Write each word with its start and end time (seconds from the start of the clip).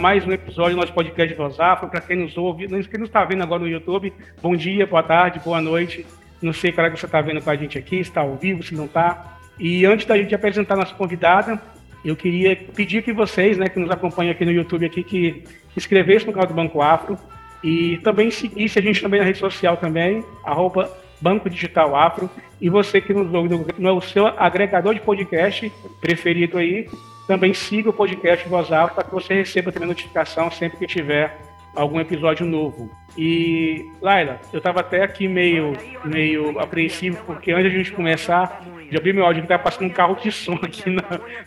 mais 0.00 0.26
um 0.26 0.32
episódio 0.32 0.76
do 0.76 0.80
nosso 0.80 0.94
podcast 0.94 1.34
Voz 1.34 1.60
Afro. 1.60 1.86
Para 1.90 2.00
quem 2.00 2.16
nos 2.16 2.34
ouve, 2.38 2.66
quem 2.66 2.98
nos 2.98 3.10
está 3.10 3.22
vendo 3.22 3.42
agora 3.42 3.60
no 3.60 3.68
YouTube, 3.68 4.10
bom 4.40 4.56
dia, 4.56 4.86
boa 4.86 5.02
tarde, 5.02 5.38
boa 5.44 5.60
noite. 5.60 6.06
Não 6.40 6.54
sei 6.54 6.72
qual 6.72 6.86
é 6.86 6.90
que 6.90 6.98
você 6.98 7.04
está 7.04 7.20
vendo 7.20 7.42
com 7.42 7.50
a 7.50 7.54
gente 7.54 7.76
aqui, 7.76 7.96
se 7.96 8.08
está 8.08 8.22
ao 8.22 8.34
vivo, 8.34 8.62
se 8.62 8.74
não 8.74 8.86
está. 8.86 9.38
E 9.58 9.84
antes 9.84 10.06
da 10.06 10.16
gente 10.16 10.34
apresentar 10.34 10.72
a 10.72 10.78
nossa 10.78 10.94
convidada, 10.94 11.60
eu 12.02 12.16
queria 12.16 12.56
pedir 12.74 13.02
que 13.02 13.12
vocês, 13.12 13.58
né, 13.58 13.68
que 13.68 13.78
nos 13.78 13.90
acompanham 13.90 14.32
aqui 14.32 14.42
no 14.42 14.50
YouTube, 14.50 14.86
aqui, 14.86 15.04
que 15.04 15.44
inscrevessem 15.76 16.28
no 16.28 16.32
canal 16.32 16.48
do 16.48 16.54
Banco 16.54 16.80
Afro 16.80 17.18
e 17.62 17.98
também 17.98 18.30
seguisse 18.30 18.78
a 18.78 18.82
gente 18.82 19.02
também 19.02 19.20
na 19.20 19.26
rede 19.26 19.38
social 19.38 19.76
também, 19.76 20.24
arroba 20.46 20.90
Banco 21.20 21.50
Digital 21.50 21.94
Afro. 21.94 22.30
E 22.58 22.70
você 22.70 23.02
que 23.02 23.12
nos 23.12 23.30
ouve 23.34 23.50
no, 23.50 23.66
no 23.76 24.00
seu 24.00 24.26
agregador 24.26 24.94
de 24.94 25.00
podcast 25.00 25.70
preferido 26.00 26.56
aí, 26.56 26.88
também 27.30 27.54
siga 27.54 27.90
o 27.90 27.92
podcast 27.92 28.48
Voz 28.48 28.72
Alta 28.72 28.92
para 28.92 29.04
que 29.04 29.12
você 29.12 29.34
receba 29.34 29.70
também 29.70 29.86
notificação 29.86 30.50
sempre 30.50 30.78
que 30.78 30.86
tiver 30.88 31.38
algum 31.76 32.00
episódio 32.00 32.44
novo. 32.44 32.90
E, 33.16 33.88
Laila, 34.02 34.40
eu 34.52 34.58
estava 34.58 34.80
até 34.80 35.04
aqui 35.04 35.28
meio, 35.28 35.72
meio 36.04 36.58
apreensivo, 36.58 37.22
porque 37.24 37.52
antes 37.52 37.70
de 37.70 37.76
a 37.76 37.78
gente 37.78 37.92
começar, 37.92 38.66
já 38.90 38.98
vi 38.98 39.12
meu 39.12 39.24
áudio 39.24 39.42
que 39.42 39.44
estava 39.44 39.62
passando 39.62 39.86
um 39.86 39.90
carro 39.90 40.16
de 40.16 40.32
som 40.32 40.54
aqui 40.54 40.90
na, 40.90 41.04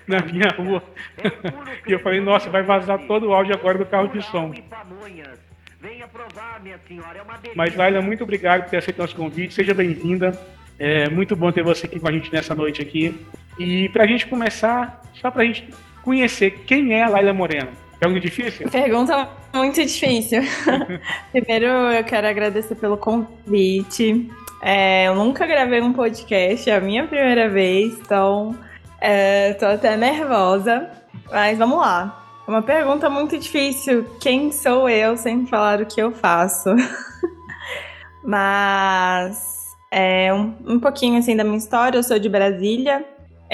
na 0.08 0.26
minha 0.26 0.48
rua. 0.58 0.82
e 1.86 1.92
eu 1.92 2.00
falei, 2.00 2.22
nossa, 2.22 2.50
vai 2.50 2.64
vazar 2.64 3.00
todo 3.06 3.28
o 3.28 3.34
áudio 3.34 3.54
agora 3.54 3.78
do 3.78 3.86
carro 3.86 4.08
de 4.08 4.22
som. 4.22 4.54
Mas, 7.58 7.76
Laila, 7.76 8.02
muito 8.02 8.24
obrigado 8.24 8.64
por 8.64 8.70
ter 8.70 8.78
aceito 8.78 9.00
nosso 9.00 9.18
convite. 9.18 9.54
Seja 9.54 9.74
bem-vinda. 9.74 10.32
É 10.80 11.10
muito 11.10 11.36
bom 11.36 11.52
ter 11.52 11.62
você 11.62 11.88
aqui 11.88 12.00
com 12.00 12.08
a 12.08 12.12
gente 12.14 12.32
nessa 12.32 12.56
noite 12.56 12.82
aqui. 12.82 13.14
E 13.58 13.90
para 13.90 14.04
a 14.04 14.08
gente 14.08 14.28
começar, 14.28 15.02
só 15.14 15.30
para 15.30 15.44
a 15.44 15.46
gente 15.46 15.68
conhecer 16.02 16.52
quem 16.66 16.94
é 16.94 17.04
a 17.04 17.10
Laila 17.10 17.34
Moreno. 17.34 17.70
Pergunta 18.00 18.20
difícil? 18.20 18.70
Pergunta 18.70 19.30
muito 19.54 19.82
difícil. 19.82 20.42
Primeiro, 21.32 21.66
eu 21.66 22.04
quero 22.04 22.28
agradecer 22.28 22.76
pelo 22.76 22.98
convite. 22.98 24.30
É, 24.62 25.08
eu 25.08 25.16
nunca 25.16 25.46
gravei 25.46 25.82
um 25.82 25.94
podcast, 25.94 26.70
é 26.70 26.76
a 26.76 26.82
minha 26.82 27.06
primeira 27.08 27.50
vez, 27.50 27.94
então 28.00 28.58
é, 29.00 29.54
tô 29.54 29.66
até 29.66 29.96
nervosa. 29.96 30.90
Mas 31.32 31.58
vamos 31.58 31.78
lá. 31.78 32.24
Uma 32.48 32.62
pergunta 32.62 33.10
muito 33.10 33.38
difícil. 33.38 34.06
Quem 34.20 34.52
sou 34.52 34.90
eu 34.90 35.16
sem 35.16 35.46
falar 35.46 35.82
o 35.82 35.86
que 35.86 36.02
eu 36.02 36.12
faço? 36.12 36.70
Mas 38.24 39.76
é, 39.92 40.34
um, 40.34 40.56
um 40.68 40.80
pouquinho 40.80 41.20
assim 41.20 41.36
da 41.36 41.44
minha 41.44 41.58
história. 41.58 41.98
Eu 41.98 42.04
sou 42.04 42.20
de 42.20 42.28
Brasília, 42.28 43.06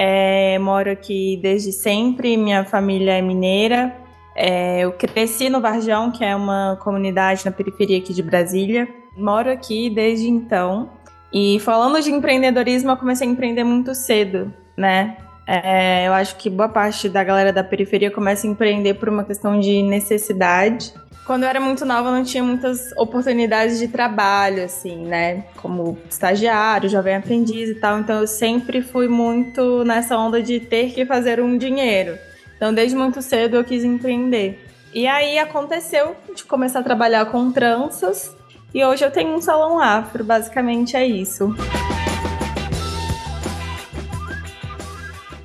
é, 0.02 0.58
moro 0.60 0.90
aqui 0.90 1.38
desde 1.42 1.74
sempre. 1.74 2.38
Minha 2.38 2.64
família 2.64 3.18
é 3.18 3.22
mineira. 3.22 3.94
É, 4.34 4.80
eu 4.80 4.94
cresci 4.94 5.50
no 5.50 5.60
Varjão, 5.60 6.10
que 6.10 6.24
é 6.24 6.34
uma 6.34 6.80
comunidade 6.82 7.44
na 7.44 7.52
periferia 7.52 7.98
aqui 7.98 8.14
de 8.14 8.24
Brasília. 8.24 8.88
Moro 9.18 9.52
aqui 9.52 9.90
desde 9.90 10.30
então. 10.30 10.90
E 11.34 11.60
falando 11.60 12.02
de 12.02 12.10
empreendedorismo, 12.12 12.92
eu 12.92 12.96
comecei 12.96 13.28
a 13.28 13.30
empreender 13.30 13.66
muito 13.66 13.94
cedo, 13.94 14.54
né? 14.78 15.18
É, 15.46 16.08
eu 16.08 16.14
acho 16.14 16.38
que 16.38 16.50
boa 16.50 16.70
parte 16.70 17.10
da 17.10 17.22
galera 17.22 17.52
da 17.52 17.64
periferia 17.64 18.10
começa 18.10 18.48
a 18.48 18.50
empreender 18.50 18.94
por 18.94 19.10
uma 19.10 19.26
questão 19.26 19.60
de 19.60 19.82
necessidade. 19.82 20.94
Quando 21.30 21.44
eu 21.44 21.50
era 21.50 21.60
muito 21.60 21.86
nova, 21.86 22.10
não 22.10 22.24
tinha 22.24 22.44
muitas 22.44 22.92
oportunidades 22.98 23.78
de 23.78 23.88
trabalho, 23.88 24.64
assim, 24.64 25.06
né? 25.06 25.44
Como 25.58 25.96
estagiário, 26.10 26.90
jovem 26.90 27.18
aprendiz 27.18 27.70
e 27.70 27.76
tal. 27.76 28.00
Então 28.00 28.22
eu 28.22 28.26
sempre 28.26 28.82
fui 28.82 29.08
muito 29.08 29.84
nessa 29.84 30.18
onda 30.18 30.42
de 30.42 30.60
ter 30.60 30.92
que 30.92 31.06
fazer 31.06 31.40
um 31.40 31.56
dinheiro. 31.56 32.18
Então, 32.58 32.74
desde 32.74 32.98
muito 32.98 33.22
cedo 33.22 33.58
eu 33.58 33.64
quis 33.64 33.84
empreender. 33.84 34.68
E 34.92 35.06
aí 35.06 35.38
aconteceu 35.38 36.16
de 36.36 36.44
começar 36.46 36.80
a 36.80 36.84
trabalhar 36.84 37.28
com 37.28 37.52
tranças 37.52 38.36
e 38.74 38.84
hoje 38.84 39.06
eu 39.06 39.12
tenho 39.12 39.30
um 39.36 39.40
salão 39.40 39.80
afro, 39.80 40.24
basicamente 40.24 40.98
é 40.98 41.06
isso. 41.06 41.56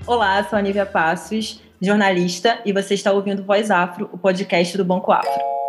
Olá, 0.07 0.43
sou 0.45 0.59
a 0.59 0.63
Nívia 0.63 0.87
Passos, 0.87 1.61
jornalista, 1.79 2.59
e 2.65 2.73
você 2.73 2.95
está 2.95 3.13
ouvindo 3.13 3.45
Voz 3.45 3.71
Afro, 3.71 4.09
o 4.11 4.17
podcast 4.17 4.79
do 4.79 4.85
Banco 4.87 5.13
Afro. 5.13 5.64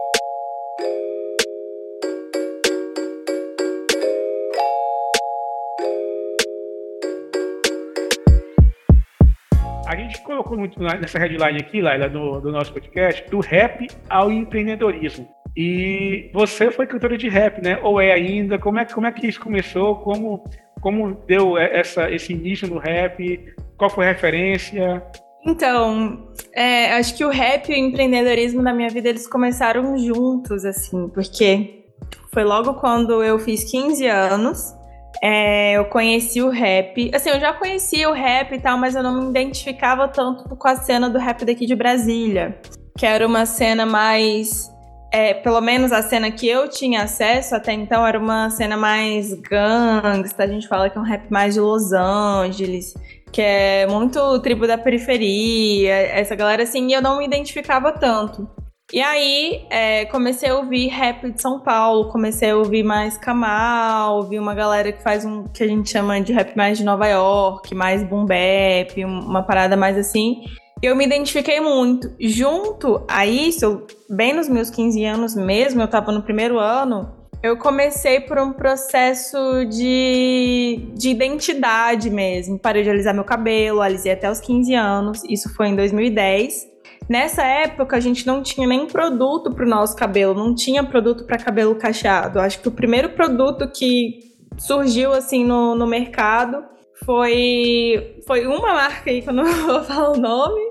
Colocou 10.36 10.58
muito 10.58 10.82
nessa 10.82 11.18
headline 11.18 11.60
aqui, 11.60 11.82
Laila, 11.82 12.10
do, 12.10 12.42
do 12.42 12.52
nosso 12.52 12.74
podcast, 12.74 13.30
do 13.30 13.40
rap 13.40 13.88
ao 14.10 14.32
empreendedorismo. 14.32 15.28
E 15.56 16.30
você 16.34 16.70
foi 16.70 16.86
cantora 16.86 17.18
de 17.18 17.30
rap, 17.30 17.62
né? 17.64 17.80
Ou 17.82 18.02
é 18.02 18.12
ainda? 18.12 18.60
Como 18.60 18.78
é, 18.78 18.86
como 18.86 19.08
é 19.08 19.12
que 19.12 19.28
isso 19.28 19.40
começou? 19.40 19.96
Como, 19.98 20.44
como 20.82 21.14
deu 21.26 21.58
essa, 21.58 22.12
esse 22.12 22.34
início 22.34 22.68
no 22.68 22.78
rap? 22.78 23.40
Qual 23.78 23.90
foi 23.90 24.06
a 24.06 24.12
referência? 24.12 25.02
Então, 25.46 26.28
é, 26.54 26.94
acho 26.94 27.16
que 27.16 27.24
o 27.24 27.30
rap 27.30 27.70
e 27.70 27.74
o 27.74 27.78
empreendedorismo 27.78 28.62
na 28.62 28.74
minha 28.74 28.90
vida 28.90 29.08
eles 29.08 29.28
começaram 29.28 29.98
juntos, 29.98 30.66
assim, 30.66 31.08
porque 31.10 31.86
foi 32.34 32.44
logo 32.44 32.74
quando 32.74 33.24
eu 33.24 33.40
fiz 33.40 33.64
15 33.72 34.08
anos 34.08 34.75
é, 35.22 35.74
eu 35.74 35.86
conheci 35.86 36.42
o 36.42 36.50
rap. 36.50 37.12
Assim, 37.14 37.30
eu 37.30 37.40
já 37.40 37.54
conhecia 37.54 38.10
o 38.10 38.14
rap 38.14 38.54
e 38.54 38.60
tal, 38.60 38.78
mas 38.78 38.96
eu 38.96 39.04
não 39.04 39.22
me 39.22 39.30
identificava 39.30 40.08
tanto 40.08 40.56
com 40.56 40.68
a 40.68 40.76
cena 40.76 41.10
do 41.10 41.18
rap 41.18 41.46
daqui 41.46 41.66
de 41.66 41.76
Brasília. 41.76 42.60
Que 42.98 43.06
era 43.06 43.26
uma 43.26 43.46
cena 43.46 43.86
mais. 43.86 44.72
É, 45.12 45.34
pelo 45.34 45.62
menos 45.62 45.94
a 45.94 46.02
cena 46.02 46.30
que 46.30 46.48
eu 46.48 46.68
tinha 46.68 47.04
acesso 47.04 47.56
até 47.56 47.72
então 47.72 48.06
era 48.06 48.20
uma 48.20 48.50
cena 48.50 48.76
mais 48.76 49.34
gangsta. 49.34 50.44
A 50.44 50.48
gente 50.48 50.68
fala 50.68 50.90
que 50.90 50.98
é 50.98 51.02
um 51.02 51.06
rap 51.06 51.30
mais 51.30 51.54
de 51.54 51.60
Los 51.62 51.94
Angeles, 51.94 52.94
que 53.32 53.42
é 53.42 53.88
muito 53.88 54.40
tribo 54.40 54.68
da 54.68 54.78
periferia, 54.78 55.94
essa 55.94 56.36
galera 56.36 56.64
assim, 56.64 56.88
e 56.88 56.94
eu 56.94 57.02
não 57.02 57.20
me 57.20 57.26
identificava 57.26 57.94
tanto. 57.94 58.48
E 58.94 59.02
aí, 59.02 59.66
é, 59.72 60.06
comecei 60.06 60.48
a 60.48 60.58
ouvir 60.58 60.88
rap 60.88 61.32
de 61.32 61.42
São 61.42 61.60
Paulo, 61.60 62.12
comecei 62.12 62.52
a 62.52 62.56
ouvir 62.56 62.84
mais 62.84 63.18
Kamal, 63.18 64.18
ouvir 64.18 64.38
uma 64.38 64.54
galera 64.54 64.92
que 64.92 65.02
faz 65.02 65.26
um 65.26 65.44
que 65.46 65.64
a 65.64 65.68
gente 65.68 65.90
chama 65.90 66.22
de 66.22 66.32
rap 66.32 66.56
mais 66.56 66.78
de 66.78 66.84
Nova 66.84 67.08
York, 67.08 67.74
mais 67.74 68.04
boom 68.04 68.26
bap, 68.26 69.04
uma 69.04 69.42
parada 69.42 69.76
mais 69.76 69.98
assim. 69.98 70.44
Eu 70.84 70.96
me 70.96 71.04
identifiquei 71.04 71.60
muito. 71.60 72.14
Junto 72.20 73.04
a 73.08 73.26
isso, 73.26 73.88
bem 74.08 74.34
nos 74.34 74.48
meus 74.48 74.70
15 74.70 75.04
anos 75.04 75.36
mesmo, 75.36 75.82
eu 75.82 75.88
tava 75.88 76.12
no 76.12 76.22
primeiro 76.22 76.60
ano, 76.60 77.12
eu 77.42 77.58
comecei 77.58 78.20
por 78.20 78.38
um 78.38 78.54
processo 78.54 79.66
de, 79.66 80.90
de 80.94 81.10
identidade 81.10 82.12
mesmo. 82.12 82.60
Parei 82.60 82.84
de 82.84 82.90
alisar 82.92 83.16
meu 83.16 83.24
cabelo, 83.24 83.82
alisei 83.82 84.12
até 84.12 84.30
os 84.30 84.40
15 84.40 84.74
anos, 84.76 85.24
isso 85.28 85.52
foi 85.56 85.70
em 85.70 85.76
2010. 85.76 86.75
Nessa 87.08 87.44
época, 87.44 87.96
a 87.96 88.00
gente 88.00 88.26
não 88.26 88.42
tinha 88.42 88.68
nem 88.68 88.88
produto 88.88 89.52
para 89.52 89.66
o 89.66 89.70
nosso 89.70 89.96
cabelo, 89.96 90.34
não 90.34 90.56
tinha 90.56 90.84
produto 90.84 91.26
para 91.26 91.38
cabelo 91.38 91.76
cacheado. 91.76 92.40
Acho 92.40 92.60
que 92.60 92.68
o 92.68 92.72
primeiro 92.72 93.10
produto 93.10 93.70
que 93.72 94.20
surgiu 94.58 95.14
assim 95.14 95.46
no, 95.46 95.76
no 95.76 95.86
mercado 95.86 96.64
foi, 97.06 98.22
foi 98.26 98.48
uma 98.48 98.74
marca 98.74 99.12
aí 99.12 99.22
que 99.22 99.30
eu 99.30 99.34
não 99.34 99.46
vou 99.68 99.84
falar 99.84 100.12
o 100.12 100.18
nome. 100.18 100.62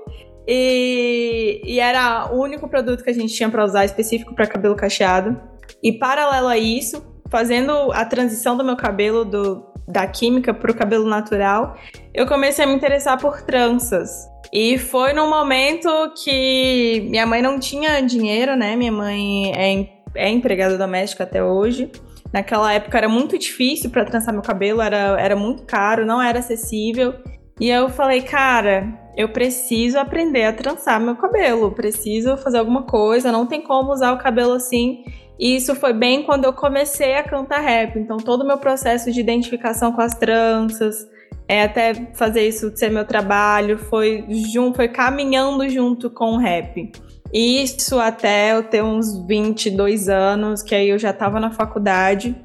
E, 0.47 1.61
e 1.63 1.79
era 1.79 2.31
o 2.31 2.41
único 2.41 2.67
produto 2.67 3.03
que 3.03 3.09
a 3.09 3.13
gente 3.13 3.33
tinha 3.33 3.49
para 3.49 3.63
usar 3.63 3.85
específico 3.85 4.35
para 4.35 4.45
cabelo 4.45 4.75
cacheado. 4.75 5.39
E 5.81 5.93
paralelo 5.93 6.47
a 6.47 6.57
isso, 6.57 7.01
fazendo 7.35 7.91
a 7.91 8.05
transição 8.05 8.55
do 8.55 8.63
meu 8.63 8.77
cabelo 8.77 9.25
do, 9.25 9.61
da 9.85 10.07
química 10.07 10.53
para 10.53 10.71
o 10.71 10.73
cabelo 10.73 11.05
natural, 11.05 11.75
eu 12.13 12.25
comecei 12.25 12.63
a 12.63 12.67
me 12.67 12.73
interessar 12.73 13.19
por 13.19 13.41
tranças. 13.41 14.09
E 14.53 14.77
foi 14.77 15.11
num 15.11 15.29
momento 15.29 15.89
que 16.23 17.05
minha 17.09 17.25
mãe 17.25 17.41
não 17.41 17.59
tinha 17.59 17.99
dinheiro, 17.99 18.55
né? 18.55 18.77
Minha 18.77 18.91
mãe 18.93 19.51
é, 19.53 19.85
é 20.15 20.29
empregada 20.29 20.77
doméstica 20.77 21.25
até 21.25 21.43
hoje. 21.43 21.91
Naquela 22.31 22.71
época 22.71 22.97
era 22.97 23.09
muito 23.09 23.37
difícil 23.37 23.89
para 23.89 24.05
trançar 24.05 24.33
meu 24.33 24.41
cabelo, 24.41 24.81
era, 24.81 25.19
era 25.19 25.35
muito 25.35 25.63
caro, 25.63 26.05
não 26.05 26.21
era 26.21 26.39
acessível. 26.39 27.15
E 27.59 27.69
eu 27.69 27.89
falei, 27.89 28.21
cara, 28.21 28.97
eu 29.17 29.27
preciso 29.27 29.99
aprender 29.99 30.45
a 30.45 30.53
trançar 30.53 31.01
meu 31.01 31.17
cabelo, 31.17 31.71
preciso 31.71 32.37
fazer 32.37 32.59
alguma 32.59 32.83
coisa, 32.83 33.29
não 33.29 33.45
tem 33.45 33.61
como 33.61 33.91
usar 33.91 34.13
o 34.13 34.19
cabelo 34.19 34.53
assim. 34.53 35.03
E 35.39 35.55
isso 35.55 35.75
foi 35.75 35.93
bem 35.93 36.23
quando 36.23 36.45
eu 36.45 36.53
comecei 36.53 37.15
a 37.15 37.23
cantar 37.23 37.59
rap. 37.59 37.97
Então, 37.99 38.17
todo 38.17 38.41
o 38.41 38.47
meu 38.47 38.57
processo 38.57 39.11
de 39.11 39.19
identificação 39.19 39.91
com 39.91 40.01
as 40.01 40.15
tranças, 40.15 41.07
é 41.47 41.63
até 41.63 41.93
fazer 42.13 42.47
isso 42.47 42.75
ser 42.75 42.89
meu 42.89 43.05
trabalho, 43.05 43.77
foi, 43.77 44.25
junto, 44.51 44.77
foi 44.77 44.87
caminhando 44.87 45.67
junto 45.69 46.09
com 46.09 46.33
o 46.33 46.37
rap. 46.37 46.91
Isso 47.33 47.99
até 47.99 48.53
eu 48.53 48.63
ter 48.63 48.83
uns 48.83 49.17
22 49.27 50.09
anos, 50.09 50.63
que 50.63 50.73
aí 50.73 50.89
eu 50.89 50.97
já 50.97 51.09
estava 51.09 51.39
na 51.39 51.51
faculdade. 51.51 52.35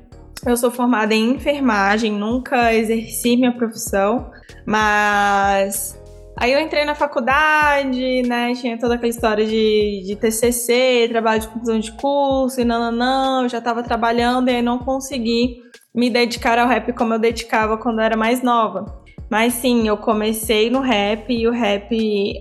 Eu 0.45 0.57
sou 0.57 0.71
formada 0.71 1.15
em 1.15 1.35
enfermagem, 1.35 2.13
nunca 2.13 2.75
exerci 2.75 3.37
minha 3.37 3.53
profissão, 3.53 4.31
mas 4.67 6.00
Aí 6.37 6.53
eu 6.53 6.61
entrei 6.61 6.85
na 6.85 6.95
faculdade, 6.95 8.23
né? 8.23 8.55
Tinha 8.55 8.79
toda 8.79 8.95
aquela 8.95 9.11
história 9.11 9.45
de, 9.45 10.03
de 10.07 10.17
TCC, 10.17 11.09
trabalho 11.11 11.41
de 11.41 11.49
conclusão 11.49 11.79
de 11.79 11.93
curso, 11.93 12.61
e 12.61 12.65
não, 12.65 12.91
não, 12.91 12.93
não. 12.93 13.43
Eu 13.43 13.49
já 13.49 13.61
tava 13.61 13.83
trabalhando 13.83 14.49
e 14.49 14.55
aí 14.55 14.63
não 14.63 14.79
consegui 14.79 15.59
me 15.95 16.09
dedicar 16.09 16.59
ao 16.59 16.69
rap 16.69 16.93
como 16.93 17.15
eu 17.15 17.19
dedicava 17.19 17.77
quando 17.77 17.99
eu 17.99 18.05
era 18.05 18.17
mais 18.17 18.43
nova. 18.43 19.01
Mas 19.31 19.55
sim, 19.55 19.87
eu 19.87 19.97
comecei 19.97 20.71
no 20.71 20.81
rap 20.81 21.33
e 21.33 21.47
o 21.47 21.53
rap 21.53 21.89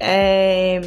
é, 0.01 0.81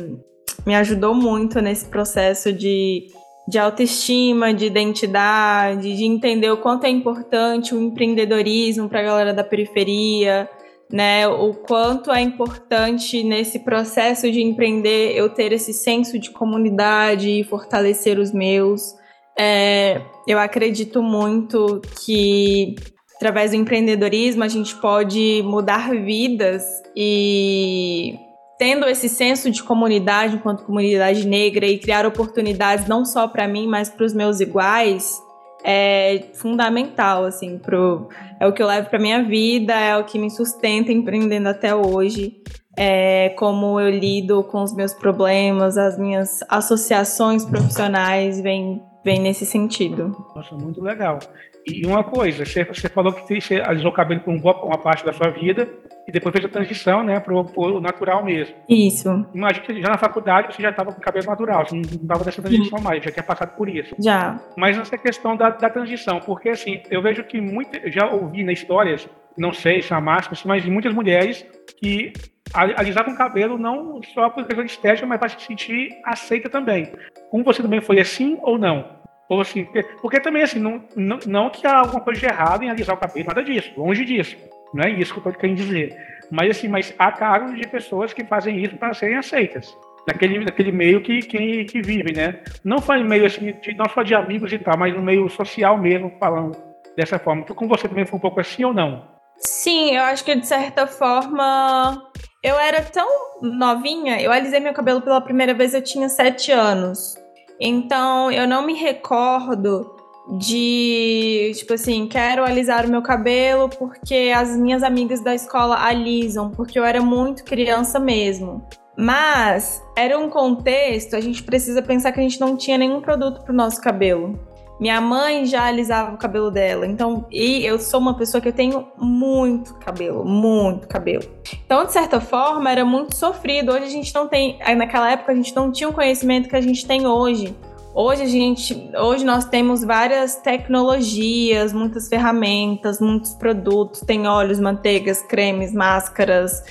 me 0.66 0.74
ajudou 0.74 1.14
muito 1.14 1.60
nesse 1.60 1.86
processo 1.86 2.52
de, 2.52 3.06
de 3.48 3.58
autoestima, 3.58 4.52
de 4.52 4.66
identidade, 4.66 5.96
de 5.96 6.04
entender 6.04 6.50
o 6.50 6.56
quanto 6.56 6.84
é 6.84 6.88
importante 6.88 7.74
o 7.74 7.80
empreendedorismo 7.80 8.88
para 8.88 9.00
a 9.00 9.04
galera 9.04 9.34
da 9.34 9.44
periferia, 9.44 10.48
né? 10.92 11.26
O 11.26 11.54
quanto 11.54 12.12
é 12.12 12.20
importante 12.20 13.24
nesse 13.24 13.60
processo 13.60 14.30
de 14.30 14.42
empreender 14.42 15.16
eu 15.16 15.30
ter 15.30 15.50
esse 15.52 15.72
senso 15.72 16.18
de 16.18 16.30
comunidade 16.30 17.30
e 17.30 17.44
fortalecer 17.44 18.18
os 18.18 18.30
meus. 18.30 18.94
É, 19.38 20.02
eu 20.28 20.38
acredito 20.38 21.02
muito 21.02 21.80
que 22.04 22.74
através 23.16 23.52
do 23.52 23.56
empreendedorismo 23.56 24.44
a 24.44 24.48
gente 24.48 24.74
pode 24.76 25.42
mudar 25.44 25.90
vidas 25.94 26.64
e 26.94 28.14
tendo 28.58 28.86
esse 28.86 29.08
senso 29.08 29.50
de 29.50 29.62
comunidade 29.62 30.36
enquanto 30.36 30.64
comunidade 30.64 31.26
negra 31.26 31.66
e 31.66 31.78
criar 31.78 32.04
oportunidades 32.04 32.86
não 32.86 33.04
só 33.04 33.26
para 33.26 33.48
mim, 33.48 33.66
mas 33.66 33.88
para 33.88 34.04
os 34.04 34.12
meus 34.12 34.40
iguais, 34.40 35.18
é 35.64 36.30
fundamental 36.34 37.24
assim 37.24 37.58
pro 37.58 38.08
é 38.40 38.46
o 38.46 38.52
que 38.52 38.62
eu 38.62 38.66
levo 38.66 38.90
para 38.90 38.98
minha 38.98 39.22
vida, 39.22 39.72
é 39.72 39.96
o 39.96 40.04
que 40.04 40.18
me 40.18 40.30
sustenta 40.30 40.92
empreendendo 40.92 41.48
até 41.48 41.74
hoje. 41.74 42.42
É 42.76 43.30
como 43.38 43.78
eu 43.78 43.90
lido 43.90 44.42
com 44.44 44.62
os 44.62 44.74
meus 44.74 44.94
problemas, 44.94 45.76
as 45.76 45.98
minhas 45.98 46.40
associações 46.48 47.44
profissionais 47.44 48.40
vêm 48.40 48.82
vem 49.04 49.20
nesse 49.20 49.44
sentido. 49.44 50.16
Nossa, 50.34 50.54
muito 50.54 50.80
legal. 50.80 51.18
E 51.66 51.86
uma 51.86 52.02
coisa, 52.02 52.44
você, 52.44 52.64
você 52.64 52.88
falou 52.88 53.12
que 53.12 53.40
você 53.40 53.60
alisou 53.60 53.90
o 53.90 53.94
cabelo 53.94 54.20
por 54.20 54.34
uma 54.34 54.78
parte 54.78 55.04
da 55.04 55.12
sua 55.12 55.30
vida 55.30 55.68
e 56.06 56.10
depois 56.10 56.32
fez 56.32 56.44
a 56.44 56.48
transição, 56.48 57.04
né, 57.04 57.20
para 57.20 57.32
o 57.34 57.80
natural 57.80 58.24
mesmo. 58.24 58.54
Isso. 58.68 59.26
Imagina 59.32 59.64
que 59.64 59.80
já 59.80 59.88
na 59.88 59.98
faculdade 59.98 60.54
você 60.54 60.62
já 60.62 60.70
estava 60.70 60.92
com 60.92 61.00
cabelo 61.00 61.26
natural, 61.26 61.66
você 61.66 61.74
não 61.74 61.82
estava 61.82 62.24
dessa 62.24 62.42
transição 62.42 62.78
Sim. 62.78 62.84
mais, 62.84 63.04
já 63.04 63.10
tinha 63.10 63.22
passado 63.22 63.56
por 63.56 63.68
isso. 63.68 63.94
Já. 63.98 64.40
Mas 64.56 64.76
essa 64.76 64.98
questão 64.98 65.36
da, 65.36 65.50
da 65.50 65.70
transição, 65.70 66.18
porque 66.20 66.48
assim, 66.48 66.82
eu 66.90 67.00
vejo 67.00 67.22
que 67.24 67.40
muito, 67.40 67.78
já 67.90 68.10
ouvi 68.10 68.42
na 68.42 68.52
histórias, 68.52 69.08
não 69.36 69.52
sei 69.52 69.80
se 69.80 69.94
é 69.94 70.00
máscara, 70.00 70.36
mas 70.44 70.64
muitas 70.64 70.92
mulheres 70.92 71.46
que 71.78 72.12
alisavam 72.52 73.14
o 73.14 73.16
cabelo 73.16 73.56
não 73.56 74.00
só 74.12 74.28
por 74.28 74.44
questão 74.44 74.64
de 74.64 74.70
estética, 74.70 75.06
mas 75.06 75.18
para 75.18 75.28
se 75.28 75.40
sentir 75.40 75.90
aceita 76.04 76.50
também. 76.50 76.92
Como 77.30 77.44
você 77.44 77.62
também 77.62 77.80
foi 77.80 78.00
assim 78.00 78.38
ou 78.42 78.58
não? 78.58 79.01
Ou 79.32 79.40
assim, 79.40 79.64
porque, 79.64 79.82
porque 80.02 80.20
também 80.20 80.42
assim, 80.42 80.58
não, 80.58 80.84
não, 80.94 81.18
não 81.26 81.48
que 81.48 81.66
há 81.66 81.78
alguma 81.78 82.02
coisa 82.02 82.20
de 82.20 82.26
errado 82.26 82.64
em 82.64 82.70
alisar 82.70 82.94
o 82.94 82.98
cabelo, 82.98 83.28
nada 83.28 83.42
disso, 83.42 83.72
longe 83.78 84.04
disso. 84.04 84.36
Não 84.74 84.84
é 84.84 84.90
isso 84.90 85.14
que 85.14 85.20
eu 85.20 85.22
estou 85.22 85.32
querendo 85.32 85.56
dizer. 85.56 85.96
Mas 86.30 86.50
assim, 86.50 86.68
mas 86.68 86.94
há 86.98 87.10
casos 87.10 87.58
de 87.58 87.66
pessoas 87.66 88.12
que 88.12 88.26
fazem 88.26 88.62
isso 88.62 88.76
para 88.76 88.92
serem 88.92 89.16
aceitas. 89.16 89.74
Naquele, 90.06 90.44
naquele 90.44 90.70
meio 90.70 91.00
que, 91.00 91.22
que, 91.22 91.64
que 91.64 91.80
vivem, 91.80 92.14
né? 92.14 92.40
Não 92.62 92.78
foi 92.78 93.02
meio 93.02 93.24
assim, 93.24 93.52
de, 93.52 93.74
não 93.74 93.88
só 93.88 94.02
de 94.02 94.14
amigos 94.14 94.52
e 94.52 94.58
tal, 94.58 94.76
mas 94.76 94.94
no 94.94 95.00
meio 95.00 95.26
social 95.30 95.78
mesmo, 95.78 96.12
falando 96.20 96.54
dessa 96.94 97.18
forma. 97.18 97.42
Com 97.46 97.66
você 97.66 97.88
também 97.88 98.04
foi 98.04 98.18
um 98.18 98.20
pouco 98.20 98.38
assim 98.38 98.64
ou 98.64 98.74
não? 98.74 99.02
Sim, 99.38 99.96
eu 99.96 100.02
acho 100.02 100.22
que 100.26 100.36
de 100.36 100.46
certa 100.46 100.86
forma 100.86 102.02
eu 102.42 102.58
era 102.58 102.82
tão 102.82 103.08
novinha, 103.40 104.20
eu 104.20 104.30
alisei 104.30 104.60
meu 104.60 104.74
cabelo 104.74 105.00
pela 105.00 105.22
primeira 105.22 105.54
vez, 105.54 105.72
eu 105.72 105.82
tinha 105.82 106.10
sete 106.10 106.52
anos. 106.52 107.21
Então 107.64 108.28
eu 108.28 108.48
não 108.48 108.66
me 108.66 108.74
recordo 108.74 109.94
de, 110.36 111.52
tipo 111.54 111.74
assim, 111.74 112.08
quero 112.08 112.44
alisar 112.44 112.84
o 112.84 112.90
meu 112.90 113.02
cabelo 113.02 113.68
porque 113.68 114.32
as 114.34 114.56
minhas 114.56 114.82
amigas 114.82 115.20
da 115.20 115.32
escola 115.32 115.76
alisam, 115.80 116.50
porque 116.50 116.76
eu 116.76 116.84
era 116.84 117.00
muito 117.00 117.44
criança 117.44 118.00
mesmo. 118.00 118.66
Mas 118.98 119.80
era 119.96 120.18
um 120.18 120.28
contexto, 120.28 121.14
a 121.14 121.20
gente 121.20 121.44
precisa 121.44 121.80
pensar 121.80 122.10
que 122.10 122.18
a 122.18 122.22
gente 122.22 122.40
não 122.40 122.56
tinha 122.56 122.76
nenhum 122.76 123.00
produto 123.00 123.42
para 123.42 123.52
o 123.52 123.56
nosso 123.56 123.80
cabelo. 123.80 124.36
Minha 124.80 125.00
mãe 125.00 125.46
já 125.46 125.66
alisava 125.66 126.14
o 126.14 126.18
cabelo 126.18 126.50
dela. 126.50 126.86
Então, 126.86 127.26
e 127.30 127.64
eu 127.64 127.78
sou 127.78 128.00
uma 128.00 128.14
pessoa 128.14 128.40
que 128.40 128.48
eu 128.48 128.52
tenho 128.52 128.88
muito 128.98 129.74
cabelo, 129.74 130.24
muito 130.24 130.88
cabelo. 130.88 131.24
Então, 131.64 131.84
de 131.84 131.92
certa 131.92 132.20
forma, 132.20 132.70
era 132.70 132.84
muito 132.84 133.14
sofrido. 133.14 133.72
Hoje 133.72 133.84
a 133.84 133.90
gente 133.90 134.14
não 134.14 134.26
tem, 134.26 134.58
naquela 134.76 135.10
época 135.10 135.32
a 135.32 135.34
gente 135.34 135.54
não 135.54 135.70
tinha 135.70 135.88
o 135.88 135.92
conhecimento 135.92 136.48
que 136.48 136.56
a 136.56 136.60
gente 136.60 136.86
tem 136.86 137.06
hoje. 137.06 137.54
Hoje 137.94 138.22
a 138.22 138.26
gente, 138.26 138.90
hoje 138.96 139.22
nós 139.22 139.44
temos 139.44 139.84
várias 139.84 140.36
tecnologias, 140.36 141.74
muitas 141.74 142.08
ferramentas, 142.08 142.98
muitos 142.98 143.34
produtos, 143.34 144.00
tem 144.00 144.26
óleos, 144.26 144.58
manteigas, 144.58 145.20
cremes, 145.20 145.74
máscaras, 145.74 146.64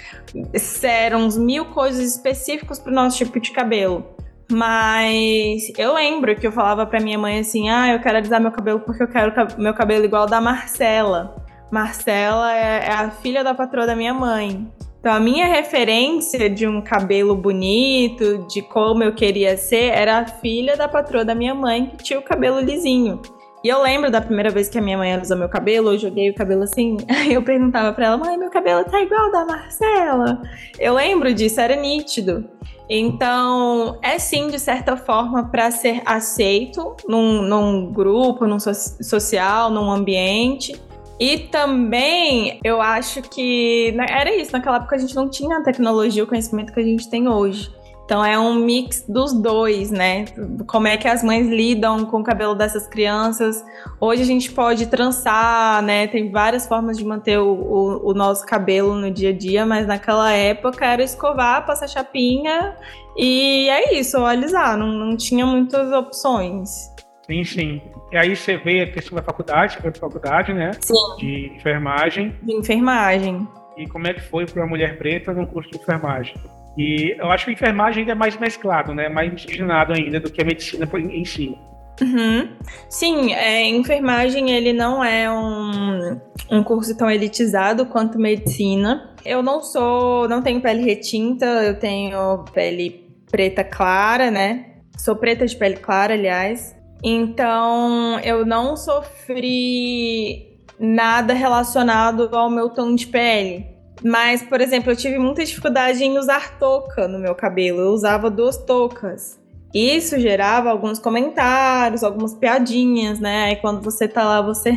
sérums, 0.55 1.37
mil 1.37 1.65
coisas 1.65 2.15
específicas 2.15 2.79
para 2.79 2.91
o 2.91 2.95
nosso 2.95 3.17
tipo 3.17 3.39
de 3.39 3.51
cabelo. 3.51 4.03
Mas 4.51 5.71
eu 5.77 5.93
lembro 5.93 6.35
que 6.35 6.45
eu 6.45 6.51
falava 6.51 6.85
pra 6.85 6.99
minha 6.99 7.17
mãe 7.17 7.39
assim: 7.39 7.69
ah, 7.69 7.93
eu 7.93 7.99
quero 7.99 8.17
alisar 8.17 8.39
meu 8.39 8.51
cabelo 8.51 8.79
porque 8.81 9.01
eu 9.01 9.07
quero 9.07 9.33
meu 9.57 9.73
cabelo 9.73 10.05
igual 10.05 10.27
da 10.27 10.41
Marcela. 10.41 11.35
Marcela 11.71 12.53
é, 12.53 12.85
é 12.87 12.91
a 12.91 13.09
filha 13.09 13.43
da 13.43 13.53
patroa 13.53 13.87
da 13.87 13.95
minha 13.95 14.13
mãe. 14.13 14.69
Então, 14.99 15.13
a 15.13 15.19
minha 15.19 15.47
referência 15.47 16.47
de 16.47 16.67
um 16.67 16.79
cabelo 16.79 17.35
bonito, 17.35 18.45
de 18.47 18.61
como 18.61 19.03
eu 19.03 19.15
queria 19.15 19.57
ser, 19.57 19.85
era 19.85 20.19
a 20.19 20.25
filha 20.27 20.77
da 20.77 20.87
patroa 20.87 21.25
da 21.25 21.33
minha 21.33 21.55
mãe, 21.55 21.87
que 21.97 22.03
tinha 22.03 22.19
o 22.19 22.21
cabelo 22.21 22.59
lisinho. 22.59 23.19
E 23.63 23.67
eu 23.67 23.81
lembro 23.81 24.09
da 24.09 24.19
primeira 24.19 24.49
vez 24.49 24.67
que 24.67 24.77
a 24.77 24.81
minha 24.81 24.97
mãe 24.97 25.13
alisou 25.13 25.37
meu 25.37 25.47
cabelo, 25.47 25.93
eu 25.93 25.97
joguei 25.97 26.31
o 26.31 26.33
cabelo 26.33 26.63
assim, 26.63 26.97
aí 27.07 27.33
eu 27.33 27.43
perguntava 27.43 27.93
pra 27.93 28.07
ela, 28.07 28.17
mãe, 28.17 28.37
meu 28.37 28.49
cabelo 28.49 28.83
tá 28.85 28.99
igual 28.99 29.31
da 29.31 29.45
Marcela. 29.45 30.41
Eu 30.79 30.95
lembro 30.95 31.33
disso, 31.33 31.59
era 31.61 31.75
nítido. 31.75 32.49
Então, 32.89 33.99
é 34.01 34.19
sim, 34.19 34.49
de 34.49 34.59
certa 34.59 34.97
forma, 34.97 35.49
para 35.49 35.71
ser 35.71 36.01
aceito 36.05 36.95
num, 37.07 37.41
num 37.43 37.91
grupo, 37.91 38.45
num 38.45 38.59
so 38.59 38.73
social, 38.73 39.69
num 39.69 39.89
ambiente. 39.89 40.75
E 41.19 41.37
também, 41.37 42.59
eu 42.63 42.81
acho 42.81 43.21
que 43.21 43.91
né, 43.91 44.07
era 44.09 44.35
isso, 44.35 44.51
naquela 44.51 44.77
época 44.77 44.95
a 44.95 44.99
gente 44.99 45.15
não 45.15 45.29
tinha 45.29 45.57
a 45.57 45.61
tecnologia, 45.61 46.23
o 46.23 46.27
conhecimento 46.27 46.73
que 46.73 46.79
a 46.79 46.83
gente 46.83 47.09
tem 47.09 47.27
hoje. 47.27 47.71
Então 48.11 48.25
é 48.25 48.37
um 48.37 48.55
mix 48.55 49.05
dos 49.07 49.31
dois, 49.31 49.89
né? 49.89 50.25
Como 50.67 50.85
é 50.85 50.97
que 50.97 51.07
as 51.07 51.23
mães 51.23 51.47
lidam 51.47 52.05
com 52.05 52.19
o 52.19 52.23
cabelo 52.25 52.53
dessas 52.53 52.85
crianças. 52.85 53.63
Hoje 54.01 54.21
a 54.21 54.25
gente 54.25 54.51
pode 54.51 54.87
trançar, 54.87 55.81
né? 55.81 56.07
Tem 56.07 56.29
várias 56.29 56.67
formas 56.67 56.97
de 56.97 57.05
manter 57.05 57.39
o, 57.39 57.53
o, 57.53 58.09
o 58.09 58.13
nosso 58.13 58.45
cabelo 58.45 58.95
no 58.95 59.09
dia 59.09 59.29
a 59.29 59.33
dia, 59.33 59.65
mas 59.65 59.87
naquela 59.87 60.29
época 60.29 60.85
era 60.85 61.01
escovar, 61.01 61.65
passar 61.65 61.87
chapinha 61.87 62.75
e 63.15 63.69
é 63.69 63.97
isso, 63.97 64.17
alisar. 64.25 64.75
Não, 64.75 64.87
não 64.87 65.15
tinha 65.15 65.45
muitas 65.45 65.89
opções. 65.93 66.91
Sim, 67.25 67.45
sim. 67.45 67.81
E 68.11 68.17
aí 68.17 68.35
você 68.35 68.57
veio 68.57 68.83
a 68.83 68.87
questão 68.87 69.15
da 69.15 69.23
faculdade, 69.23 69.77
para 69.77 69.93
faculdade, 69.93 70.51
né? 70.51 70.71
Sim. 70.81 71.15
De 71.17 71.53
enfermagem. 71.55 72.35
De 72.43 72.55
enfermagem. 72.55 73.47
E 73.77 73.87
como 73.87 74.05
é 74.05 74.13
que 74.13 74.19
foi 74.19 74.45
para 74.45 74.63
uma 74.63 74.67
mulher 74.67 74.97
preta 74.97 75.31
no 75.31 75.47
curso 75.47 75.71
de 75.71 75.77
enfermagem? 75.77 76.35
E 76.77 77.15
eu 77.19 77.31
acho 77.31 77.45
que 77.45 77.51
a 77.51 77.53
enfermagem 77.53 78.01
ainda 78.01 78.13
é 78.13 78.15
mais 78.15 78.37
mesclado, 78.37 78.93
né? 78.93 79.09
Mais 79.09 79.31
miscigenado 79.31 79.93
ainda 79.93 80.19
do 80.19 80.31
que 80.31 80.41
a 80.41 80.45
medicina 80.45 80.89
em 80.95 81.25
si. 81.25 81.57
Uhum. 82.01 82.49
Sim, 82.89 83.33
é, 83.33 83.67
enfermagem 83.67 84.51
ele 84.51 84.73
não 84.73 85.03
é 85.03 85.31
um, 85.31 86.19
um 86.49 86.63
curso 86.63 86.97
tão 86.97 87.09
elitizado 87.09 87.85
quanto 87.85 88.17
medicina. 88.17 89.13
Eu 89.23 89.43
não 89.43 89.61
sou, 89.61 90.27
não 90.27 90.41
tenho 90.41 90.61
pele 90.61 90.83
retinta, 90.83 91.45
eu 91.45 91.77
tenho 91.77 92.43
pele 92.53 93.07
preta 93.29 93.63
clara, 93.63 94.31
né? 94.31 94.77
Sou 94.97 95.15
preta 95.15 95.45
de 95.45 95.55
pele 95.55 95.77
clara, 95.77 96.13
aliás. 96.13 96.75
Então, 97.03 98.19
eu 98.19 98.45
não 98.45 98.75
sofri 98.75 100.57
nada 100.79 101.33
relacionado 101.33 102.29
ao 102.35 102.49
meu 102.49 102.69
tom 102.69 102.95
de 102.95 103.07
pele. 103.07 103.70
Mas, 104.03 104.41
por 104.41 104.59
exemplo, 104.59 104.91
eu 104.91 104.95
tive 104.95 105.17
muita 105.17 105.45
dificuldade 105.45 106.03
em 106.03 106.17
usar 106.17 106.57
touca 106.57 107.07
no 107.07 107.19
meu 107.19 107.35
cabelo. 107.35 107.81
Eu 107.81 107.89
usava 107.89 108.29
duas 108.29 108.57
toucas. 108.57 109.39
Isso 109.73 110.19
gerava 110.19 110.69
alguns 110.69 110.99
comentários, 110.99 112.03
algumas 112.03 112.33
piadinhas, 112.33 113.19
né? 113.19 113.45
Aí 113.45 113.55
quando 113.57 113.81
você 113.81 114.07
tá 114.07 114.23
lá, 114.23 114.41
você 114.41 114.71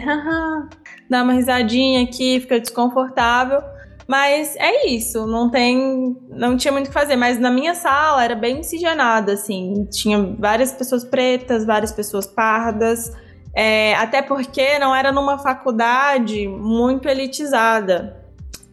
dá 1.10 1.22
uma 1.22 1.32
risadinha 1.32 2.04
aqui, 2.04 2.38
fica 2.40 2.60
desconfortável. 2.60 3.60
Mas 4.06 4.54
é 4.56 4.86
isso, 4.86 5.26
não 5.26 5.50
tem, 5.50 6.14
não 6.28 6.58
tinha 6.58 6.70
muito 6.70 6.86
o 6.86 6.88
que 6.90 6.94
fazer. 6.94 7.16
Mas 7.16 7.40
na 7.40 7.50
minha 7.50 7.74
sala 7.74 8.22
era 8.22 8.34
bem 8.34 8.56
miscigenada, 8.56 9.32
assim, 9.32 9.86
tinha 9.90 10.22
várias 10.38 10.72
pessoas 10.72 11.02
pretas, 11.02 11.64
várias 11.64 11.90
pessoas 11.90 12.26
pardas, 12.26 13.10
é, 13.54 13.94
até 13.94 14.20
porque 14.20 14.78
não 14.78 14.94
era 14.94 15.10
numa 15.10 15.38
faculdade 15.38 16.46
muito 16.46 17.08
elitizada 17.08 18.23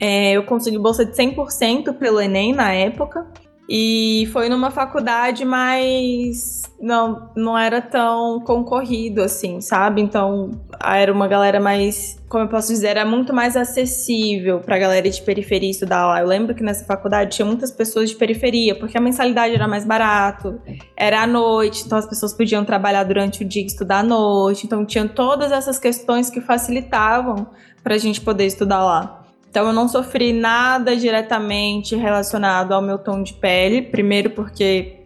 É, 0.02 0.32
eu 0.32 0.44
consegui 0.44 0.80
bolsa 0.80 1.06
de 1.06 1.12
100% 1.16 1.94
pelo 1.94 2.20
Enem 2.20 2.54
na 2.54 2.74
época. 2.74 3.28
E 3.70 4.28
foi 4.34 4.50
numa 4.50 4.70
faculdade 4.70 5.46
mais. 5.46 6.64
Não, 6.78 7.30
não 7.38 7.58
era 7.58 7.80
tão 7.80 8.42
concorrido 8.42 9.22
assim, 9.22 9.62
sabe? 9.62 10.02
Então 10.02 10.50
era 10.84 11.14
uma 11.14 11.26
galera 11.26 11.58
mais. 11.60 12.20
Como 12.28 12.44
eu 12.44 12.50
posso 12.50 12.68
dizer? 12.70 12.88
Era 12.88 13.06
muito 13.06 13.34
mais 13.34 13.56
acessível 13.56 14.60
pra 14.60 14.78
galera 14.78 15.10
de 15.10 15.22
periferia 15.22 15.70
estudar 15.70 16.06
lá. 16.06 16.20
Eu 16.20 16.28
lembro 16.28 16.54
que 16.54 16.64
nessa 16.64 16.84
faculdade 16.84 17.36
tinha 17.36 17.46
muitas 17.46 17.72
pessoas 17.72 18.10
de 18.10 18.16
periferia, 18.18 18.78
porque 18.78 18.98
a 18.98 19.02
mensalidade 19.02 19.54
era 19.54 19.68
mais 19.70 19.86
barato, 19.86 20.60
era 20.98 21.22
à 21.22 21.28
noite, 21.28 21.84
então 21.86 21.98
as 21.98 22.08
pessoas 22.08 22.34
podiam 22.34 22.66
trabalhar 22.66 23.04
durante 23.04 23.44
o 23.44 23.48
dia 23.48 23.62
e 23.62 23.66
estudar 23.68 24.00
à 24.00 24.04
noite. 24.04 24.66
Então 24.66 24.86
tinha 24.86 25.08
todas 25.08 25.52
essas 25.52 25.80
questões 25.80 26.30
que 26.30 26.42
facilitavam 26.42 27.48
pra 27.82 27.98
gente 27.98 28.20
poder 28.20 28.48
estudar 28.48 28.84
lá. 28.84 29.21
Então 29.52 29.68
eu 29.68 29.74
não 29.74 29.86
sofri 29.90 30.32
nada 30.32 30.96
diretamente 30.96 31.94
relacionado 31.94 32.72
ao 32.72 32.82
meu 32.82 32.98
tom 32.98 33.22
de 33.22 33.34
pele, 33.34 33.82
primeiro 33.82 34.30
porque, 34.30 35.02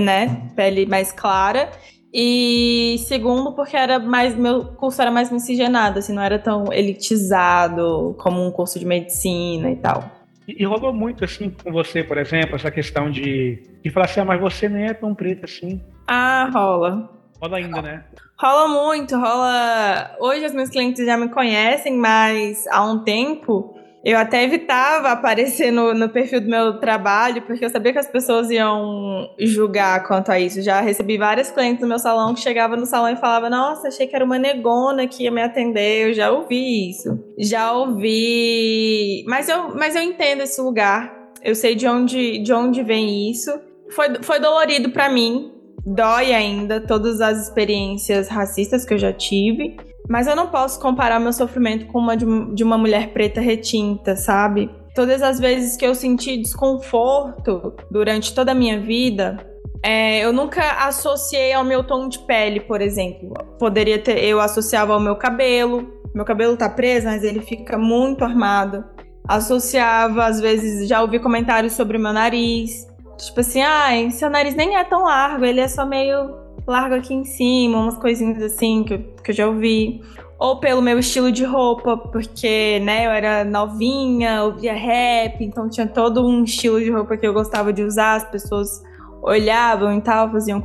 né, 0.00 0.48
pele 0.56 0.86
mais 0.86 1.12
clara, 1.12 1.70
e 2.12 2.96
segundo 3.06 3.52
porque 3.52 3.76
era 3.76 3.98
mais 3.98 4.34
meu 4.34 4.64
curso 4.64 5.02
era 5.02 5.10
mais 5.10 5.30
miscigenado, 5.30 5.98
assim, 5.98 6.14
não 6.14 6.22
era 6.22 6.38
tão 6.38 6.72
elitizado 6.72 8.16
como 8.18 8.42
um 8.42 8.50
curso 8.50 8.78
de 8.78 8.86
medicina 8.86 9.70
e 9.70 9.76
tal. 9.76 10.10
E, 10.48 10.62
e 10.62 10.64
rolou 10.64 10.94
muito 10.94 11.22
assim 11.22 11.50
com 11.50 11.70
você, 11.70 12.02
por 12.02 12.16
exemplo, 12.16 12.56
essa 12.56 12.70
questão 12.70 13.10
de, 13.10 13.62
de 13.84 13.90
falar 13.90 14.06
assim, 14.06 14.20
ah, 14.20 14.24
mas 14.24 14.40
você 14.40 14.66
nem 14.66 14.86
é 14.86 14.94
tão 14.94 15.14
preta 15.14 15.44
assim. 15.44 15.78
Ah, 16.08 16.48
rola. 16.50 17.10
Rola 17.38 17.58
ainda, 17.58 17.82
né? 17.82 18.04
Rola 18.38 18.66
muito, 18.66 19.14
rola. 19.14 20.16
Hoje 20.18 20.46
as 20.46 20.54
meus 20.54 20.70
clientes 20.70 21.04
já 21.04 21.18
me 21.18 21.28
conhecem, 21.28 21.98
mas 21.98 22.66
há 22.68 22.82
um 22.82 23.04
tempo 23.04 23.78
eu 24.02 24.16
até 24.16 24.42
evitava 24.44 25.10
aparecer 25.10 25.70
no, 25.70 25.92
no, 25.92 26.08
perfil 26.08 26.40
do 26.40 26.48
meu 26.48 26.78
trabalho, 26.80 27.42
porque 27.42 27.64
eu 27.64 27.68
sabia 27.68 27.92
que 27.92 27.98
as 27.98 28.10
pessoas 28.10 28.50
iam 28.50 29.28
julgar 29.38 30.06
quanto 30.06 30.32
a 30.32 30.40
isso. 30.40 30.62
Já 30.62 30.80
recebi 30.80 31.18
vários 31.18 31.50
clientes 31.50 31.82
no 31.82 31.88
meu 31.88 31.98
salão 31.98 32.32
que 32.32 32.40
chegavam 32.40 32.78
no 32.78 32.86
salão 32.86 33.12
e 33.12 33.16
falavam: 33.16 33.50
Nossa, 33.50 33.88
achei 33.88 34.06
que 34.06 34.16
era 34.16 34.24
uma 34.24 34.38
negona 34.38 35.06
que 35.06 35.24
ia 35.24 35.30
me 35.30 35.42
atender. 35.42 36.08
Eu 36.08 36.14
já 36.14 36.30
ouvi 36.30 36.90
isso. 36.90 37.18
Já 37.38 37.72
ouvi. 37.72 39.22
Mas 39.26 39.48
eu, 39.50 39.74
mas 39.76 39.94
eu 39.94 40.02
entendo 40.02 40.42
esse 40.42 40.60
lugar. 40.60 41.18
Eu 41.42 41.54
sei 41.54 41.74
de 41.74 41.86
onde, 41.86 42.38
de 42.38 42.52
onde 42.52 42.82
vem 42.82 43.30
isso. 43.30 43.50
Foi, 43.90 44.22
foi 44.22 44.40
dolorido 44.40 44.90
para 44.90 45.10
mim. 45.10 45.52
Dói 45.84 46.32
ainda 46.32 46.80
todas 46.80 47.20
as 47.20 47.48
experiências 47.48 48.28
racistas 48.28 48.84
que 48.84 48.94
eu 48.94 48.98
já 48.98 49.12
tive. 49.12 49.76
Mas 50.08 50.26
eu 50.26 50.34
não 50.34 50.48
posso 50.48 50.80
comparar 50.80 51.20
meu 51.20 51.32
sofrimento 51.32 51.86
com 51.86 51.98
uma 51.98 52.16
de, 52.16 52.64
uma 52.64 52.78
mulher 52.78 53.12
preta 53.12 53.40
retinta, 53.40 54.16
sabe? 54.16 54.70
Todas 54.94 55.22
as 55.22 55.38
vezes 55.38 55.76
que 55.76 55.86
eu 55.86 55.94
senti 55.94 56.36
desconforto 56.36 57.74
durante 57.90 58.34
toda 58.34 58.52
a 58.52 58.54
minha 58.54 58.80
vida, 58.80 59.38
é, 59.82 60.24
eu 60.24 60.32
nunca 60.32 60.84
associei 60.86 61.52
ao 61.52 61.64
meu 61.64 61.84
tom 61.84 62.08
de 62.08 62.18
pele, 62.20 62.60
por 62.60 62.80
exemplo. 62.80 63.32
Poderia 63.58 63.98
ter, 63.98 64.22
eu 64.24 64.40
associava 64.40 64.92
ao 64.92 65.00
meu 65.00 65.16
cabelo. 65.16 66.00
Meu 66.14 66.24
cabelo 66.24 66.56
tá 66.56 66.68
preso, 66.68 67.06
mas 67.06 67.22
ele 67.22 67.40
fica 67.40 67.78
muito 67.78 68.24
armado. 68.24 68.84
Associava, 69.28 70.26
às 70.26 70.40
vezes, 70.40 70.88
já 70.88 71.00
ouvi 71.00 71.20
comentários 71.20 71.74
sobre 71.74 71.96
o 71.96 72.00
meu 72.00 72.12
nariz. 72.12 72.86
Tipo 73.16 73.40
assim, 73.40 73.62
ai, 73.62 74.10
seu 74.10 74.28
nariz 74.28 74.54
nem 74.54 74.76
é 74.76 74.84
tão 74.84 75.04
largo, 75.04 75.44
ele 75.44 75.60
é 75.60 75.68
só 75.68 75.86
meio 75.86 76.39
largo 76.70 76.94
aqui 76.94 77.12
em 77.12 77.24
cima, 77.24 77.78
umas 77.78 77.98
coisinhas 77.98 78.42
assim 78.42 78.84
que 78.84 78.94
eu, 78.94 78.98
que 79.22 79.30
eu 79.30 79.34
já 79.34 79.46
ouvi. 79.46 80.00
Ou 80.38 80.58
pelo 80.58 80.80
meu 80.80 80.98
estilo 80.98 81.30
de 81.30 81.44
roupa, 81.44 81.98
porque, 81.98 82.80
né, 82.80 83.06
eu 83.06 83.10
era 83.10 83.44
novinha, 83.44 84.44
ouvia 84.44 84.72
rap, 84.72 85.44
então 85.44 85.68
tinha 85.68 85.86
todo 85.86 86.26
um 86.26 86.44
estilo 86.44 86.80
de 86.80 86.90
roupa 86.90 87.16
que 87.16 87.26
eu 87.26 87.34
gostava 87.34 87.72
de 87.72 87.82
usar, 87.82 88.14
as 88.14 88.30
pessoas 88.30 88.82
olhavam 89.22 89.94
e 89.98 90.00
tal, 90.00 90.32
faziam 90.32 90.62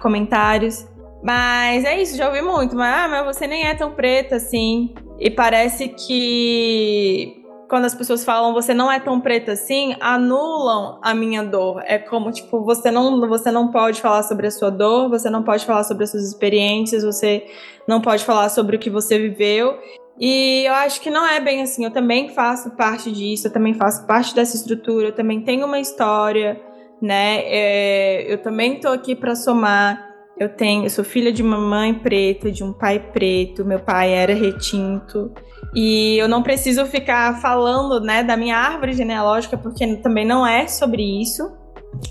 comentários. 0.00 0.86
Mas 1.20 1.84
é 1.84 2.00
isso, 2.00 2.16
já 2.16 2.28
ouvi 2.28 2.42
muito, 2.42 2.76
mas, 2.76 2.94
ah, 2.94 3.08
mas 3.08 3.36
você 3.36 3.46
nem 3.48 3.66
é 3.66 3.74
tão 3.74 3.90
preta 3.90 4.36
assim. 4.36 4.94
E 5.18 5.28
parece 5.28 5.88
que 5.88 7.37
quando 7.68 7.84
as 7.84 7.94
pessoas 7.94 8.24
falam 8.24 8.54
você 8.54 8.72
não 8.72 8.90
é 8.90 8.98
tão 8.98 9.20
preta 9.20 9.52
assim, 9.52 9.94
anulam 10.00 10.98
a 11.02 11.14
minha 11.14 11.44
dor. 11.44 11.82
É 11.84 11.98
como 11.98 12.32
tipo, 12.32 12.64
você 12.64 12.90
não, 12.90 13.20
você 13.28 13.50
não 13.50 13.70
pode 13.70 14.00
falar 14.00 14.22
sobre 14.22 14.46
a 14.46 14.50
sua 14.50 14.70
dor, 14.70 15.10
você 15.10 15.28
não 15.28 15.42
pode 15.42 15.66
falar 15.66 15.84
sobre 15.84 16.04
as 16.04 16.10
suas 16.10 16.26
experiências, 16.26 17.04
você 17.04 17.46
não 17.86 18.00
pode 18.00 18.24
falar 18.24 18.48
sobre 18.48 18.76
o 18.76 18.78
que 18.78 18.88
você 18.88 19.18
viveu. 19.18 19.78
E 20.18 20.64
eu 20.66 20.74
acho 20.74 21.00
que 21.00 21.10
não 21.10 21.26
é 21.26 21.38
bem 21.40 21.62
assim. 21.62 21.84
Eu 21.84 21.92
também 21.92 22.30
faço 22.30 22.70
parte 22.70 23.12
disso, 23.12 23.46
eu 23.46 23.52
também 23.52 23.74
faço 23.74 24.06
parte 24.06 24.34
dessa 24.34 24.56
estrutura, 24.56 25.08
eu 25.08 25.14
também 25.14 25.42
tenho 25.42 25.66
uma 25.66 25.78
história, 25.78 26.60
né? 27.00 27.42
É, 27.44 28.32
eu 28.32 28.38
também 28.38 28.80
tô 28.80 28.88
aqui 28.88 29.14
para 29.14 29.36
somar. 29.36 30.07
Eu 30.38 30.48
tenho, 30.48 30.84
eu 30.84 30.90
sou 30.90 31.04
filha 31.04 31.32
de 31.32 31.42
uma 31.42 31.58
mãe 31.58 31.92
preta, 31.92 32.50
de 32.50 32.62
um 32.62 32.72
pai 32.72 33.00
preto, 33.00 33.64
meu 33.64 33.80
pai 33.80 34.12
era 34.12 34.34
retinto. 34.34 35.32
E 35.74 36.16
eu 36.16 36.28
não 36.28 36.42
preciso 36.42 36.86
ficar 36.86 37.40
falando, 37.40 38.00
né, 38.00 38.22
da 38.22 38.36
minha 38.36 38.56
árvore 38.56 38.92
genealógica, 38.92 39.58
porque 39.58 39.96
também 39.96 40.24
não 40.24 40.46
é 40.46 40.68
sobre 40.68 41.02
isso. 41.20 41.50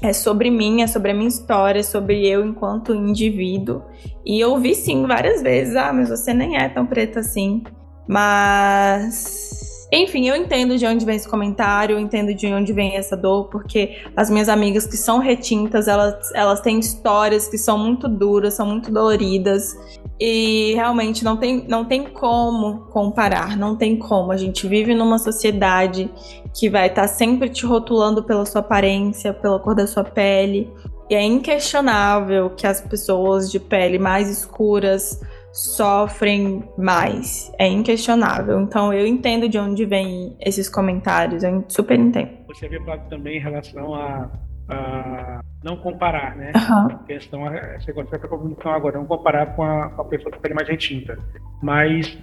É 0.01 0.11
sobre 0.11 0.49
mim, 0.49 0.81
é 0.81 0.87
sobre 0.87 1.11
a 1.11 1.13
minha 1.13 1.27
história, 1.27 1.79
é 1.79 1.83
sobre 1.83 2.27
eu 2.27 2.45
enquanto 2.45 2.93
indivíduo. 2.93 3.83
E 4.25 4.39
eu 4.39 4.57
vi 4.57 4.75
sim 4.75 5.05
várias 5.05 5.41
vezes, 5.41 5.75
ah, 5.75 5.93
mas 5.93 6.09
você 6.09 6.33
nem 6.33 6.57
é 6.57 6.67
tão 6.67 6.85
preta 6.85 7.21
assim. 7.21 7.63
Mas 8.07 9.76
enfim, 9.91 10.27
eu 10.27 10.35
entendo 10.35 10.77
de 10.77 10.85
onde 10.85 11.05
vem 11.05 11.15
esse 11.15 11.27
comentário, 11.27 11.95
eu 11.95 11.99
entendo 11.99 12.33
de 12.33 12.47
onde 12.47 12.73
vem 12.73 12.97
essa 12.97 13.15
dor, 13.15 13.45
porque 13.45 14.01
as 14.15 14.29
minhas 14.29 14.49
amigas 14.49 14.85
que 14.85 14.97
são 14.97 15.19
retintas, 15.19 15.87
elas, 15.87 16.29
elas 16.33 16.59
têm 16.59 16.77
histórias 16.77 17.47
que 17.47 17.57
são 17.57 17.77
muito 17.77 18.07
duras, 18.09 18.55
são 18.55 18.65
muito 18.65 18.91
doloridas. 18.91 19.77
E 20.19 20.73
realmente 20.73 21.23
não 21.23 21.37
tem, 21.37 21.65
não 21.67 21.85
tem 21.85 22.03
como 22.03 22.79
comparar, 22.89 23.55
não 23.55 23.77
tem 23.77 23.95
como. 23.95 24.31
A 24.31 24.37
gente 24.37 24.67
vive 24.67 24.93
numa 24.93 25.19
sociedade 25.19 26.09
que 26.53 26.69
vai 26.69 26.87
estar 26.87 27.03
tá 27.03 27.07
sempre 27.07 27.49
te 27.49 27.65
rotulando 27.65 28.23
pela 28.23 28.45
sua 28.45 28.59
aparência, 28.59 29.31
pela 29.33 29.59
cor 29.59 29.75
da 29.75 29.87
sua 29.87 30.03
pele. 30.03 30.69
E 31.09 31.15
é 31.15 31.23
inquestionável 31.23 32.49
que 32.49 32.67
as 32.67 32.81
pessoas 32.81 33.49
de 33.49 33.59
pele 33.59 33.97
mais 33.97 34.29
escuras 34.29 35.21
sofrem 35.57 36.63
mais. 36.77 37.51
É 37.57 37.67
inquestionável. 37.67 38.61
Então 38.61 38.93
eu 38.93 39.07
entendo 39.07 39.49
de 39.49 39.57
onde 39.57 39.85
vem 39.85 40.35
esses 40.39 40.69
comentários, 40.69 41.43
eu 41.43 41.65
super 41.67 41.97
entendo. 41.97 42.29
Você 42.47 42.67
havia 42.67 42.79
falado 42.83 43.09
também 43.09 43.37
em 43.37 43.41
relação 43.41 43.95
a, 43.95 44.29
a 44.69 45.39
não 45.63 45.77
comparar, 45.77 46.35
né? 46.35 46.51
Uhum. 46.55 46.85
A 46.85 47.03
questão, 47.07 47.41
você 47.79 47.91
consegue 47.91 48.27
comunicação 48.27 48.71
agora, 48.71 48.99
não 48.99 49.05
comparar 49.07 49.55
com 49.55 49.63
a, 49.63 49.89
com 49.89 50.01
a 50.03 50.05
pessoa 50.05 50.31
que 50.31 50.39
tem 50.39 50.53
mais 50.53 50.67
retinta. 50.67 51.17
Mas 51.61 52.15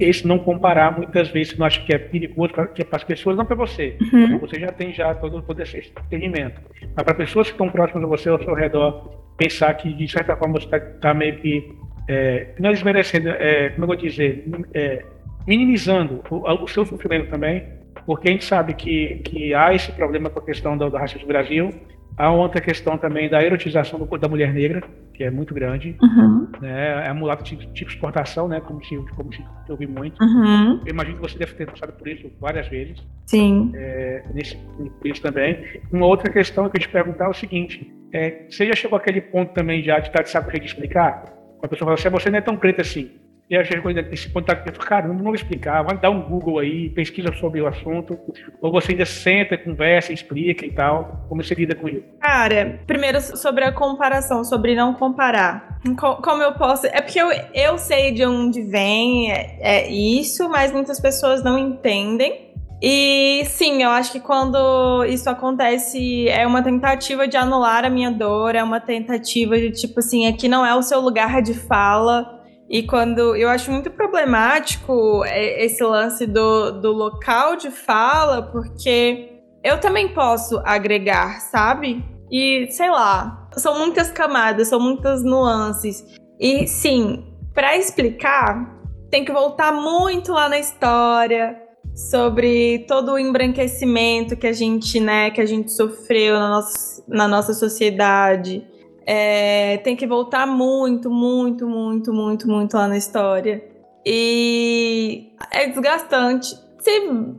esse 0.00 0.26
não 0.26 0.38
comparar, 0.38 0.96
muitas 0.96 1.28
vezes, 1.28 1.58
eu 1.58 1.64
acho 1.66 1.84
que 1.84 1.94
é 1.94 1.98
perigoso 1.98 2.54
para 2.54 2.70
as 2.92 3.04
pessoas, 3.04 3.36
não 3.36 3.44
para 3.44 3.56
você. 3.56 3.98
Uhum. 4.00 4.38
Você 4.38 4.58
já 4.58 4.72
tem 4.72 4.90
já 4.94 5.14
todo, 5.14 5.42
todo 5.42 5.60
esse 5.60 5.92
entendimento. 6.06 6.62
Mas 6.96 7.04
para 7.04 7.14
pessoas 7.14 7.48
que 7.48 7.52
estão 7.52 7.68
próximas 7.68 8.04
a 8.04 8.06
você, 8.06 8.30
ao 8.30 8.42
seu 8.42 8.54
redor, 8.54 9.22
pensar 9.36 9.74
que, 9.74 9.92
de 9.92 10.08
certa 10.08 10.34
forma, 10.34 10.58
você 10.58 10.64
está 10.64 10.80
tá 10.80 11.12
meio 11.12 11.36
que 11.40 11.83
é, 12.08 12.48
não 12.58 12.70
desmerecendo, 12.70 13.28
é, 13.28 13.70
como 13.70 13.84
eu 13.84 13.86
vou 13.88 13.96
dizer, 13.96 14.44
é, 14.74 15.04
minimizando 15.46 16.22
o, 16.30 16.64
o, 16.64 16.68
seu 16.68 16.84
sofrimento 16.84 17.30
também, 17.30 17.64
porque 18.06 18.28
a 18.28 18.32
gente 18.32 18.44
sabe 18.44 18.74
que, 18.74 19.20
que 19.24 19.54
há 19.54 19.74
esse 19.74 19.92
problema 19.92 20.28
com 20.30 20.38
a 20.38 20.44
questão 20.44 20.76
do, 20.76 20.90
do 20.90 20.96
racismo 20.96 21.22
no 21.22 21.28
Brasil, 21.28 21.70
há 22.16 22.30
outra 22.30 22.60
questão 22.60 22.98
também 22.98 23.28
da 23.28 23.42
erotização 23.42 23.98
do, 23.98 24.18
da 24.18 24.28
mulher 24.28 24.52
negra, 24.52 24.82
que 25.14 25.22
é 25.22 25.30
muito 25.30 25.54
grande, 25.54 25.96
uhum. 26.02 26.48
né, 26.60 27.06
é 27.06 27.08
a 27.08 27.14
mulata 27.14 27.42
tipo, 27.42 27.64
tipo 27.72 27.90
exportação, 27.90 28.48
né, 28.48 28.60
como 28.60 28.84
se, 28.84 28.96
como 29.16 29.32
se 29.32 29.42
eu 29.68 29.76
vi 29.76 29.86
muito. 29.86 30.22
Uhum. 30.22 30.80
Eu 30.84 30.92
imagino 30.92 31.16
que 31.16 31.22
você 31.22 31.38
deve 31.38 31.54
ter 31.54 31.66
passado 31.66 31.92
por 31.92 32.08
isso 32.08 32.30
várias 32.40 32.68
vezes. 32.68 33.02
Sim. 33.26 33.72
É, 33.74 34.24
nesse, 34.34 34.58
isso 35.04 35.22
também. 35.22 35.64
Uma 35.92 36.06
outra 36.06 36.30
questão 36.30 36.68
que 36.68 36.76
eu 36.76 36.80
te 36.80 36.88
perguntar 36.88 37.26
é 37.26 37.28
o 37.28 37.34
seguinte, 37.34 37.90
é, 38.12 38.46
você 38.48 38.66
já 38.66 38.74
chegou 38.74 38.98
àquele 38.98 39.20
ponto 39.20 39.52
também 39.52 39.82
já 39.82 39.98
de 39.98 40.08
estar 40.08 40.22
de 40.22 40.30
saber 40.30 40.60
de 40.60 40.66
explicar? 40.66 41.33
A 41.64 41.68
pessoa 41.68 41.86
fala 41.86 41.94
assim, 41.94 42.08
ah, 42.08 42.10
você 42.10 42.30
não 42.30 42.38
é 42.38 42.42
tão 42.42 42.56
preta 42.56 42.82
assim. 42.82 43.10
E 43.48 43.56
aí 43.56 43.64
chega 43.64 44.08
esse 44.10 44.30
contato, 44.30 44.66
eu 44.66 44.72
falo, 44.72 44.88
cara, 44.88 45.08
não 45.08 45.18
vou 45.18 45.34
explicar, 45.34 45.82
vai 45.82 45.98
dar 45.98 46.10
um 46.10 46.22
Google 46.22 46.58
aí, 46.58 46.88
pesquisa 46.88 47.30
sobre 47.34 47.60
o 47.60 47.66
assunto, 47.66 48.18
ou 48.60 48.72
você 48.72 48.92
ainda 48.92 49.04
senta, 49.04 49.56
conversa, 49.58 50.12
explica 50.12 50.64
e 50.64 50.70
tal, 50.70 51.26
como 51.28 51.42
você 51.42 51.54
lida 51.54 51.74
com 51.74 51.86
isso? 51.86 52.02
Cara, 52.20 52.80
primeiro 52.86 53.20
sobre 53.20 53.64
a 53.64 53.72
comparação, 53.72 54.44
sobre 54.44 54.74
não 54.74 54.94
comparar. 54.94 55.78
Como 56.22 56.42
eu 56.42 56.52
posso. 56.54 56.86
É 56.86 57.02
porque 57.02 57.20
eu, 57.20 57.28
eu 57.52 57.76
sei 57.76 58.12
de 58.12 58.24
onde 58.24 58.62
vem 58.62 59.30
é, 59.30 59.58
é 59.60 59.90
isso, 59.90 60.48
mas 60.48 60.72
muitas 60.72 60.98
pessoas 60.98 61.44
não 61.44 61.58
entendem. 61.58 62.53
E 62.82 63.44
sim, 63.46 63.82
eu 63.82 63.90
acho 63.90 64.12
que 64.12 64.20
quando 64.20 65.04
isso 65.06 65.30
acontece, 65.30 66.28
é 66.28 66.46
uma 66.46 66.62
tentativa 66.62 67.26
de 67.26 67.36
anular 67.36 67.84
a 67.84 67.90
minha 67.90 68.10
dor, 68.10 68.54
é 68.54 68.62
uma 68.62 68.80
tentativa 68.80 69.56
de 69.56 69.70
tipo 69.70 70.00
assim, 70.00 70.26
aqui 70.26 70.48
não 70.48 70.66
é 70.66 70.74
o 70.74 70.82
seu 70.82 71.00
lugar 71.00 71.40
de 71.40 71.54
fala, 71.54 72.42
E 72.68 72.82
quando 72.82 73.36
eu 73.36 73.48
acho 73.48 73.70
muito 73.70 73.90
problemático 73.90 75.24
é, 75.26 75.64
esse 75.64 75.82
lance 75.84 76.26
do, 76.26 76.72
do 76.72 76.92
local 76.92 77.56
de 77.56 77.70
fala, 77.70 78.42
porque 78.42 79.42
eu 79.62 79.78
também 79.80 80.08
posso 80.14 80.60
agregar, 80.64 81.40
sabe? 81.40 82.04
E 82.30 82.66
sei 82.70 82.90
lá, 82.90 83.48
são 83.52 83.78
muitas 83.78 84.10
camadas, 84.10 84.68
são 84.68 84.80
muitas 84.80 85.22
nuances. 85.22 86.04
E 86.40 86.66
sim, 86.66 87.24
para 87.54 87.76
explicar, 87.76 88.74
tem 89.10 89.24
que 89.24 89.32
voltar 89.32 89.72
muito 89.72 90.32
lá 90.32 90.48
na 90.48 90.58
história 90.58 91.63
sobre 91.94 92.80
todo 92.88 93.12
o 93.12 93.18
embranquecimento 93.18 94.36
que 94.36 94.46
a 94.46 94.52
gente, 94.52 94.98
né, 94.98 95.30
que 95.30 95.40
a 95.40 95.46
gente 95.46 95.72
sofreu 95.72 96.34
na 96.34 96.48
nossa, 96.48 97.04
na 97.06 97.28
nossa 97.28 97.54
sociedade. 97.54 98.66
É, 99.06 99.76
tem 99.78 99.94
que 99.94 100.06
voltar 100.06 100.46
muito, 100.46 101.10
muito, 101.10 101.68
muito, 101.68 102.12
muito, 102.12 102.48
muito 102.48 102.76
lá 102.76 102.88
na 102.88 102.96
história. 102.96 103.62
E 104.04 105.32
é 105.52 105.68
desgastante. 105.68 106.58
Se 106.80 106.90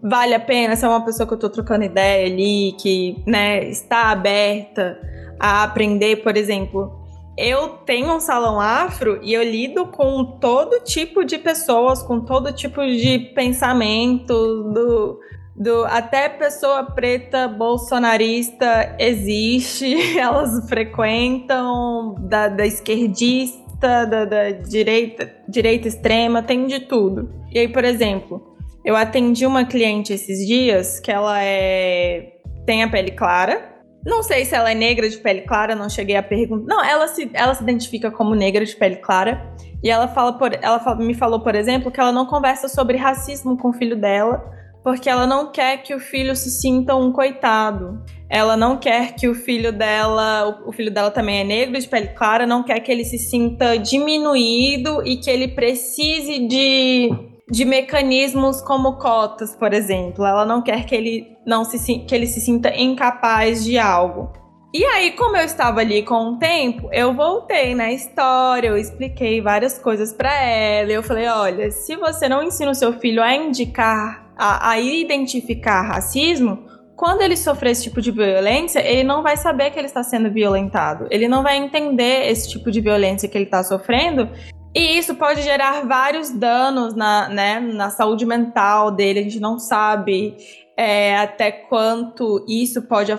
vale 0.02 0.34
a 0.34 0.40
pena, 0.40 0.76
se 0.76 0.86
é 0.86 0.88
uma 0.88 1.04
pessoa 1.04 1.28
que 1.28 1.34
eu 1.34 1.40
tô 1.40 1.50
trocando 1.50 1.84
ideia 1.84 2.26
ali, 2.26 2.76
que 2.80 3.22
né, 3.28 3.64
está 3.66 4.10
aberta 4.12 4.98
a 5.40 5.64
aprender, 5.64 6.24
por 6.24 6.38
exemplo, 6.38 7.05
eu 7.38 7.70
tenho 7.86 8.16
um 8.16 8.20
salão 8.20 8.60
afro 8.60 9.20
e 9.22 9.34
eu 9.34 9.44
lido 9.44 9.88
com 9.88 10.24
todo 10.40 10.84
tipo 10.84 11.24
de 11.26 11.38
pessoas, 11.38 12.02
com 12.02 12.22
todo 12.22 12.54
tipo 12.54 12.86
de 12.86 13.20
pensamento, 13.36 14.34
do, 14.74 15.20
do 15.56 15.86
até 15.86 16.30
pessoa 16.30 16.84
preta 16.84 17.48
bolsonarista 17.48 18.96
existe, 18.98 19.96
elas 20.18 20.68
frequentam 20.70 22.16
da, 22.20 22.48
da 22.48 22.66
esquerdista, 22.66 24.06
da, 24.06 24.26
da 24.26 24.52
direita, 24.52 25.30
direita 25.48 25.88
extrema, 25.88 26.42
tem 26.42 26.66
de 26.68 26.82
tudo. 26.82 27.30
E 27.52 27.60
aí, 27.60 27.68
por 27.68 27.84
exemplo, 27.84 28.56
eu 28.84 28.96
atendi 28.96 29.46
uma 29.46 29.66
cliente 29.66 30.14
esses 30.14 30.46
dias 30.46 31.00
que 31.00 31.12
ela 31.12 31.44
é 31.44 32.32
tem 32.66 32.82
a 32.82 32.90
pele 32.90 33.12
clara, 33.12 33.75
não 34.06 34.22
sei 34.22 34.46
se 34.46 34.54
ela 34.54 34.72
é 34.72 34.76
negra 34.76 35.10
de 35.10 35.18
pele 35.18 35.42
clara, 35.42 35.76
não 35.76 35.90
cheguei 35.90 36.16
a 36.16 36.22
perguntar. 36.22 36.68
Não, 36.68 36.84
ela 36.86 37.08
se, 37.08 37.30
ela 37.34 37.56
se 37.56 37.64
identifica 37.64 38.12
como 38.12 38.36
negra 38.36 38.64
de 38.64 38.76
pele 38.76 38.98
clara. 38.98 39.52
E 39.84 39.90
ela, 39.90 40.08
fala 40.08 40.34
por, 40.38 40.54
ela 40.54 40.80
fala, 40.80 40.98
me 40.98 41.16
falou, 41.16 41.40
por 41.40 41.56
exemplo, 41.56 41.92
que 41.92 42.00
ela 42.00 42.12
não 42.12 42.28
conversa 42.28 42.68
sobre 42.68 42.98
racismo 42.98 43.58
com 43.58 43.70
o 43.70 43.74
filho 43.74 44.00
dela, 44.00 44.44
porque 44.84 45.10
ela 45.10 45.26
não 45.26 45.52
quer 45.52 45.78
que 45.78 45.96
o 45.96 46.00
filho 46.00 46.36
se 46.36 46.52
sinta 46.52 46.96
um 46.96 47.12
coitado. 47.12 48.00
Ela 48.30 48.56
não 48.56 48.78
quer 48.78 49.16
que 49.16 49.28
o 49.28 49.34
filho 49.34 49.74
dela, 49.74 50.62
o, 50.68 50.72
filho 50.72 50.92
dela 50.92 51.10
também 51.10 51.40
é 51.40 51.44
negro 51.44 51.80
de 51.80 51.88
pele 51.88 52.10
clara, 52.10 52.46
não 52.46 52.62
quer 52.62 52.80
que 52.82 52.92
ele 52.92 53.04
se 53.04 53.18
sinta 53.18 53.76
diminuído 53.76 55.02
e 55.04 55.18
que 55.18 55.30
ele 55.32 55.48
precise 55.48 56.48
de 56.48 57.35
de 57.50 57.64
mecanismos 57.64 58.62
como 58.62 58.98
cotas, 58.98 59.56
por 59.56 59.74
exemplo. 59.74 60.26
Ela 60.26 60.46
não 60.46 60.62
quer 60.62 60.86
que 60.86 60.96
ele 60.96 61.38
não 61.46 61.64
se 61.64 62.00
que 62.00 62.16
ele 62.16 62.28
se 62.28 62.42
sinta 62.42 62.76
incapaz 62.76 63.64
de 63.64 63.78
algo. 63.78 64.32
E 64.74 64.84
aí, 64.84 65.12
como 65.12 65.38
eu 65.38 65.46
estava 65.46 65.80
ali 65.80 66.04
com 66.04 66.32
o 66.32 66.38
tempo, 66.38 66.90
eu 66.92 67.14
voltei 67.14 67.74
na 67.74 67.94
história, 67.94 68.68
eu 68.68 68.78
expliquei 68.78 69.40
várias 69.40 69.80
coisas 69.80 70.12
para 70.12 70.34
ela. 70.44 70.92
Eu 70.92 71.02
falei: 71.02 71.28
olha, 71.28 71.72
se 71.72 71.96
você 71.96 72.28
não 72.28 72.44
ensina 72.44 72.72
o 72.72 72.76
seu 72.76 72.92
filho 73.00 73.24
a 73.24 73.34
indicar, 73.34 74.34
a, 74.36 74.72
a 74.72 74.80
identificar 74.80 75.82
racismo, 75.82 76.66
quando 76.96 77.22
ele 77.22 77.38
sofrer 77.38 77.72
esse 77.72 77.84
tipo 77.84 78.02
de 78.02 78.12
violência, 78.12 78.80
ele 78.80 79.04
não 79.04 79.22
vai 79.22 79.38
saber 79.38 79.70
que 79.72 79.80
ele 79.80 79.88
está 79.88 80.04
sendo 80.04 80.32
violentado. 80.32 81.08
Ele 81.12 81.28
não 81.28 81.44
vai 81.44 81.58
entender 81.58 82.30
esse 82.30 82.50
tipo 82.50 82.72
de 82.72 82.82
violência 82.82 83.30
que 83.30 83.38
ele 83.38 83.46
está 83.46 83.64
sofrendo 83.64 84.30
e 84.76 84.98
isso 84.98 85.16
pode 85.16 85.42
gerar 85.42 85.86
vários 85.88 86.30
danos 86.30 86.94
na, 86.94 87.30
né, 87.30 87.62
na 87.62 87.90
saúde 87.90 88.26
mental 88.26 88.92
dele. 88.92 89.20
A 89.20 89.24
gente 89.24 89.40
não 89.40 89.58
sabe 89.58 90.36
é, 90.76 91.18
até 91.18 91.50
quanto 91.50 92.44
isso 92.46 92.82
pode 92.82 93.10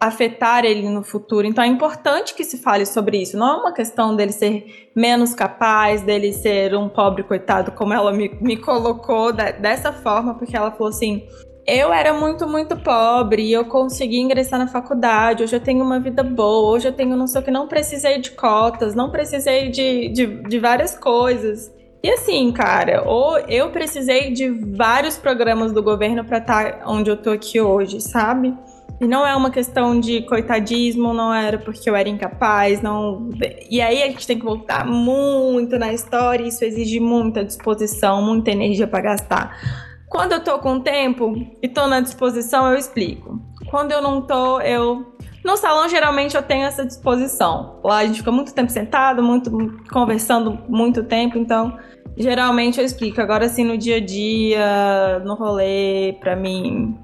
afetar 0.00 0.64
ele 0.64 0.88
no 0.88 1.04
futuro. 1.04 1.46
Então 1.46 1.62
é 1.62 1.68
importante 1.68 2.34
que 2.34 2.42
se 2.42 2.58
fale 2.58 2.84
sobre 2.84 3.22
isso. 3.22 3.38
Não 3.38 3.46
é 3.46 3.56
uma 3.56 3.72
questão 3.72 4.16
dele 4.16 4.32
ser 4.32 4.90
menos 4.96 5.32
capaz, 5.32 6.02
dele 6.02 6.32
ser 6.32 6.74
um 6.74 6.88
pobre 6.88 7.22
coitado, 7.22 7.70
como 7.70 7.94
ela 7.94 8.12
me, 8.12 8.28
me 8.40 8.56
colocou 8.56 9.32
da, 9.32 9.52
dessa 9.52 9.92
forma, 9.92 10.34
porque 10.34 10.56
ela 10.56 10.72
falou 10.72 10.88
assim: 10.88 11.24
eu 11.66 11.92
era 11.92 12.14
muito, 12.14 12.46
muito 12.46 12.76
pobre 12.76 13.42
e 13.42 13.52
eu 13.52 13.64
consegui 13.64 14.20
ingressar 14.20 14.58
na 14.58 14.68
faculdade. 14.68 15.42
Hoje 15.42 15.56
eu 15.56 15.60
tenho 15.60 15.84
uma 15.84 15.98
vida 15.98 16.22
boa, 16.22 16.72
hoje 16.72 16.86
eu 16.86 16.92
tenho 16.92 17.16
não 17.16 17.26
sei 17.26 17.40
o 17.40 17.44
que, 17.44 17.50
não 17.50 17.66
precisei 17.66 18.20
de 18.20 18.30
cotas, 18.30 18.94
não 18.94 19.10
precisei 19.10 19.68
de, 19.68 20.08
de, 20.08 20.26
de 20.42 20.58
várias 20.60 20.96
coisas. 20.96 21.74
E 22.04 22.10
assim, 22.10 22.52
cara, 22.52 23.02
ou 23.04 23.36
eu 23.48 23.70
precisei 23.70 24.32
de 24.32 24.48
vários 24.48 25.16
programas 25.16 25.72
do 25.72 25.82
governo 25.82 26.24
para 26.24 26.38
estar 26.38 26.78
tá 26.78 26.88
onde 26.88 27.10
eu 27.10 27.16
tô 27.16 27.30
aqui 27.30 27.60
hoje, 27.60 28.00
sabe? 28.00 28.54
E 29.00 29.06
não 29.06 29.26
é 29.26 29.34
uma 29.34 29.50
questão 29.50 29.98
de 29.98 30.22
coitadismo, 30.22 31.12
não 31.12 31.34
era 31.34 31.58
porque 31.58 31.90
eu 31.90 31.96
era 31.96 32.08
incapaz, 32.08 32.80
não. 32.80 33.28
E 33.68 33.80
aí 33.80 34.04
a 34.04 34.06
gente 34.06 34.24
tem 34.24 34.38
que 34.38 34.44
voltar 34.44 34.86
muito 34.86 35.76
na 35.78 35.92
história, 35.92 36.46
isso 36.46 36.64
exige 36.64 37.00
muita 37.00 37.44
disposição, 37.44 38.22
muita 38.22 38.52
energia 38.52 38.86
para 38.86 39.00
gastar. 39.00 39.95
Quando 40.08 40.32
eu 40.32 40.42
tô 40.42 40.58
com 40.58 40.80
tempo 40.80 41.34
e 41.62 41.68
tô 41.68 41.86
na 41.86 42.00
disposição, 42.00 42.70
eu 42.70 42.78
explico. 42.78 43.40
Quando 43.70 43.92
eu 43.92 44.00
não 44.00 44.22
tô, 44.22 44.60
eu. 44.60 45.14
No 45.44 45.56
salão, 45.56 45.88
geralmente, 45.88 46.36
eu 46.36 46.42
tenho 46.42 46.64
essa 46.64 46.84
disposição. 46.84 47.80
Lá 47.84 47.98
a 47.98 48.06
gente 48.06 48.18
fica 48.18 48.32
muito 48.32 48.54
tempo 48.54 48.70
sentado, 48.70 49.22
muito 49.22 49.50
conversando 49.92 50.58
muito 50.68 51.04
tempo, 51.04 51.38
então 51.38 51.78
geralmente 52.16 52.80
eu 52.80 52.84
explico. 52.84 53.20
Agora, 53.20 53.46
assim, 53.46 53.64
no 53.64 53.76
dia 53.76 53.96
a 53.96 54.00
dia, 54.00 55.18
no 55.24 55.34
rolê, 55.34 56.16
pra 56.20 56.34
mim, 56.34 56.98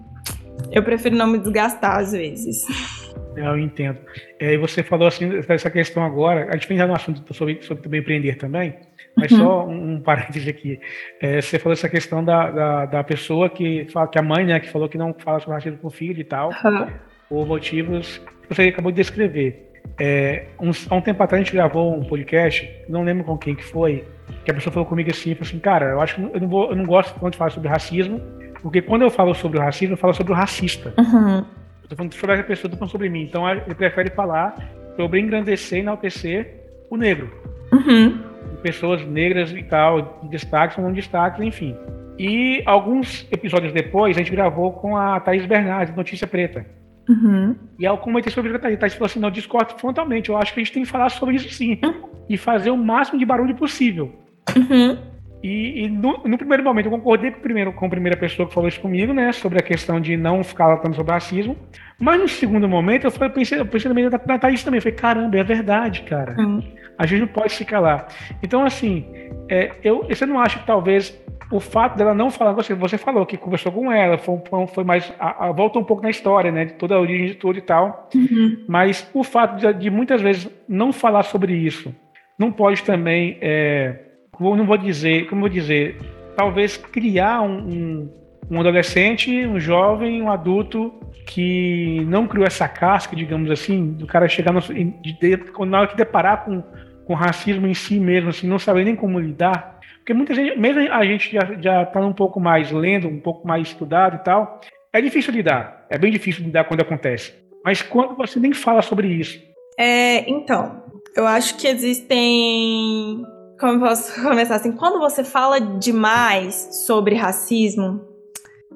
eu 0.71 0.83
prefiro 0.83 1.17
não 1.17 1.27
me 1.27 1.39
desgastar 1.39 1.99
às 1.99 2.13
vezes. 2.13 2.65
Eu 3.37 3.59
entendo. 3.59 3.99
É, 4.39 4.55
e 4.55 4.59
você 4.59 4.83
falou 4.83 5.07
assim, 5.07 5.41
essa 5.49 5.71
questão 5.71 6.03
agora, 6.05 6.49
a 6.51 6.53
gente 6.53 6.69
vem 6.69 6.77
já 6.77 6.87
no 6.87 6.95
assunto 6.95 7.33
sobre, 7.33 7.63
sobre 7.63 7.83
também 7.83 8.01
empreender 8.01 8.37
também, 8.37 8.75
mas 9.17 9.31
uhum. 9.33 9.39
só 9.39 9.67
um, 9.67 9.93
um 9.95 10.01
parênteses 10.01 10.49
aqui. 10.49 10.81
É, 11.21 11.41
você 11.41 11.59
falou 11.59 11.73
essa 11.73 11.89
questão 11.89 12.25
da, 12.25 12.51
da, 12.51 12.87
da, 12.87 13.05
pessoa 13.05 13.49
que 13.49 13.87
fala, 13.91 14.09
que 14.09 14.19
a 14.19 14.23
mãe, 14.23 14.45
né, 14.45 14.59
que 14.59 14.71
falou 14.71 14.89
que 14.89 14.99
não 14.99 15.15
fala 15.15 15.41
sobre 15.41 15.55
racismo 15.55 15.79
com 15.79 15.89
o 15.89 15.91
filho 15.91 16.21
e 16.21 16.25
tal, 16.25 16.51
uhum. 16.65 16.87
por 17.29 17.47
motivos 17.47 18.21
que 18.43 18.55
você 18.55 18.63
acabou 18.63 18.91
de 18.91 18.97
descrever. 18.97 19.71
É, 19.99 20.47
uns, 20.61 20.91
há 20.91 20.95
um 20.95 21.01
tempo 21.01 21.23
atrás 21.23 21.41
a 21.41 21.45
gente 21.45 21.55
gravou 21.55 21.95
um 21.95 22.05
podcast, 22.05 22.71
não 22.89 23.05
lembro 23.05 23.25
com 23.25 23.37
quem 23.37 23.55
que 23.55 23.65
foi, 23.65 24.05
que 24.45 24.51
a 24.51 24.55
pessoa 24.55 24.73
falou 24.73 24.89
comigo 24.89 25.11
assim, 25.11 25.35
falou 25.35 25.49
assim, 25.49 25.59
cara, 25.59 25.87
eu 25.91 26.01
acho 26.01 26.15
que 26.15 26.23
eu 26.23 26.41
não, 26.41 26.49
vou, 26.49 26.71
eu 26.71 26.77
não 26.77 26.87
gosto 26.87 27.19
quando 27.19 27.37
fala 27.37 27.51
sobre 27.51 27.69
racismo, 27.69 28.21
porque 28.63 28.81
quando 28.81 29.03
eu 29.03 29.11
falo 29.11 29.35
sobre 29.35 29.59
o 29.59 29.61
racismo, 29.61 29.95
eu 29.95 29.99
falo 29.99 30.15
sobre 30.15 30.33
o 30.33 30.37
racista. 30.37 30.95
Uhum. 30.97 31.45
Eu 31.83 31.89
tô 31.89 31.97
falando 31.97 32.15
sobre 32.15 32.37
a 32.37 32.45
pessoa, 32.45 32.71
tô 32.71 32.77
falando 32.77 32.93
sobre 32.93 33.09
mim. 33.09 33.25
Então 33.25 33.49
ele 33.49 33.75
prefere 33.75 34.09
falar 34.11 34.55
sobre 34.97 35.21
engrandecer 35.21 35.79
e 35.79 35.83
enaltecer 35.83 36.55
o 36.89 36.97
negro. 36.97 37.31
Uhum 37.73 38.32
pessoas 38.63 39.05
negras 39.07 39.53
e 39.53 39.63
tal, 39.63 40.21
destaques 40.31 40.79
ou 40.79 40.85
não 40.85 40.93
destaques, 40.93 41.41
enfim. 41.41 41.77
E 42.19 42.63
alguns 42.67 43.27
episódios 43.33 43.73
depois, 43.73 44.17
a 44.17 44.21
gente 44.21 44.31
gravou 44.31 44.73
com 44.73 44.97
a 44.97 45.19
Thaís 45.21 45.45
Bernardes, 45.47 45.95
Notícia 45.95 46.27
Preta. 46.27 46.65
Uhum. 47.09 47.57
E 47.79 47.85
eu 47.85 47.97
comentei 47.99 48.33
sobre 48.33 48.55
a 48.55 48.59
Thaís. 48.59 48.77
A 48.77 48.81
Thaís 48.81 48.95
falou 48.95 49.07
assim: 49.07 49.19
não, 49.19 49.31
discordo 49.31 49.75
frontalmente. 49.79 50.31
Eu 50.31 50.37
acho 50.37 50.55
que 50.55 50.61
a 50.61 50.63
gente 50.63 50.73
tem 50.73 50.83
que 50.85 50.89
falar 50.89 51.09
sobre 51.09 51.37
isso 51.37 51.49
sim. 51.51 51.79
Uhum. 51.83 52.09
E 52.29 52.37
fazer 52.37 52.71
o 52.71 52.77
máximo 52.77 53.19
de 53.19 53.25
barulho 53.25 53.55
possível. 53.57 54.13
Uhum. 54.57 54.99
E, 55.43 55.85
e 55.85 55.89
no, 55.89 56.23
no, 56.25 56.39
primeiro 56.39 56.63
momento, 56.63 56.87
eu 56.87 56.93
concordei 56.93 57.33
com, 57.33 57.41
primeiro, 57.41 57.73
com 57.73 57.87
a 57.87 57.89
primeira 57.89 58.17
pessoa 58.17 58.47
que 58.47 58.55
falou 58.55 58.69
isso 58.69 58.81
comigo, 58.81 59.13
né? 59.13 59.33
Sobre 59.33 59.59
a 59.59 59.63
questão 59.63 60.01
de 60.01 60.17
não 60.17 60.45
ficar 60.45 60.69
latando 60.69 60.95
sobre 60.95 61.13
racismo. 61.13 61.57
Mas 61.99 62.21
no 62.21 62.29
segundo 62.29 62.69
momento, 62.69 63.05
eu, 63.05 63.11
falei, 63.11 63.29
eu 63.29 63.33
pensei, 63.33 63.59
eu 63.59 63.67
pensei 63.67 63.89
também 63.89 64.09
da, 64.09 64.17
da 64.17 64.39
Thaís 64.39 64.63
também. 64.63 64.79
Eu 64.79 64.83
falei: 64.83 64.97
caramba, 64.97 65.37
é 65.37 65.43
verdade, 65.43 66.03
cara. 66.03 66.37
Uhum. 66.39 66.63
A 66.99 67.07
gente 67.07 67.21
não 67.21 67.29
pode 67.29 67.53
se 67.53 67.65
calar. 67.65 68.09
Então, 68.43 68.65
assim, 68.65 69.07
é, 69.49 69.73
eu, 69.83 70.05
você 70.09 70.27
não 70.27 70.39
acha 70.39 70.59
que 70.59 70.67
talvez 70.67 71.19
o 71.53 71.61
fato 71.61 71.99
dela 71.99 72.15
não 72.15 72.31
falar 72.31 72.55
com 72.55 72.63
você, 72.63 72.75
você 72.75 72.97
falou 72.97 73.27
que 73.27 73.37
conversou 73.37 73.71
com 73.71 73.93
ela, 73.93 74.17
foi, 74.17 74.41
foi 74.69 74.85
mais. 74.85 75.13
A, 75.19 75.49
a, 75.49 75.53
volta 75.53 75.79
um 75.79 75.85
pouco 75.85 76.03
na 76.03 76.09
história, 76.09 76.51
né? 76.51 76.65
De 76.65 76.73
toda 76.75 76.95
a 76.95 77.01
origem 77.01 77.27
de 77.27 77.35
tudo 77.35 77.59
e 77.59 77.63
tal. 77.63 78.09
Uhum. 78.15 78.65
Mas 78.67 79.09
o 79.13 79.23
fato 79.23 79.57
de, 79.57 79.73
de, 79.75 79.91
muitas 79.91 80.23
vezes 80.23 80.49
não 80.67 80.93
falar 80.93 81.23
sobre 81.25 81.55
isso 81.55 81.95
não 82.39 82.51
pode 82.51 82.83
também. 82.83 83.37
É, 83.43 83.97
não 84.41 84.65
vou 84.65 84.79
dizer, 84.79 85.29
como 85.29 85.43
vou 85.43 85.51
dizer, 85.51 85.99
talvez 86.35 86.77
criar 86.79 87.43
um, 87.43 87.59
um, 87.59 88.11
um 88.53 88.61
adolescente, 88.61 89.47
um 89.47 89.59
jovem, 89.59 90.23
um 90.23 90.31
adulto 90.31 90.93
que 91.27 92.05
não 92.07 92.27
criou 92.27 92.47
essa 92.47 92.69
casca, 92.69 93.17
digamos 93.17 93.51
assim, 93.51 93.93
do 93.93 94.07
cara 94.07 94.29
chegar 94.29 94.53
no, 94.53 94.61
de, 94.61 94.93
de, 95.01 95.39
na 95.67 95.81
hora 95.81 95.89
que 95.89 95.97
deparar 95.97 96.45
com 96.45 96.63
com 97.05 97.15
racismo 97.15 97.67
em 97.67 97.75
si 97.75 97.99
mesmo, 97.99 98.31
assim, 98.31 98.47
não 98.47 98.59
saber 98.59 98.85
nem 98.85 98.97
como 98.97 99.19
lidar. 99.19 99.81
Porque 99.99 100.15
muita 100.15 100.35
gente, 100.35 100.59
mesmo 100.59 100.81
a 100.93 101.05
gente 101.05 101.33
já, 101.33 101.55
já 101.61 101.85
tá 101.85 102.01
um 102.01 102.13
pouco 102.13 102.41
mais 102.41 102.71
lendo, 102.71 103.09
um 103.09 103.21
pouco 103.21 103.47
mais 103.47 103.69
estudado 103.69 104.17
e 104.17 104.25
tal, 104.25 104.61
é 104.93 105.01
difícil 105.01 105.33
lidar. 105.33 105.87
É 105.91 105.99
bem 105.99 106.11
difícil 106.11 106.45
lidar 106.45 106.65
quando 106.65 106.81
acontece. 106.81 107.35
Mas 107.65 107.83
quando 107.83 108.17
você 108.17 108.41
nem 108.41 108.53
fala 108.53 108.83
sobre 108.83 109.09
isso. 109.09 109.41
É, 109.79 110.29
então, 110.29 110.83
eu 111.17 111.27
acho 111.27 111.57
que 111.57 111.67
existem. 111.67 113.23
como 113.61 113.75
eu 113.75 113.81
posso 113.81 114.21
começar 114.23 114.57
assim? 114.57 114.73
Quando 114.73 114.99
você 114.99 115.23
fala 115.23 115.61
demais 115.61 116.85
sobre 116.87 117.15
racismo, 117.15 118.01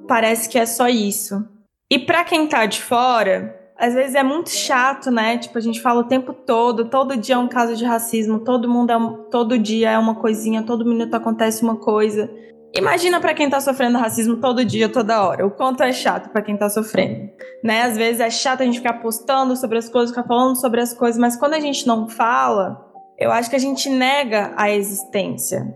parece 0.07 0.49
que 0.49 0.59
é 0.59 0.67
só 0.67 0.89
isso. 0.89 1.45
E 1.91 1.99
para 1.99 2.25
quem 2.25 2.47
tá 2.47 2.67
de 2.67 2.83
fora, 2.83 3.55
às 3.79 3.95
vezes 3.95 4.15
é 4.15 4.23
muito 4.23 4.51
chato, 4.51 5.11
né? 5.11 5.39
Tipo, 5.39 5.59
a 5.59 5.61
gente 5.61 5.81
fala 5.81 6.01
o 6.01 6.09
tempo 6.09 6.33
todo, 6.33 6.87
todo 6.87 7.17
dia 7.17 7.35
é 7.35 7.39
um 7.39 7.49
caso 7.49 7.77
de 7.77 7.85
racismo, 7.85 8.41
todo 8.41 8.69
mundo 8.69 8.91
é 8.91 8.97
um, 8.97 9.25
todo 9.31 9.59
dia 9.59 9.91
é 9.91 9.99
uma 9.99 10.15
coisinha, 10.15 10.63
todo 10.63 10.85
minuto 10.85 11.15
acontece 11.15 11.63
uma 11.63 11.77
coisa. 11.77 12.31
Imagina 12.75 13.21
para 13.21 13.33
quem 13.33 13.49
tá 13.49 13.61
sofrendo 13.61 13.99
racismo 13.99 14.37
todo 14.37 14.65
dia, 14.65 14.89
toda 14.89 15.23
hora, 15.23 15.47
o 15.47 15.51
quanto 15.51 15.83
é 15.83 15.93
chato 15.93 16.31
para 16.31 16.43
quem 16.43 16.57
tá 16.57 16.69
sofrendo, 16.69 17.31
né? 17.63 17.83
Às 17.83 17.97
vezes 17.97 18.21
é 18.21 18.31
chato 18.31 18.63
a 18.63 18.65
gente 18.65 18.79
ficar 18.79 18.95
postando 18.95 19.57
sobre 19.57 19.79
as 19.79 19.89
coisas, 19.89 20.11
ficar 20.11 20.27
falando 20.27 20.57
sobre 20.57 20.81
as 20.81 20.93
coisas, 20.93 21.19
mas 21.19 21.37
quando 21.37 21.55
a 21.55 21.61
gente 21.61 21.87
não 21.87 22.09
fala, 22.09 22.85
eu 23.19 23.31
acho 23.31 23.49
que 23.49 23.57
a 23.57 23.61
gente 23.61 23.89
nega 23.89 24.53
a 24.57 24.71
existência 24.71 25.67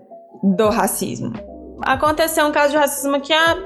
do 0.42 0.68
racismo. 0.68 1.32
Aconteceu 1.82 2.46
um 2.46 2.52
caso 2.52 2.72
de 2.72 2.78
racismo 2.78 3.20
que 3.20 3.32
ah, 3.32 3.56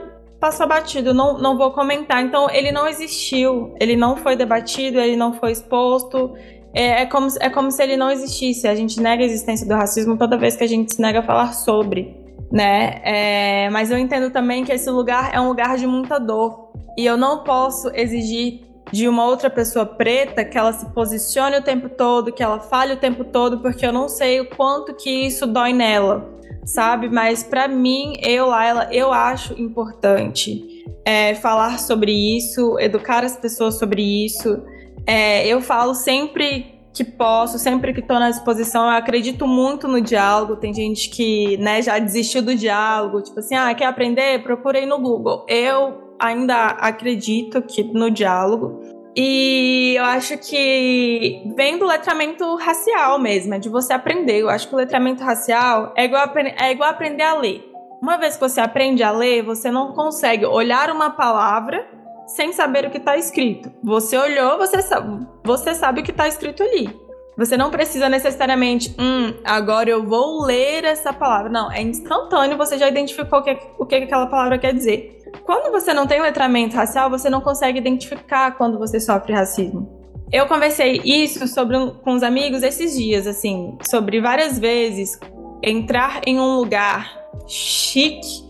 passou 0.40 0.66
batido, 0.66 1.14
não, 1.14 1.38
não 1.38 1.56
vou 1.56 1.70
comentar. 1.72 2.22
Então, 2.22 2.50
ele 2.50 2.70
não 2.70 2.86
existiu, 2.86 3.74
ele 3.80 3.96
não 3.96 4.16
foi 4.16 4.36
debatido, 4.36 4.98
ele 4.98 5.16
não 5.16 5.32
foi 5.32 5.52
exposto. 5.52 6.34
É, 6.74 7.02
é, 7.02 7.06
como, 7.06 7.28
é 7.40 7.48
como 7.48 7.70
se 7.70 7.82
ele 7.82 7.96
não 7.96 8.10
existisse. 8.10 8.66
A 8.66 8.74
gente 8.74 9.00
nega 9.00 9.22
a 9.22 9.26
existência 9.26 9.66
do 9.66 9.74
racismo 9.74 10.16
toda 10.16 10.36
vez 10.36 10.56
que 10.56 10.64
a 10.64 10.68
gente 10.68 10.94
se 10.94 11.00
nega 11.00 11.20
a 11.20 11.22
falar 11.22 11.52
sobre, 11.52 12.16
né? 12.50 13.00
É, 13.04 13.70
mas 13.70 13.90
eu 13.90 13.98
entendo 13.98 14.30
também 14.30 14.64
que 14.64 14.72
esse 14.72 14.90
lugar 14.90 15.30
é 15.32 15.40
um 15.40 15.48
lugar 15.48 15.76
de 15.76 15.86
muita 15.86 16.18
dor. 16.18 16.72
E 16.96 17.04
eu 17.06 17.16
não 17.16 17.42
posso 17.42 17.90
exigir 17.94 18.64
de 18.92 19.08
uma 19.08 19.24
outra 19.24 19.50
pessoa 19.50 19.84
preta 19.84 20.44
que 20.44 20.56
ela 20.56 20.72
se 20.72 20.86
posicione 20.92 21.56
o 21.56 21.62
tempo 21.62 21.88
todo, 21.88 22.32
que 22.32 22.42
ela 22.42 22.60
fale 22.60 22.92
o 22.92 22.96
tempo 22.96 23.24
todo, 23.24 23.60
porque 23.60 23.84
eu 23.84 23.92
não 23.92 24.08
sei 24.08 24.40
o 24.40 24.48
quanto 24.50 24.94
que 24.94 25.10
isso 25.26 25.46
dói 25.46 25.72
nela, 25.72 26.28
sabe? 26.64 27.08
Mas 27.08 27.42
para 27.42 27.68
mim, 27.68 28.14
eu, 28.22 28.46
Laila, 28.46 28.88
eu 28.92 29.12
acho 29.12 29.60
importante 29.60 30.84
é, 31.04 31.34
falar 31.34 31.78
sobre 31.78 32.12
isso, 32.36 32.78
educar 32.78 33.24
as 33.24 33.36
pessoas 33.36 33.78
sobre 33.78 34.24
isso. 34.24 34.62
É, 35.06 35.46
eu 35.46 35.60
falo 35.60 35.94
sempre 35.94 36.74
que 36.94 37.04
posso, 37.04 37.58
sempre 37.58 37.92
que 37.92 37.98
estou 37.98 38.18
na 38.20 38.30
disposição, 38.30 38.84
eu 38.84 38.90
acredito 38.90 39.46
muito 39.46 39.88
no 39.88 40.00
diálogo. 40.00 40.56
Tem 40.56 40.72
gente 40.72 41.10
que 41.10 41.56
né, 41.56 41.82
já 41.82 41.98
desistiu 41.98 42.40
do 42.40 42.54
diálogo, 42.54 43.20
tipo 43.20 43.40
assim, 43.40 43.56
ah, 43.56 43.74
quer 43.74 43.86
aprender? 43.86 44.42
Procurei 44.44 44.86
no 44.86 44.98
Google. 45.00 45.44
Eu 45.48 46.14
ainda 46.18 46.66
acredito 46.66 47.60
que 47.62 47.82
no 47.82 48.10
diálogo. 48.10 48.80
E 49.16 49.94
eu 49.96 50.04
acho 50.04 50.36
que 50.38 51.42
vem 51.54 51.78
do 51.78 51.86
letramento 51.86 52.56
racial 52.56 53.18
mesmo, 53.18 53.54
é 53.54 53.58
de 53.58 53.68
você 53.68 53.92
aprender. 53.92 54.40
Eu 54.40 54.50
acho 54.50 54.68
que 54.68 54.74
o 54.74 54.78
letramento 54.78 55.22
racial 55.22 55.92
é 55.96 56.04
igual, 56.04 56.32
é 56.36 56.72
igual 56.72 56.90
aprender 56.90 57.22
a 57.22 57.34
ler. 57.34 57.70
Uma 58.02 58.16
vez 58.16 58.34
que 58.34 58.40
você 58.40 58.60
aprende 58.60 59.02
a 59.02 59.10
ler, 59.10 59.42
você 59.42 59.70
não 59.70 59.92
consegue 59.92 60.44
olhar 60.44 60.90
uma 60.90 61.10
palavra 61.10 61.86
sem 62.26 62.52
saber 62.52 62.86
o 62.86 62.90
que 62.90 62.98
está 62.98 63.16
escrito. 63.16 63.72
Você 63.82 64.16
olhou, 64.16 64.58
você 64.58 64.82
sabe, 64.82 65.26
você 65.44 65.74
sabe 65.74 66.00
o 66.00 66.04
que 66.04 66.10
está 66.10 66.26
escrito 66.26 66.62
ali. 66.62 67.04
Você 67.36 67.56
não 67.56 67.70
precisa 67.70 68.08
necessariamente, 68.08 68.94
hum, 68.98 69.34
agora 69.44 69.90
eu 69.90 70.04
vou 70.04 70.44
ler 70.44 70.84
essa 70.84 71.12
palavra. 71.12 71.50
Não, 71.50 71.70
é 71.70 71.82
instantâneo, 71.82 72.56
você 72.56 72.78
já 72.78 72.88
identificou 72.88 73.40
o 73.40 73.42
que, 73.42 73.58
o 73.78 73.86
que 73.86 73.94
aquela 73.96 74.26
palavra 74.26 74.58
quer 74.58 74.72
dizer. 74.72 75.23
Quando 75.44 75.72
você 75.72 75.92
não 75.92 76.06
tem 76.06 76.20
letramento 76.20 76.76
racial, 76.76 77.10
você 77.10 77.28
não 77.28 77.40
consegue 77.40 77.78
identificar 77.78 78.56
quando 78.56 78.78
você 78.78 79.00
sofre 79.00 79.32
racismo. 79.32 80.04
Eu 80.32 80.46
conversei 80.46 81.00
isso 81.04 81.46
sobre 81.46 81.76
com 82.02 82.14
os 82.14 82.22
amigos 82.22 82.62
esses 82.62 82.96
dias, 82.96 83.26
assim, 83.26 83.76
sobre 83.88 84.20
várias 84.20 84.58
vezes 84.58 85.18
entrar 85.62 86.20
em 86.26 86.40
um 86.40 86.56
lugar 86.56 87.24
chique, 87.46 88.44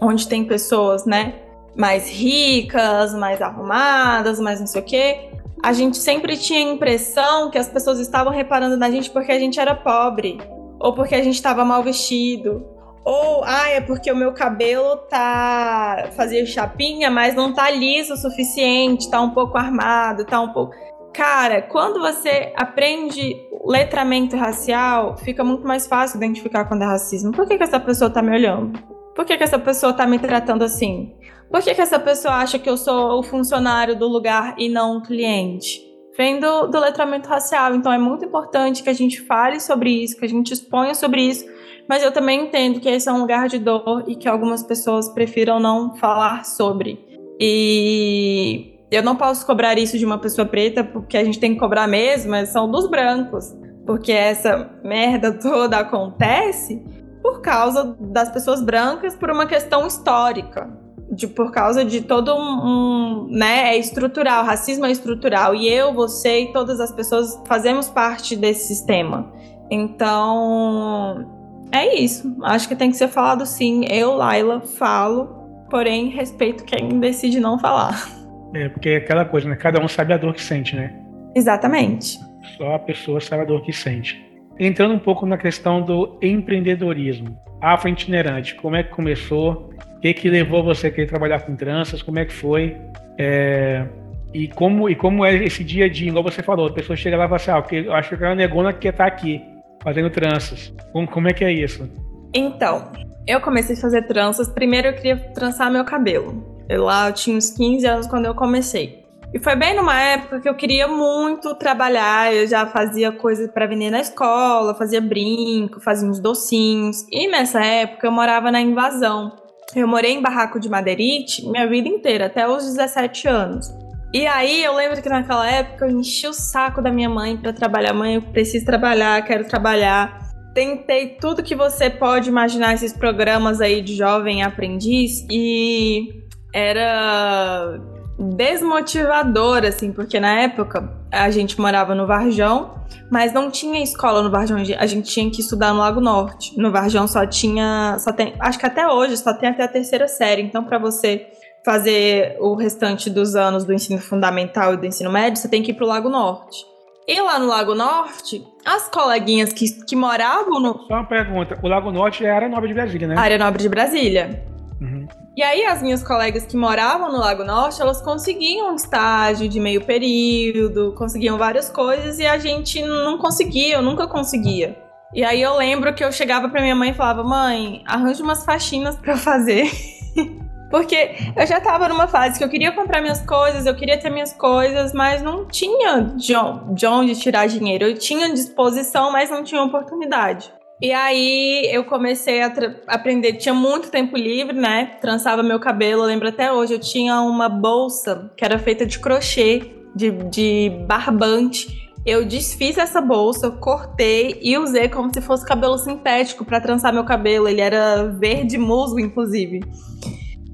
onde 0.00 0.28
tem 0.28 0.44
pessoas, 0.44 1.04
né, 1.04 1.34
mais 1.76 2.08
ricas, 2.08 3.14
mais 3.14 3.40
arrumadas, 3.40 4.38
mais 4.40 4.60
não 4.60 4.66
sei 4.66 4.80
o 4.80 4.84
quê. 4.84 5.30
A 5.62 5.72
gente 5.72 5.98
sempre 5.98 6.36
tinha 6.36 6.58
a 6.58 6.72
impressão 6.72 7.50
que 7.50 7.58
as 7.58 7.68
pessoas 7.68 7.98
estavam 8.00 8.32
reparando 8.32 8.76
na 8.76 8.90
gente 8.90 9.10
porque 9.10 9.32
a 9.32 9.38
gente 9.38 9.60
era 9.60 9.74
pobre, 9.74 10.38
ou 10.78 10.94
porque 10.94 11.14
a 11.14 11.22
gente 11.22 11.34
estava 11.34 11.64
mal 11.64 11.82
vestido, 11.82 12.66
ou, 13.10 13.42
ah, 13.44 13.68
é 13.68 13.80
porque 13.80 14.12
o 14.12 14.14
meu 14.14 14.32
cabelo 14.32 14.96
tá 15.08 16.10
fazendo 16.14 16.46
chapinha, 16.46 17.10
mas 17.10 17.34
não 17.34 17.52
tá 17.52 17.68
liso 17.68 18.14
o 18.14 18.16
suficiente, 18.16 19.10
tá 19.10 19.20
um 19.20 19.30
pouco 19.30 19.58
armado, 19.58 20.24
tá 20.24 20.40
um 20.40 20.52
pouco. 20.52 20.72
Cara, 21.12 21.60
quando 21.60 21.98
você 21.98 22.52
aprende 22.56 23.34
letramento 23.66 24.36
racial, 24.36 25.16
fica 25.16 25.42
muito 25.42 25.66
mais 25.66 25.88
fácil 25.88 26.18
identificar 26.18 26.66
quando 26.66 26.82
é 26.82 26.86
racismo. 26.86 27.32
Por 27.32 27.48
que, 27.48 27.56
que 27.56 27.64
essa 27.64 27.80
pessoa 27.80 28.08
tá 28.08 28.22
me 28.22 28.30
olhando? 28.30 28.78
Por 29.12 29.24
que, 29.24 29.36
que 29.36 29.42
essa 29.42 29.58
pessoa 29.58 29.92
tá 29.92 30.06
me 30.06 30.20
tratando 30.20 30.62
assim? 30.62 31.12
Por 31.50 31.60
que, 31.62 31.74
que 31.74 31.82
essa 31.82 31.98
pessoa 31.98 32.34
acha 32.34 32.60
que 32.60 32.70
eu 32.70 32.76
sou 32.76 33.18
o 33.18 33.24
funcionário 33.24 33.98
do 33.98 34.06
lugar 34.06 34.54
e 34.56 34.68
não 34.68 34.98
um 34.98 35.02
cliente? 35.02 35.80
Vem 36.16 36.38
do, 36.38 36.68
do 36.68 36.78
letramento 36.78 37.28
racial. 37.28 37.74
Então 37.74 37.92
é 37.92 37.98
muito 37.98 38.24
importante 38.24 38.84
que 38.84 38.90
a 38.90 38.94
gente 38.94 39.20
fale 39.22 39.58
sobre 39.58 39.90
isso, 39.90 40.16
que 40.16 40.24
a 40.24 40.28
gente 40.28 40.52
exponha 40.52 40.94
sobre 40.94 41.22
isso 41.22 41.44
mas 41.88 42.02
eu 42.02 42.12
também 42.12 42.46
entendo 42.46 42.80
que 42.80 42.88
esse 42.88 43.08
é 43.08 43.12
um 43.12 43.20
lugar 43.20 43.48
de 43.48 43.58
dor 43.58 44.04
e 44.06 44.14
que 44.14 44.28
algumas 44.28 44.62
pessoas 44.62 45.08
prefiram 45.08 45.58
não 45.58 45.96
falar 45.96 46.44
sobre. 46.44 46.98
E 47.38 48.78
eu 48.90 49.02
não 49.02 49.16
posso 49.16 49.46
cobrar 49.46 49.78
isso 49.78 49.96
de 49.96 50.04
uma 50.04 50.18
pessoa 50.18 50.46
preta, 50.46 50.82
porque 50.82 51.16
a 51.16 51.24
gente 51.24 51.38
tem 51.38 51.54
que 51.54 51.60
cobrar 51.60 51.86
mesmo, 51.86 52.34
são 52.46 52.70
dos 52.70 52.88
brancos. 52.88 53.54
Porque 53.86 54.12
essa 54.12 54.70
merda 54.84 55.32
toda 55.32 55.78
acontece 55.78 56.82
por 57.22 57.40
causa 57.40 57.96
das 57.98 58.30
pessoas 58.30 58.60
brancas, 58.60 59.14
por 59.16 59.30
uma 59.30 59.46
questão 59.46 59.86
histórica. 59.86 60.68
De, 61.12 61.26
por 61.26 61.50
causa 61.50 61.84
de 61.84 62.02
todo 62.02 62.32
um, 62.32 62.38
um, 62.38 63.28
né, 63.30 63.74
é 63.74 63.78
estrutural, 63.78 64.44
racismo 64.44 64.86
é 64.86 64.92
estrutural 64.92 65.56
e 65.56 65.68
eu, 65.68 65.92
você 65.92 66.42
e 66.42 66.52
todas 66.52 66.78
as 66.78 66.92
pessoas 66.92 67.36
fazemos 67.48 67.88
parte 67.88 68.36
desse 68.36 68.68
sistema. 68.68 69.32
Então, 69.68 71.39
é 71.72 72.00
isso. 72.00 72.36
Acho 72.42 72.68
que 72.68 72.76
tem 72.76 72.90
que 72.90 72.96
ser 72.96 73.08
falado 73.08 73.46
sim. 73.46 73.84
Eu, 73.88 74.14
Laila, 74.14 74.60
falo, 74.60 75.26
porém 75.70 76.08
respeito 76.08 76.64
quem 76.64 76.98
decide 77.00 77.38
não 77.40 77.58
falar. 77.58 78.08
É, 78.54 78.68
porque 78.68 78.90
é 78.90 78.96
aquela 78.96 79.24
coisa, 79.24 79.48
né? 79.48 79.56
Cada 79.56 79.80
um 79.80 79.86
sabe 79.86 80.12
a 80.12 80.16
dor 80.16 80.34
que 80.34 80.42
sente, 80.42 80.74
né? 80.74 80.92
Exatamente. 81.34 82.18
Só 82.56 82.74
a 82.74 82.78
pessoa 82.78 83.20
sabe 83.20 83.42
a 83.42 83.46
dor 83.46 83.62
que 83.62 83.72
sente. 83.72 84.20
Entrando 84.58 84.94
um 84.94 84.98
pouco 84.98 85.24
na 85.24 85.38
questão 85.38 85.80
do 85.80 86.18
empreendedorismo. 86.20 87.38
Afro-itinerante, 87.60 88.54
como 88.56 88.76
é 88.76 88.82
que 88.82 88.90
começou? 88.90 89.70
O 89.96 90.00
que, 90.00 90.12
que 90.12 90.28
levou 90.28 90.64
você 90.64 90.88
a 90.88 90.90
querer 90.90 91.06
trabalhar 91.06 91.40
com 91.40 91.54
tranças? 91.54 92.02
Como 92.02 92.18
é 92.18 92.24
que 92.24 92.32
foi? 92.32 92.76
É... 93.16 93.86
E 94.34 94.48
como, 94.48 94.88
e 94.88 94.94
como 94.94 95.24
é 95.24 95.34
esse 95.34 95.64
dia 95.64 95.86
a 95.86 95.88
dia, 95.88 96.08
igual 96.08 96.22
você 96.22 96.42
falou, 96.42 96.68
a 96.68 96.72
pessoa 96.72 96.96
chega 96.96 97.16
lá 97.16 97.24
e 97.24 97.28
fala 97.28 97.36
assim, 97.36 97.50
ah, 97.50 97.78
eu 97.78 97.92
acho 97.92 98.08
que 98.10 98.14
aquela 98.14 98.34
negona 98.34 98.72
que 98.72 98.90
tá 98.92 99.04
aqui 99.04 99.42
fazendo 99.82 100.10
tranças. 100.10 100.72
Como, 100.92 101.08
como 101.08 101.28
é 101.28 101.32
que 101.32 101.44
é 101.44 101.52
isso? 101.52 101.88
Então, 102.34 102.90
eu 103.26 103.40
comecei 103.40 103.76
a 103.76 103.80
fazer 103.80 104.02
tranças. 104.06 104.48
Primeiro 104.48 104.88
eu 104.88 104.94
queria 104.94 105.16
trançar 105.34 105.70
meu 105.70 105.84
cabelo. 105.84 106.64
Eu 106.68 106.84
lá 106.84 107.08
eu 107.08 107.12
tinha 107.12 107.36
uns 107.36 107.50
15 107.50 107.86
anos 107.86 108.06
quando 108.06 108.26
eu 108.26 108.34
comecei. 108.34 109.00
E 109.32 109.38
foi 109.38 109.54
bem 109.54 109.76
numa 109.76 110.00
época 110.00 110.40
que 110.40 110.48
eu 110.48 110.54
queria 110.54 110.88
muito 110.88 111.54
trabalhar. 111.54 112.34
Eu 112.34 112.46
já 112.46 112.66
fazia 112.66 113.12
coisas 113.12 113.50
para 113.50 113.66
vender 113.66 113.90
na 113.90 114.00
escola, 114.00 114.74
fazia 114.74 115.00
brinco, 115.00 115.80
fazia 115.80 116.08
uns 116.08 116.18
docinhos. 116.18 117.06
E 117.10 117.28
nessa 117.28 117.64
época 117.64 118.06
eu 118.06 118.12
morava 118.12 118.50
na 118.50 118.60
Invasão. 118.60 119.36
Eu 119.74 119.86
morei 119.86 120.12
em 120.12 120.20
barraco 120.20 120.58
de 120.58 120.68
madeirite 120.68 121.48
minha 121.48 121.68
vida 121.68 121.88
inteira, 121.88 122.26
até 122.26 122.48
os 122.48 122.64
17 122.64 123.28
anos. 123.28 123.72
E 124.12 124.26
aí 124.26 124.64
eu 124.64 124.74
lembro 124.74 125.00
que 125.00 125.08
naquela 125.08 125.48
época 125.48 125.86
eu 125.86 125.90
enchi 125.90 126.26
o 126.26 126.32
saco 126.32 126.82
da 126.82 126.90
minha 126.90 127.08
mãe 127.08 127.36
para 127.36 127.52
trabalhar. 127.52 127.94
Mãe, 127.94 128.16
eu 128.16 128.22
preciso 128.22 128.66
trabalhar, 128.66 129.22
quero 129.24 129.44
trabalhar. 129.46 130.18
Tentei 130.52 131.10
tudo 131.20 131.44
que 131.44 131.54
você 131.54 131.88
pode 131.88 132.28
imaginar 132.28 132.74
esses 132.74 132.92
programas 132.92 133.60
aí 133.60 133.80
de 133.80 133.94
jovem 133.94 134.42
aprendiz 134.42 135.24
e 135.30 136.24
era 136.52 137.78
desmotivador, 138.18 139.64
assim, 139.64 139.92
porque 139.92 140.18
na 140.18 140.40
época 140.40 140.92
a 141.10 141.30
gente 141.30 141.58
morava 141.60 141.94
no 141.94 142.06
Varjão, 142.06 142.74
mas 143.10 143.32
não 143.32 143.48
tinha 143.48 143.80
escola 143.82 144.22
no 144.22 144.30
Varjão, 144.30 144.58
a 144.58 144.86
gente 144.86 145.10
tinha 145.10 145.30
que 145.30 145.40
estudar 145.40 145.72
no 145.72 145.78
Lago 145.78 146.00
Norte. 146.00 146.58
No 146.58 146.72
Varjão 146.72 147.06
só 147.06 147.24
tinha, 147.24 147.96
só 148.00 148.12
tem, 148.12 148.34
acho 148.40 148.58
que 148.58 148.66
até 148.66 148.88
hoje 148.88 149.16
só 149.16 149.32
tem 149.32 149.48
até 149.48 149.62
a 149.62 149.68
terceira 149.68 150.08
série, 150.08 150.42
então 150.42 150.64
para 150.64 150.78
você 150.78 151.28
fazer 151.64 152.36
o 152.40 152.54
restante 152.54 153.10
dos 153.10 153.34
anos 153.34 153.64
do 153.64 153.72
ensino 153.72 154.00
fundamental 154.00 154.74
e 154.74 154.76
do 154.76 154.86
ensino 154.86 155.10
médio, 155.10 155.40
você 155.40 155.48
tem 155.48 155.62
que 155.62 155.72
ir 155.72 155.74
pro 155.74 155.86
Lago 155.86 156.08
Norte. 156.08 156.64
E 157.06 157.20
lá 157.20 157.38
no 157.38 157.46
Lago 157.46 157.74
Norte, 157.74 158.46
as 158.64 158.88
coleguinhas 158.88 159.52
que, 159.52 159.84
que 159.84 159.96
moravam 159.96 160.60
no. 160.60 160.86
Só 160.86 160.94
uma 160.94 161.04
pergunta: 161.04 161.58
o 161.62 161.68
Lago 161.68 161.90
Norte 161.90 162.24
é 162.24 162.30
a 162.30 162.36
área 162.36 162.48
nobre 162.48 162.68
de 162.68 162.74
Brasília, 162.74 163.08
né? 163.08 163.16
Área 163.18 163.38
nobre 163.38 163.62
de 163.62 163.68
Brasília. 163.68 164.44
Uhum. 164.80 165.08
E 165.36 165.42
aí, 165.42 165.64
as 165.64 165.82
minhas 165.82 166.02
colegas 166.04 166.46
que 166.46 166.56
moravam 166.56 167.10
no 167.10 167.18
Lago 167.18 167.44
Norte, 167.44 167.80
elas 167.80 168.00
conseguiam 168.00 168.72
um 168.72 168.74
estágio 168.76 169.48
de 169.48 169.58
meio 169.58 169.84
período, 169.84 170.94
conseguiam 170.96 171.36
várias 171.36 171.68
coisas 171.68 172.18
e 172.18 172.26
a 172.26 172.38
gente 172.38 172.82
não 172.82 173.18
conseguia, 173.18 173.76
eu 173.76 173.82
nunca 173.82 174.06
conseguia. 174.06 174.76
E 175.12 175.24
aí 175.24 175.42
eu 175.42 175.56
lembro 175.56 175.92
que 175.94 176.04
eu 176.04 176.12
chegava 176.12 176.48
pra 176.48 176.60
minha 176.60 176.76
mãe 176.76 176.90
e 176.90 176.94
falava: 176.94 177.24
mãe, 177.24 177.82
arranja 177.86 178.22
umas 178.22 178.44
faxinas 178.44 178.96
pra 178.96 179.14
eu 179.14 179.18
fazer. 179.18 179.68
Porque 180.70 181.16
eu 181.36 181.46
já 181.46 181.60
tava 181.60 181.88
numa 181.88 182.06
fase 182.06 182.38
que 182.38 182.44
eu 182.44 182.48
queria 182.48 182.70
comprar 182.70 183.00
minhas 183.00 183.20
coisas, 183.20 183.66
eu 183.66 183.74
queria 183.74 183.98
ter 183.98 184.08
minhas 184.08 184.32
coisas, 184.32 184.92
mas 184.92 185.20
não 185.20 185.44
tinha 185.46 186.14
de 186.16 186.86
onde 186.86 187.18
tirar 187.18 187.46
dinheiro. 187.46 187.86
Eu 187.86 187.98
tinha 187.98 188.32
disposição, 188.32 189.10
mas 189.10 189.28
não 189.28 189.42
tinha 189.42 189.60
oportunidade. 189.62 190.52
E 190.80 190.92
aí 190.92 191.68
eu 191.70 191.84
comecei 191.84 192.40
a 192.40 192.50
aprender, 192.86 193.34
tinha 193.34 193.52
muito 193.52 193.90
tempo 193.90 194.16
livre, 194.16 194.56
né? 194.56 194.96
Trançava 195.00 195.42
meu 195.42 195.60
cabelo, 195.60 196.04
eu 196.04 196.06
lembro 196.06 196.28
até 196.28 196.50
hoje, 196.50 196.72
eu 196.72 196.78
tinha 196.78 197.20
uma 197.20 197.50
bolsa 197.50 198.32
que 198.34 198.42
era 198.42 198.58
feita 198.58 198.86
de 198.86 198.98
crochê, 198.98 199.72
de, 199.94 200.10
de 200.10 200.72
barbante. 200.86 201.90
Eu 202.06 202.24
desfiz 202.24 202.78
essa 202.78 202.98
bolsa, 202.98 203.50
cortei 203.50 204.38
e 204.40 204.56
usei 204.56 204.88
como 204.88 205.12
se 205.12 205.20
fosse 205.20 205.44
cabelo 205.44 205.76
sintético 205.76 206.46
para 206.46 206.58
trançar 206.58 206.94
meu 206.94 207.04
cabelo. 207.04 207.46
Ele 207.46 207.60
era 207.60 208.06
verde 208.06 208.56
musgo, 208.56 208.98
inclusive. 208.98 209.60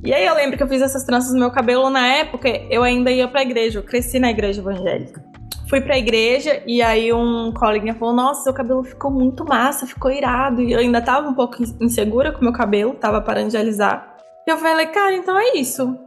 E 0.06 0.14
aí 0.14 0.24
eu 0.24 0.36
lembro 0.36 0.56
que 0.56 0.62
eu 0.62 0.68
fiz 0.68 0.80
essas 0.80 1.02
tranças 1.02 1.32
no 1.32 1.40
meu 1.40 1.50
cabelo 1.50 1.90
na 1.90 2.06
época, 2.06 2.48
eu 2.70 2.84
ainda 2.84 3.10
ia 3.10 3.26
pra 3.26 3.42
igreja, 3.42 3.80
eu 3.80 3.82
cresci 3.82 4.20
na 4.20 4.30
igreja 4.30 4.60
evangélica. 4.60 5.20
Fui 5.68 5.80
pra 5.80 5.98
igreja 5.98 6.62
e 6.64 6.80
aí 6.80 7.12
um 7.12 7.52
coleguinha 7.52 7.92
falou: 7.92 8.14
Nossa, 8.14 8.44
seu 8.44 8.54
cabelo 8.54 8.84
ficou 8.84 9.10
muito 9.10 9.44
massa, 9.44 9.84
ficou 9.84 10.12
irado. 10.12 10.62
E 10.62 10.70
eu 10.70 10.78
ainda 10.78 11.02
tava 11.02 11.28
um 11.28 11.34
pouco 11.34 11.56
insegura 11.80 12.30
com 12.30 12.40
meu 12.40 12.52
cabelo, 12.52 12.94
tava 12.94 13.20
parando 13.20 13.50
de 13.50 13.56
alisar. 13.56 14.16
E 14.46 14.50
eu 14.52 14.56
falei: 14.58 14.86
Cara, 14.86 15.12
então 15.12 15.36
é 15.36 15.56
isso. 15.56 15.98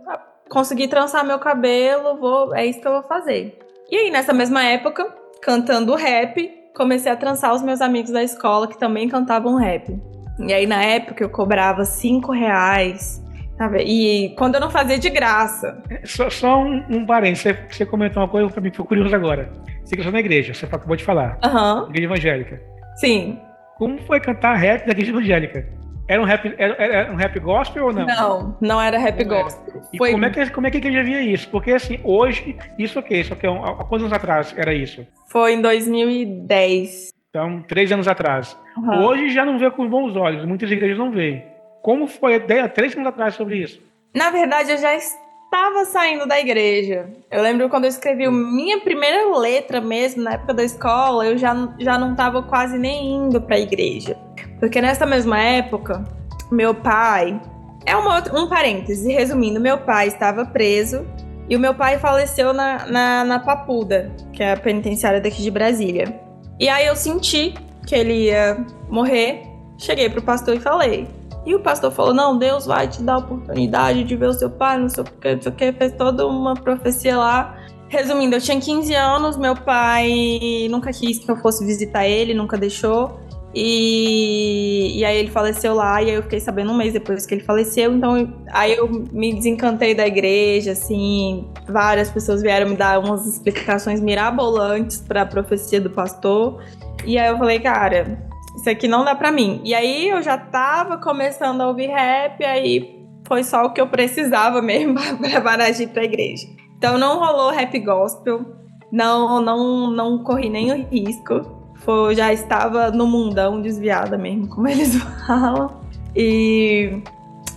Consegui 0.49 0.87
trançar 0.87 1.25
meu 1.25 1.37
cabelo, 1.37 2.17
vou, 2.17 2.55
é 2.55 2.65
isso 2.65 2.79
que 2.79 2.87
eu 2.87 2.93
vou 2.93 3.03
fazer. 3.03 3.59
E 3.91 3.97
aí, 3.97 4.09
nessa 4.09 4.31
mesma 4.31 4.63
época, 4.63 5.13
cantando 5.41 5.93
rap, 5.93 6.49
comecei 6.73 7.11
a 7.11 7.17
trançar 7.17 7.53
os 7.53 7.61
meus 7.61 7.81
amigos 7.81 8.11
da 8.11 8.23
escola 8.23 8.65
que 8.65 8.79
também 8.79 9.09
cantavam 9.09 9.55
rap. 9.55 9.93
E 10.39 10.53
aí, 10.53 10.65
na 10.65 10.81
época, 10.81 11.21
eu 11.21 11.29
cobrava 11.29 11.83
cinco 11.83 12.31
reais 12.31 13.21
Tá 13.59 13.69
e 13.77 14.33
quando 14.37 14.55
eu 14.55 14.61
não 14.61 14.69
fazia 14.69 14.97
de 14.97 15.09
graça. 15.09 15.83
É, 15.89 15.99
só, 16.05 16.29
só 16.29 16.63
um, 16.63 16.81
um 16.89 17.05
parênteses, 17.05 17.43
você, 17.43 17.53
você, 17.69 17.85
comentou 17.85 18.23
uma 18.23 18.29
coisa 18.29 18.49
que 18.49 18.61
mim 18.61 18.71
ficou 18.71 18.85
curioso 18.85 19.13
agora. 19.13 19.51
Você 19.83 19.95
cresceu 19.95 20.13
na 20.13 20.21
igreja, 20.21 20.53
você 20.53 20.63
acabou 20.63 20.95
de 20.95 21.03
falar. 21.03 21.37
Aham. 21.43 21.81
Uhum. 21.81 21.89
Igreja 21.89 22.05
evangélica. 22.05 22.61
Sim. 22.95 23.37
Como 23.77 23.97
foi 24.03 24.21
cantar 24.21 24.55
rap 24.55 24.85
da 24.85 24.93
igreja 24.93 25.11
evangélica? 25.11 25.67
Era 26.07 26.21
um 26.21 26.25
rap, 26.25 26.55
era, 26.57 26.73
era 26.81 27.11
um 27.11 27.17
rap 27.17 27.37
gospel 27.39 27.87
ou 27.87 27.93
não? 27.93 28.05
Não, 28.05 28.57
não 28.61 28.81
era 28.81 28.97
rap 28.97 29.25
não 29.25 29.41
gospel. 29.41 29.73
Era. 29.75 29.83
E 29.91 29.97
foi... 29.97 30.11
como, 30.11 30.25
é 30.25 30.29
que, 30.29 30.49
como 30.51 30.67
é 30.67 30.71
que 30.71 30.77
a 30.77 30.79
igreja 30.79 31.03
via 31.03 31.21
isso? 31.21 31.49
Porque 31.49 31.71
assim, 31.73 31.99
hoje, 32.01 32.57
isso 32.77 32.97
o 32.97 33.03
quê? 33.03 33.17
Isso 33.17 33.33
aqui, 33.33 33.45
há 33.45 33.83
quantos 33.83 34.05
anos 34.05 34.13
atrás 34.13 34.55
era 34.57 34.73
isso? 34.73 35.05
Foi 35.27 35.55
em 35.55 35.61
2010. 35.61 37.09
Então, 37.29 37.61
três 37.67 37.91
anos 37.91 38.07
atrás. 38.07 38.57
Uhum. 38.77 39.05
Hoje 39.05 39.29
já 39.29 39.45
não 39.45 39.59
vê 39.59 39.69
com 39.69 39.87
bons 39.87 40.15
olhos, 40.15 40.45
muitas 40.45 40.71
igrejas 40.71 40.97
não 40.97 41.11
veem. 41.11 41.43
Como 41.81 42.07
foi 42.07 42.33
a 42.33 42.37
ideia 42.37 42.69
três 42.69 42.93
anos 42.95 43.07
atrás 43.07 43.35
sobre 43.35 43.57
isso? 43.57 43.81
Na 44.13 44.29
verdade, 44.29 44.71
eu 44.71 44.77
já 44.77 44.95
estava 44.95 45.85
saindo 45.85 46.27
da 46.27 46.39
igreja. 46.39 47.09
Eu 47.31 47.41
lembro 47.41 47.69
quando 47.69 47.85
eu 47.85 47.89
escrevi 47.89 48.29
minha 48.29 48.79
primeira 48.81 49.37
letra 49.37 49.81
mesmo, 49.81 50.23
na 50.23 50.33
época 50.33 50.53
da 50.53 50.63
escola, 50.63 51.25
eu 51.25 51.37
já, 51.37 51.55
já 51.79 51.97
não 51.97 52.11
estava 52.11 52.43
quase 52.43 52.77
nem 52.77 53.15
indo 53.15 53.41
para 53.41 53.55
a 53.55 53.59
igreja. 53.59 54.17
Porque 54.59 54.81
nessa 54.81 55.05
mesma 55.05 55.39
época, 55.39 56.03
meu 56.51 56.73
pai. 56.73 57.39
É 57.85 57.95
um 57.95 58.47
parêntese, 58.47 59.11
resumindo, 59.11 59.59
meu 59.59 59.79
pai 59.79 60.09
estava 60.09 60.45
preso 60.45 61.07
e 61.49 61.55
o 61.55 61.59
meu 61.59 61.73
pai 61.73 61.97
faleceu 61.97 62.53
na, 62.53 62.85
na, 62.85 63.23
na 63.23 63.39
Papuda, 63.39 64.11
que 64.31 64.43
é 64.43 64.51
a 64.51 64.57
penitenciária 64.57 65.19
daqui 65.19 65.41
de 65.41 65.49
Brasília. 65.49 66.21
E 66.59 66.69
aí 66.69 66.85
eu 66.85 66.95
senti 66.95 67.55
que 67.87 67.95
ele 67.95 68.25
ia 68.25 68.63
morrer. 68.87 69.41
Cheguei 69.77 70.09
pro 70.09 70.21
pastor 70.21 70.57
e 70.57 70.59
falei: 70.59 71.07
e 71.45 71.55
o 71.55 71.59
pastor 71.59 71.91
falou: 71.91 72.13
Não, 72.13 72.37
Deus 72.37 72.65
vai 72.65 72.87
te 72.87 73.01
dar 73.01 73.15
a 73.15 73.17
oportunidade 73.19 74.03
de 74.03 74.15
ver 74.15 74.27
o 74.27 74.33
seu 74.33 74.49
pai, 74.49 74.77
não 74.77 74.89
sei 74.89 75.03
o 75.03 75.05
que, 75.05 75.35
não 75.35 75.41
sei 75.41 75.51
o 75.51 75.55
que. 75.55 75.73
Fez 75.73 75.93
toda 75.93 76.27
uma 76.27 76.53
profecia 76.53 77.17
lá. 77.17 77.57
Resumindo, 77.87 78.35
eu 78.35 78.41
tinha 78.41 78.59
15 78.59 78.93
anos, 78.93 79.35
meu 79.35 79.55
pai 79.55 80.67
nunca 80.69 80.91
quis 80.91 81.17
que 81.17 81.29
eu 81.29 81.35
fosse 81.37 81.65
visitar 81.65 82.07
ele, 82.07 82.33
nunca 82.33 82.55
deixou. 82.55 83.19
E, 83.53 84.99
e 84.99 85.03
aí 85.03 85.17
ele 85.17 85.31
faleceu 85.31 85.73
lá, 85.73 85.99
e 86.03 86.11
aí 86.11 86.15
eu 86.15 86.21
fiquei 86.21 86.39
sabendo 86.39 86.71
um 86.71 86.77
mês 86.77 86.93
depois 86.93 87.25
que 87.25 87.33
ele 87.33 87.43
faleceu. 87.43 87.91
Então 87.95 88.31
aí 88.51 88.73
eu 88.75 88.87
me 89.11 89.33
desencantei 89.33 89.95
da 89.95 90.05
igreja, 90.05 90.73
assim. 90.73 91.49
Várias 91.67 92.11
pessoas 92.11 92.43
vieram 92.43 92.69
me 92.69 92.75
dar 92.75 92.99
umas 92.99 93.25
explicações 93.25 93.99
mirabolantes 93.99 94.99
para 94.99 95.23
a 95.23 95.25
profecia 95.25 95.81
do 95.81 95.89
pastor. 95.89 96.61
E 97.05 97.17
aí 97.17 97.29
eu 97.29 97.37
falei, 97.39 97.59
cara, 97.59 98.28
isso 98.55 98.69
aqui 98.69 98.87
não 98.87 99.03
dá 99.03 99.15
pra 99.15 99.31
mim. 99.31 99.61
E 99.63 99.73
aí 99.73 100.09
eu 100.09 100.21
já 100.21 100.37
tava 100.37 100.97
começando 100.97 101.61
a 101.61 101.67
ouvir 101.67 101.87
rap, 101.87 102.43
aí 102.43 102.99
foi 103.27 103.43
só 103.43 103.65
o 103.65 103.73
que 103.73 103.79
eu 103.79 103.87
precisava 103.87 104.61
mesmo 104.63 104.95
pra 104.95 105.69
ir 105.69 105.87
pra 105.87 106.03
igreja. 106.03 106.47
Então 106.77 106.97
não 106.97 107.19
rolou 107.19 107.51
rap 107.51 107.77
gospel, 107.79 108.45
não, 108.91 109.41
não, 109.41 109.91
não 109.91 110.23
corri 110.23 110.49
o 110.71 110.87
risco. 110.89 111.59
Foi, 111.75 112.15
já 112.15 112.33
estava 112.33 112.91
no 112.91 113.07
mundão 113.07 113.61
desviada 113.61 114.17
mesmo, 114.17 114.47
como 114.47 114.67
eles 114.69 114.95
falam. 115.25 115.79
E, 116.15 117.01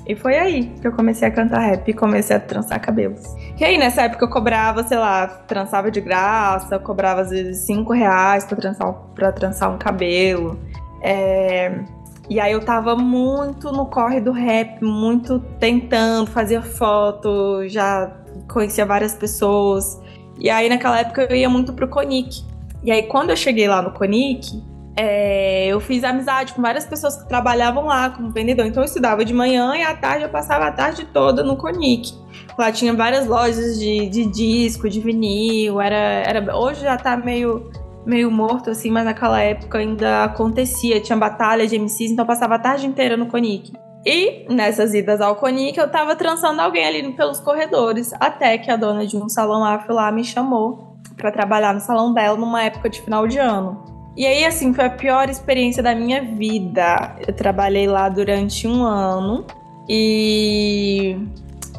e 0.07 0.15
foi 0.15 0.37
aí 0.37 0.65
que 0.81 0.87
eu 0.87 0.93
comecei 0.93 1.27
a 1.27 1.31
cantar 1.31 1.61
rap 1.61 1.89
e 1.89 1.93
comecei 1.93 2.37
a 2.37 2.41
trançar 2.41 2.81
cabelos. 2.81 3.23
E 3.59 3.65
aí, 3.65 3.79
nessa 3.79 4.03
época, 4.03 4.25
eu 4.25 4.31
cobrava, 4.31 4.83
sei 4.85 4.99
lá, 4.99 5.27
trançava 5.27 5.91
de 5.91 6.01
graça, 6.01 6.79
cobrava 6.79 7.23
às 7.23 7.31
vezes 7.31 7.59
5 7.67 7.93
reais 7.93 8.45
pra 8.45 8.57
trançar, 8.57 8.93
pra 9.15 9.33
trançar 9.33 9.75
um 9.75 9.79
cabelo. 9.79 10.59
É, 11.03 11.85
e 12.31 12.41
aí 12.41 12.53
eu 12.53 12.65
tava 12.65 12.97
muito 12.97 13.73
no 13.73 13.87
corre 13.87 14.21
do 14.21 14.33
rap, 14.33 14.83
muito 14.83 15.41
tentando, 15.59 16.31
fazer 16.31 16.63
foto, 16.63 17.69
já 17.69 18.11
conhecia 18.51 18.87
várias 18.87 19.15
pessoas. 19.15 20.01
E 20.39 20.49
aí 20.49 20.69
naquela 20.69 21.01
época 21.01 21.27
eu 21.29 21.37
ia 21.37 21.49
muito 21.49 21.73
pro 21.73 21.89
Conic. 21.89 22.45
E 22.85 22.91
aí 22.91 23.03
quando 23.03 23.31
eu 23.31 23.37
cheguei 23.37 23.69
lá 23.69 23.83
no 23.83 23.91
Conic, 23.93 24.63
é, 24.97 25.67
eu 25.67 25.81
fiz 25.81 26.05
amizade 26.05 26.53
com 26.53 26.63
várias 26.63 26.85
pessoas 26.85 27.17
que 27.17 27.29
trabalhavam 27.29 27.87
lá 27.87 28.11
como 28.11 28.31
vendedor. 28.31 28.67
Então 28.67 28.83
eu 28.83 28.87
estudava 28.87 29.25
de 29.25 29.35
manhã 29.35 29.75
e 29.77 29.83
à 29.83 29.95
tarde 29.95 30.25
eu 30.25 30.31
passava 30.31 30.67
a 30.67 30.73
tarde 30.73 31.05
toda 31.13 31.43
no 31.43 31.57
Conic. 31.57 32.13
Lá 32.59 32.71
tinha 32.71 32.93
várias 32.95 33.27
lojas 33.27 33.79
de, 33.79 34.09
de 34.09 34.27
disco, 34.27 34.89
de 34.89 35.01
vinil. 35.01 35.81
Era, 35.81 35.97
era, 35.97 36.57
hoje 36.57 36.83
já 36.83 36.97
tá 36.97 37.17
meio 37.17 37.71
meio 38.05 38.31
morto, 38.31 38.71
assim, 38.71 38.91
mas 38.91 39.05
naquela 39.05 39.41
época 39.41 39.79
ainda 39.79 40.25
acontecia, 40.25 41.01
tinha 41.01 41.17
batalha 41.17 41.67
de 41.67 41.79
MCs, 41.79 42.13
então 42.13 42.27
passava 42.27 42.57
a 42.57 42.59
tarde 42.59 42.87
inteira 42.87 43.17
no 43.17 43.27
Conic. 43.27 43.73
E 44.05 44.47
nessas 44.53 44.95
idas 44.95 45.21
ao 45.21 45.37
Conic, 45.37 45.79
eu 45.79 45.89
tava 45.89 46.17
trançando 46.17 46.61
alguém 46.61 46.85
ali 46.85 47.13
pelos 47.13 47.39
corredores, 47.39 48.13
até 48.19 48.59
que 48.59 48.71
a 48.71 48.77
dona 48.77 49.07
de 49.07 49.17
um 49.17 49.29
salão 49.29 49.65
afro 49.65 49.95
lá 49.95 50.11
me 50.11 50.25
chamou 50.25 50.97
para 51.17 51.31
trabalhar 51.31 51.73
no 51.73 51.81
salão 51.81 52.13
dela 52.13 52.37
numa 52.37 52.65
época 52.65 52.91
de 52.91 53.01
final 53.01 53.27
de 53.29 53.39
ano. 53.39 53.85
E 54.17 54.27
aí, 54.27 54.45
assim, 54.45 54.75
foi 54.75 54.85
a 54.85 54.91
pior 54.91 55.31
experiência 55.31 55.83
da 55.83 55.95
minha 55.95 56.23
vida. 56.23 57.17
Eu 57.27 57.33
trabalhei 57.33 57.87
lá 57.87 58.09
durante 58.09 58.67
um 58.67 58.83
ano 58.83 59.47
e. 59.89 61.17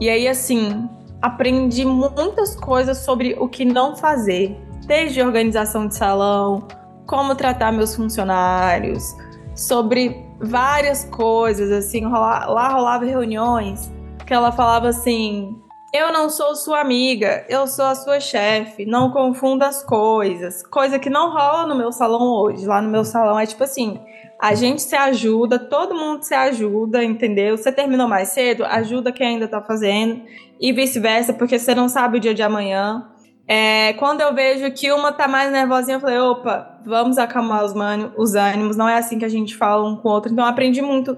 E 0.02 0.10
aí, 0.10 0.28
assim, 0.28 0.90
aprendi 1.22 1.86
muitas 1.86 2.56
coisas 2.56 3.00
sobre 3.00 3.36
o 3.40 3.48
que 3.48 3.64
não 3.64 3.96
fazer 3.96 4.58
desde 4.86 5.22
organização 5.22 5.88
de 5.88 5.96
salão, 5.96 6.68
como 7.06 7.36
tratar 7.36 7.72
meus 7.72 7.96
funcionários, 7.96 9.16
sobre 9.56 10.26
várias 10.40 11.06
coisas, 11.06 11.72
assim, 11.72 12.06
rola, 12.06 12.46
lá 12.46 12.70
rolava 12.70 13.06
reuniões 13.06 13.92
que 14.26 14.34
ela 14.34 14.52
falava 14.52 14.90
assim: 14.90 15.56
"Eu 15.94 16.12
não 16.12 16.30
sou 16.30 16.56
sua 16.56 16.82
amiga, 16.82 17.46
eu 17.50 17.68
sou 17.68 17.86
a 17.86 17.96
sua 17.96 18.20
chefe, 18.20 18.86
não 18.86 19.12
confunda 19.12 19.68
as 19.68 19.84
coisas". 19.84 20.64
Coisa 20.64 20.98
que 20.98 21.10
não 21.10 21.32
rola 21.32 21.68
no 21.68 21.76
meu 21.76 21.92
salão 21.92 22.22
hoje. 22.22 22.66
Lá 22.66 22.82
no 22.82 22.90
meu 22.90 23.06
salão 23.06 23.40
é 23.40 23.46
tipo 23.46 23.64
assim, 23.64 24.00
a 24.42 24.56
gente 24.56 24.82
se 24.82 24.96
ajuda, 24.96 25.58
todo 25.60 25.96
mundo 25.96 26.24
se 26.24 26.34
ajuda, 26.34 27.04
entendeu? 27.04 27.58
Você 27.58 27.72
terminou 27.72 28.08
mais 28.08 28.30
cedo, 28.30 28.66
ajuda 28.66 29.12
quem 29.12 29.28
ainda 29.28 29.48
tá 29.48 29.62
fazendo 29.62 30.22
e 30.60 30.74
vice-versa, 30.74 31.34
porque 31.34 31.58
você 31.60 31.74
não 31.74 31.88
sabe 31.88 32.18
o 32.18 32.20
dia 32.20 32.34
de 32.34 32.44
amanhã. 32.44 33.10
É, 33.48 33.94
quando 33.94 34.22
eu 34.22 34.34
vejo 34.34 34.72
que 34.72 34.92
uma 34.92 35.12
tá 35.12 35.28
mais 35.28 35.52
nervosinha, 35.52 35.98
eu 35.98 36.02
falei, 36.02 36.18
opa, 36.18 36.80
vamos 36.86 37.18
acalmar 37.18 37.64
os, 37.66 37.74
os 38.18 38.36
ânimos, 38.36 38.78
não 38.78 38.88
é 38.88 38.98
assim 38.98 39.20
que 39.20 39.26
a 39.26 39.30
gente 39.30 39.56
fala 39.56 39.88
um 39.88 39.98
com 39.98 40.08
o 40.08 40.12
outro. 40.12 40.32
Então 40.32 40.46
aprendi 40.46 40.82
muito 40.82 41.18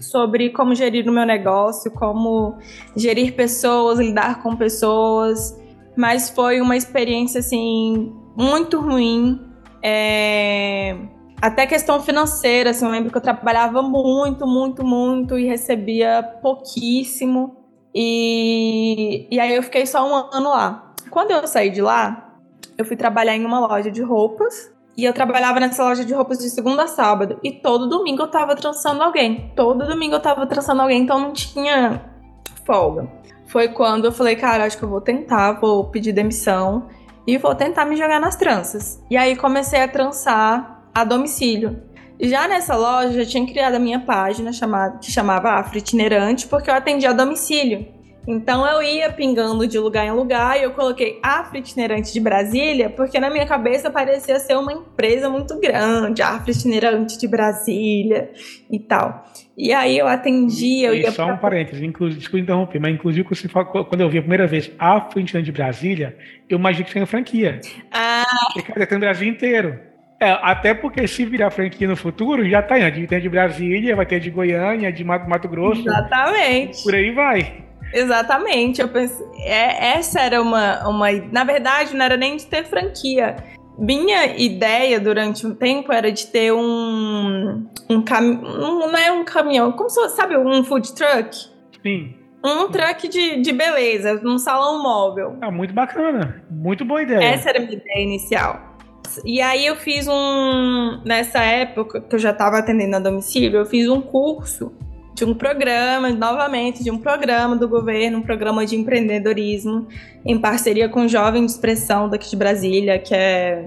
sobre 0.00 0.50
como 0.50 0.74
gerir 0.74 1.08
o 1.08 1.12
meu 1.12 1.26
negócio, 1.26 1.90
como 1.90 2.56
gerir 2.94 3.34
pessoas, 3.34 3.98
lidar 3.98 4.42
com 4.42 4.56
pessoas. 4.56 5.58
Mas 5.96 6.30
foi 6.30 6.60
uma 6.60 6.76
experiência, 6.76 7.40
assim, 7.40 8.14
muito 8.36 8.80
ruim. 8.80 9.40
É... 9.82 10.96
Até 11.40 11.66
questão 11.66 12.00
financeira, 12.00 12.70
assim, 12.70 12.84
eu 12.84 12.90
lembro 12.90 13.10
que 13.10 13.16
eu 13.16 13.22
trabalhava 13.22 13.82
muito, 13.82 14.46
muito, 14.46 14.84
muito 14.84 15.38
e 15.38 15.46
recebia 15.46 16.22
pouquíssimo. 16.42 17.56
E, 17.94 19.26
e 19.30 19.40
aí 19.40 19.54
eu 19.54 19.62
fiquei 19.62 19.86
só 19.86 20.06
um 20.06 20.14
ano 20.34 20.50
lá. 20.50 20.85
Quando 21.10 21.30
eu 21.30 21.46
saí 21.46 21.70
de 21.70 21.80
lá, 21.80 22.34
eu 22.76 22.84
fui 22.84 22.96
trabalhar 22.96 23.36
em 23.36 23.44
uma 23.44 23.60
loja 23.60 23.90
de 23.90 24.02
roupas 24.02 24.70
E 24.96 25.04
eu 25.04 25.12
trabalhava 25.12 25.60
nessa 25.60 25.84
loja 25.84 26.04
de 26.04 26.14
roupas 26.14 26.38
de 26.38 26.48
segunda 26.48 26.84
a 26.84 26.86
sábado. 26.86 27.38
E 27.44 27.52
todo 27.52 27.88
domingo 27.88 28.22
eu 28.22 28.28
tava 28.28 28.56
trançando 28.56 29.02
alguém. 29.02 29.52
Todo 29.54 29.86
domingo 29.86 30.14
eu 30.14 30.20
tava 30.20 30.46
trançando 30.46 30.80
alguém, 30.80 31.02
então 31.02 31.20
não 31.20 31.32
tinha 31.32 32.02
folga. 32.64 33.06
Foi 33.46 33.68
quando 33.68 34.06
eu 34.06 34.12
falei, 34.12 34.36
cara, 34.36 34.64
acho 34.64 34.78
que 34.78 34.82
eu 34.82 34.88
vou 34.88 35.00
tentar, 35.00 35.60
vou 35.60 35.84
pedir 35.90 36.12
demissão 36.12 36.88
e 37.26 37.36
vou 37.36 37.54
tentar 37.54 37.84
me 37.84 37.94
jogar 37.94 38.18
nas 38.18 38.36
tranças. 38.36 39.02
E 39.10 39.16
aí 39.18 39.36
comecei 39.36 39.82
a 39.82 39.88
trançar 39.88 40.88
a 40.94 41.04
domicílio. 41.04 41.82
Já 42.18 42.48
nessa 42.48 42.74
loja, 42.74 43.20
eu 43.20 43.26
tinha 43.26 43.46
criado 43.46 43.74
a 43.74 43.78
minha 43.78 44.00
página 44.00 44.50
chamada, 44.50 44.98
que 44.98 45.12
chamava 45.12 45.50
Afro 45.50 45.76
Itinerante, 45.76 46.46
porque 46.46 46.70
eu 46.70 46.74
atendia 46.74 47.10
a 47.10 47.12
domicílio. 47.12 47.86
Então 48.26 48.66
eu 48.66 48.82
ia 48.82 49.12
pingando 49.12 49.66
de 49.66 49.78
lugar 49.78 50.04
em 50.04 50.10
lugar 50.10 50.58
e 50.58 50.64
eu 50.64 50.72
coloquei 50.72 51.18
Afro 51.22 51.58
Itinerante 51.58 52.12
de 52.12 52.18
Brasília, 52.18 52.90
porque 52.90 53.20
na 53.20 53.30
minha 53.30 53.46
cabeça 53.46 53.90
parecia 53.90 54.38
ser 54.40 54.56
uma 54.56 54.72
empresa 54.72 55.30
muito 55.30 55.58
grande, 55.60 56.22
Afro 56.22 56.50
Itinerante 56.50 57.18
de 57.18 57.28
Brasília 57.28 58.30
e 58.70 58.78
tal. 58.78 59.24
E 59.56 59.72
aí 59.72 59.96
eu 59.96 60.06
atendia. 60.06 60.88
Eu 60.88 60.94
e 60.94 61.02
ia 61.02 61.12
só 61.12 61.24
pra... 61.26 61.34
um 61.34 61.38
parênteses, 61.38 61.82
inclusive, 61.82 62.18
desculpa 62.18 62.42
interromper, 62.42 62.80
mas 62.80 62.94
inclusive 62.94 63.24
quando 63.88 64.00
eu 64.00 64.10
vi 64.10 64.18
a 64.18 64.22
primeira 64.22 64.46
vez 64.46 64.70
Afro 64.78 65.20
Itinerante 65.20 65.50
de 65.50 65.52
Brasília, 65.52 66.16
eu 66.48 66.58
imaginei 66.58 66.84
que 66.84 66.92
tinha 66.92 67.06
franquia. 67.06 67.60
Ah! 67.92 68.24
Porque 68.52 68.72
cara, 68.72 68.86
tem 68.86 68.98
o 68.98 69.00
Brasil 69.00 69.28
inteiro. 69.28 69.78
É, 70.18 70.30
até 70.30 70.72
porque 70.72 71.06
se 71.06 71.26
virar 71.26 71.50
franquia 71.50 71.86
no 71.86 71.94
futuro, 71.94 72.48
já 72.48 72.62
tá 72.62 72.78
indo. 72.78 73.06
Tem 73.06 73.20
de 73.20 73.28
Brasília, 73.28 73.94
vai 73.94 74.06
ter 74.06 74.18
de 74.18 74.30
Goiânia, 74.30 74.90
de 74.90 75.04
Mato, 75.04 75.28
Mato 75.28 75.46
Grosso. 75.46 75.82
Exatamente. 75.82 76.82
Por 76.82 76.94
aí 76.94 77.10
vai. 77.10 77.65
Exatamente. 77.92 78.80
Eu 78.80 78.88
pensei, 78.88 79.26
é, 79.38 79.96
essa 79.96 80.20
era 80.20 80.40
uma, 80.40 80.88
uma. 80.88 81.10
Na 81.32 81.44
verdade, 81.44 81.94
não 81.94 82.04
era 82.04 82.16
nem 82.16 82.36
de 82.36 82.46
ter 82.46 82.64
franquia. 82.64 83.36
Minha 83.78 84.36
ideia 84.36 84.98
durante 84.98 85.46
um 85.46 85.54
tempo 85.54 85.92
era 85.92 86.10
de 86.10 86.26
ter 86.26 86.52
um. 86.52 87.66
um 87.88 88.02
caminhão. 88.02 88.88
Não 88.90 88.96
é 88.96 89.12
um 89.12 89.24
caminhão, 89.24 89.72
como 89.72 89.90
se 89.90 90.08
sabe, 90.10 90.36
um 90.36 90.64
food 90.64 90.94
truck? 90.94 91.36
Sim. 91.82 92.14
Um 92.44 92.68
truck 92.68 93.08
de, 93.08 93.40
de 93.40 93.52
beleza, 93.52 94.20
num 94.22 94.38
salão 94.38 94.82
móvel. 94.82 95.36
Ah, 95.40 95.50
muito 95.50 95.74
bacana. 95.74 96.44
Muito 96.50 96.84
boa 96.84 97.02
ideia. 97.02 97.24
Essa 97.24 97.50
era 97.50 97.58
a 97.58 97.62
minha 97.62 97.76
ideia 97.76 98.04
inicial. 98.04 98.76
E 99.24 99.40
aí 99.40 99.66
eu 99.66 99.76
fiz 99.76 100.06
um. 100.08 101.00
Nessa 101.04 101.42
época 101.42 102.00
que 102.00 102.14
eu 102.14 102.18
já 102.18 102.30
estava 102.30 102.58
atendendo 102.58 102.96
a 102.96 102.98
domicílio, 102.98 103.60
eu 103.60 103.66
fiz 103.66 103.88
um 103.88 104.00
curso 104.00 104.72
de 105.16 105.24
um 105.24 105.34
programa, 105.34 106.10
novamente, 106.10 106.84
de 106.84 106.90
um 106.90 106.98
programa 106.98 107.56
do 107.56 107.66
governo, 107.66 108.18
um 108.18 108.22
programa 108.22 108.66
de 108.66 108.76
empreendedorismo, 108.76 109.88
em 110.26 110.38
parceria 110.38 110.90
com 110.90 111.06
o 111.06 111.08
Jovem 111.08 111.46
de 111.46 111.50
Expressão 111.50 112.06
daqui 112.06 112.28
de 112.28 112.36
Brasília, 112.36 112.98
que 112.98 113.14
é 113.14 113.64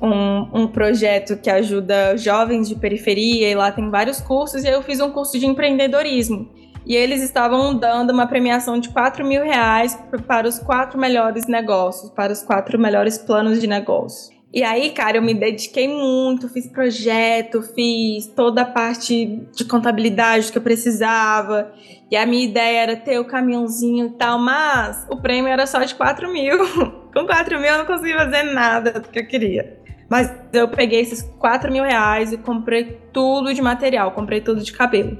um, 0.00 0.62
um, 0.62 0.66
projeto 0.66 1.36
que 1.36 1.48
ajuda 1.48 2.16
jovens 2.16 2.68
de 2.68 2.74
periferia, 2.74 3.48
e 3.48 3.54
lá 3.54 3.70
tem 3.70 3.88
vários 3.90 4.20
cursos, 4.20 4.64
e 4.64 4.68
eu 4.68 4.82
fiz 4.82 4.98
um 4.98 5.10
curso 5.10 5.38
de 5.38 5.46
empreendedorismo. 5.46 6.50
E 6.84 6.96
eles 6.96 7.22
estavam 7.22 7.76
dando 7.76 8.10
uma 8.10 8.26
premiação 8.26 8.80
de 8.80 8.88
4 8.88 9.24
mil 9.24 9.44
reais 9.44 9.96
para 10.26 10.48
os 10.48 10.58
quatro 10.58 10.98
melhores 10.98 11.46
negócios, 11.46 12.10
para 12.10 12.32
os 12.32 12.42
quatro 12.42 12.76
melhores 12.76 13.16
planos 13.18 13.60
de 13.60 13.68
negócio. 13.68 14.31
E 14.52 14.62
aí, 14.62 14.90
cara, 14.90 15.16
eu 15.16 15.22
me 15.22 15.32
dediquei 15.32 15.88
muito, 15.88 16.46
fiz 16.46 16.66
projeto, 16.66 17.62
fiz 17.62 18.26
toda 18.26 18.62
a 18.62 18.66
parte 18.66 19.46
de 19.56 19.64
contabilidade 19.64 20.52
que 20.52 20.58
eu 20.58 20.62
precisava. 20.62 21.72
E 22.10 22.16
a 22.16 22.26
minha 22.26 22.44
ideia 22.44 22.82
era 22.82 22.96
ter 22.96 23.18
o 23.18 23.24
caminhãozinho 23.24 24.08
e 24.08 24.10
tal, 24.10 24.38
mas 24.38 25.06
o 25.08 25.16
prêmio 25.16 25.48
era 25.48 25.66
só 25.66 25.82
de 25.82 25.94
4 25.94 26.30
mil. 26.30 26.58
Com 27.14 27.26
4 27.26 27.58
mil 27.58 27.70
eu 27.70 27.78
não 27.78 27.86
consegui 27.86 28.12
fazer 28.12 28.42
nada 28.42 29.00
do 29.00 29.08
que 29.08 29.20
eu 29.20 29.26
queria. 29.26 29.80
Mas 30.10 30.30
eu 30.52 30.68
peguei 30.68 31.00
esses 31.00 31.22
4 31.38 31.72
mil 31.72 31.84
reais 31.84 32.34
e 32.34 32.36
comprei 32.36 33.00
tudo 33.10 33.54
de 33.54 33.62
material, 33.62 34.12
comprei 34.12 34.42
tudo 34.42 34.62
de 34.62 34.70
cabelo. 34.70 35.16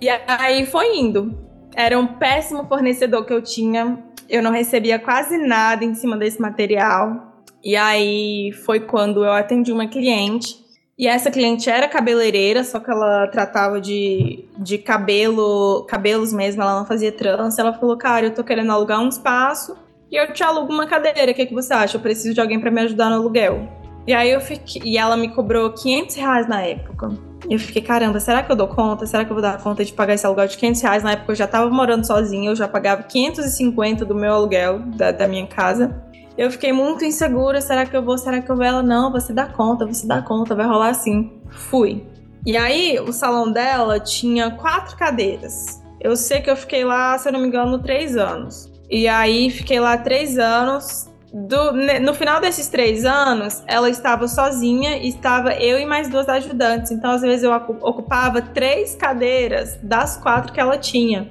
E 0.00 0.08
aí 0.08 0.64
foi 0.66 0.96
indo. 0.96 1.36
Era 1.74 1.98
um 1.98 2.06
péssimo 2.06 2.64
fornecedor 2.68 3.26
que 3.26 3.32
eu 3.32 3.42
tinha. 3.42 3.98
Eu 4.28 4.40
não 4.40 4.52
recebia 4.52 5.00
quase 5.00 5.36
nada 5.36 5.84
em 5.84 5.94
cima 5.94 6.16
desse 6.16 6.40
material. 6.40 7.27
E 7.62 7.76
aí 7.76 8.52
foi 8.64 8.80
quando 8.80 9.24
eu 9.24 9.32
atendi 9.32 9.72
uma 9.72 9.86
cliente. 9.86 10.56
E 10.98 11.06
essa 11.06 11.30
cliente 11.30 11.70
era 11.70 11.86
cabeleireira, 11.88 12.64
só 12.64 12.80
que 12.80 12.90
ela 12.90 13.28
tratava 13.28 13.80
de, 13.80 14.44
de 14.58 14.78
cabelo, 14.78 15.84
cabelos 15.88 16.32
mesmo, 16.32 16.60
ela 16.60 16.78
não 16.78 16.86
fazia 16.86 17.12
trança. 17.12 17.60
Ela 17.60 17.72
falou: 17.72 17.96
Cara, 17.96 18.26
eu 18.26 18.34
tô 18.34 18.42
querendo 18.42 18.72
alugar 18.72 19.00
um 19.00 19.08
espaço 19.08 19.76
e 20.10 20.16
eu 20.16 20.32
te 20.32 20.42
alugo 20.42 20.72
uma 20.72 20.86
cadeira. 20.86 21.30
O 21.30 21.34
que, 21.34 21.42
é 21.42 21.46
que 21.46 21.54
você 21.54 21.72
acha? 21.72 21.96
Eu 21.96 22.00
preciso 22.00 22.34
de 22.34 22.40
alguém 22.40 22.58
para 22.58 22.70
me 22.70 22.80
ajudar 22.80 23.10
no 23.10 23.16
aluguel. 23.16 23.68
E 24.06 24.12
aí 24.14 24.30
eu 24.30 24.40
fiquei. 24.40 24.82
E 24.84 24.96
ela 24.98 25.16
me 25.16 25.28
cobrou 25.28 25.70
500 25.70 26.16
reais 26.16 26.48
na 26.48 26.62
época. 26.62 27.10
Eu 27.48 27.58
fiquei, 27.58 27.80
caramba, 27.80 28.18
será 28.18 28.42
que 28.42 28.50
eu 28.50 28.56
dou 28.56 28.66
conta? 28.66 29.06
Será 29.06 29.24
que 29.24 29.30
eu 29.30 29.34
vou 29.34 29.42
dar 29.42 29.62
conta 29.62 29.84
de 29.84 29.92
pagar 29.92 30.14
esse 30.14 30.26
aluguel 30.26 30.48
de 30.48 30.56
500 30.56 30.80
reais? 30.82 31.02
Na 31.02 31.12
época 31.12 31.32
eu 31.32 31.36
já 31.36 31.46
tava 31.46 31.70
morando 31.70 32.04
sozinha, 32.04 32.50
eu 32.50 32.56
já 32.56 32.66
pagava 32.66 33.02
550 33.02 34.04
do 34.04 34.14
meu 34.14 34.32
aluguel 34.32 34.80
da, 34.80 35.12
da 35.12 35.28
minha 35.28 35.46
casa. 35.46 35.94
Eu 36.38 36.52
fiquei 36.52 36.72
muito 36.72 37.04
insegura. 37.04 37.60
Será 37.60 37.84
que 37.84 37.96
eu 37.96 38.02
vou? 38.02 38.16
Será 38.16 38.40
que 38.40 38.48
eu 38.48 38.54
vou? 38.54 38.64
Ela, 38.64 38.80
não, 38.80 39.10
você 39.10 39.32
dá 39.32 39.46
conta, 39.46 39.84
você 39.84 40.06
dá 40.06 40.22
conta, 40.22 40.54
vai 40.54 40.66
rolar 40.66 40.90
assim. 40.90 41.32
Fui. 41.50 42.06
E 42.46 42.56
aí, 42.56 42.96
o 43.00 43.12
salão 43.12 43.50
dela 43.50 43.98
tinha 43.98 44.52
quatro 44.52 44.96
cadeiras. 44.96 45.82
Eu 46.00 46.14
sei 46.14 46.40
que 46.40 46.48
eu 46.48 46.54
fiquei 46.54 46.84
lá, 46.84 47.18
se 47.18 47.28
eu 47.28 47.32
não 47.32 47.40
me 47.40 47.48
engano, 47.48 47.82
três 47.82 48.16
anos. 48.16 48.72
E 48.88 49.08
aí, 49.08 49.50
fiquei 49.50 49.80
lá 49.80 49.98
três 49.98 50.38
anos. 50.38 51.08
Do, 51.30 51.72
no 51.72 52.14
final 52.14 52.40
desses 52.40 52.68
três 52.68 53.04
anos, 53.04 53.62
ela 53.66 53.90
estava 53.90 54.26
sozinha 54.28 54.96
e 54.96 55.08
estava 55.08 55.52
eu 55.54 55.78
e 55.78 55.84
mais 55.84 56.08
duas 56.08 56.28
ajudantes. 56.28 56.92
Então, 56.92 57.10
às 57.10 57.20
vezes, 57.20 57.42
eu 57.42 57.52
ocupava 57.52 58.40
três 58.40 58.94
cadeiras 58.94 59.76
das 59.82 60.16
quatro 60.16 60.52
que 60.52 60.60
ela 60.60 60.78
tinha. 60.78 61.28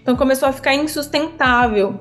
Então, 0.00 0.14
começou 0.14 0.48
a 0.48 0.52
ficar 0.52 0.74
insustentável 0.74 2.00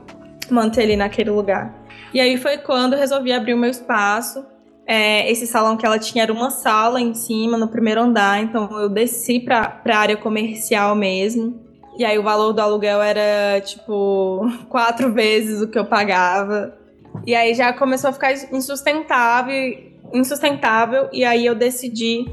manter 0.51 0.83
ele 0.83 0.95
naquele 0.95 1.31
lugar. 1.31 1.82
E 2.13 2.21
aí 2.21 2.37
foi 2.37 2.57
quando 2.57 2.93
eu 2.93 2.99
resolvi 2.99 3.31
abrir 3.31 3.53
o 3.53 3.57
meu 3.57 3.71
espaço. 3.71 4.45
É, 4.85 5.31
esse 5.31 5.47
salão 5.47 5.77
que 5.77 5.85
ela 5.85 5.97
tinha 5.97 6.23
era 6.23 6.33
uma 6.33 6.49
sala 6.49 6.99
em 6.99 7.13
cima, 7.13 7.57
no 7.57 7.69
primeiro 7.69 8.01
andar, 8.01 8.43
então 8.43 8.69
eu 8.79 8.89
desci 8.89 9.39
para 9.39 9.81
a 9.85 9.97
área 9.97 10.17
comercial 10.17 10.95
mesmo. 10.95 11.59
E 11.97 12.03
aí 12.03 12.19
o 12.19 12.23
valor 12.23 12.53
do 12.53 12.61
aluguel 12.61 13.01
era 13.01 13.61
tipo 13.61 14.41
quatro 14.69 15.11
vezes 15.11 15.61
o 15.61 15.67
que 15.67 15.79
eu 15.79 15.85
pagava. 15.85 16.77
E 17.25 17.33
aí 17.33 17.53
já 17.53 17.71
começou 17.71 18.09
a 18.09 18.13
ficar 18.13 18.33
insustentável, 18.51 19.55
insustentável 20.13 21.09
e 21.13 21.23
aí 21.23 21.45
eu 21.45 21.55
decidi 21.55 22.25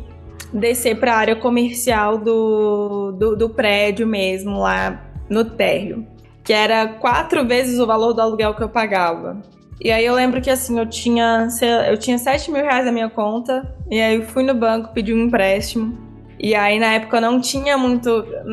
descer 0.53 0.99
para 0.99 1.14
a 1.14 1.16
área 1.16 1.37
comercial 1.37 2.19
do, 2.19 3.12
do, 3.12 3.37
do 3.37 3.51
prédio 3.51 4.07
mesmo, 4.07 4.59
lá 4.59 5.07
no 5.29 5.45
térreo, 5.45 6.07
que 6.43 6.53
era 6.53 6.88
quatro 6.88 7.47
vezes 7.47 7.79
o 7.79 7.87
valor 7.87 8.12
do 8.12 8.21
aluguel 8.21 8.55
que 8.55 8.62
eu 8.62 8.69
pagava. 8.69 9.40
E 9.81 9.90
aí 9.90 10.05
eu 10.05 10.14
lembro 10.14 10.40
que 10.43 10.51
assim, 10.51 10.79
eu 10.79 10.87
tinha, 10.87 11.49
eu 11.88 11.97
tinha 11.97 12.19
7 12.19 12.51
mil 12.51 12.63
reais 12.63 12.85
na 12.85 12.92
minha 12.92 13.09
conta, 13.09 13.75
e 13.90 13.98
aí 14.00 14.17
eu 14.17 14.23
fui 14.25 14.42
no 14.42 14.54
banco, 14.54 14.92
pedi 14.92 15.15
um 15.15 15.25
empréstimo. 15.25 15.98
E 16.38 16.54
aí 16.54 16.79
na 16.79 16.94
época 16.94 17.17
eu 17.17 17.21
não 17.21 17.40
tinha 17.40 17.79
muito, 17.79 18.09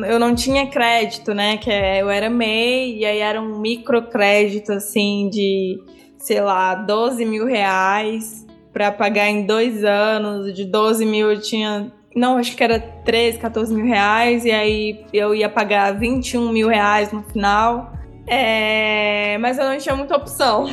eu 0.06 0.18
não 0.18 0.34
tinha 0.34 0.66
crédito, 0.66 1.34
né? 1.34 1.56
Que 1.58 1.70
é, 1.70 2.02
eu 2.02 2.08
era 2.10 2.30
MEI, 2.30 2.98
e 2.98 3.04
aí 3.04 3.18
era 3.18 3.40
um 3.40 3.60
microcrédito 3.60 4.72
assim 4.72 5.28
de, 5.30 5.78
sei 6.18 6.40
lá, 6.40 6.74
12 6.74 7.24
mil 7.24 7.46
reais 7.46 8.46
para 8.72 8.90
pagar 8.90 9.28
em 9.28 9.44
dois 9.44 9.84
anos. 9.84 10.54
De 10.54 10.64
12 10.64 11.04
mil 11.04 11.30
eu 11.30 11.40
tinha 11.40 11.92
não, 12.16 12.36
acho 12.36 12.56
que 12.56 12.64
era 12.64 12.80
13, 12.80 13.38
14 13.38 13.72
mil 13.72 13.86
reais, 13.86 14.44
e 14.44 14.50
aí 14.50 15.04
eu 15.12 15.34
ia 15.34 15.48
pagar 15.48 15.92
21 15.92 16.50
mil 16.50 16.68
reais 16.68 17.12
no 17.12 17.22
final. 17.22 17.92
É, 18.26 19.38
mas 19.38 19.58
eu 19.58 19.64
não 19.64 19.78
tinha 19.78 19.94
muita 19.94 20.16
opção. 20.16 20.68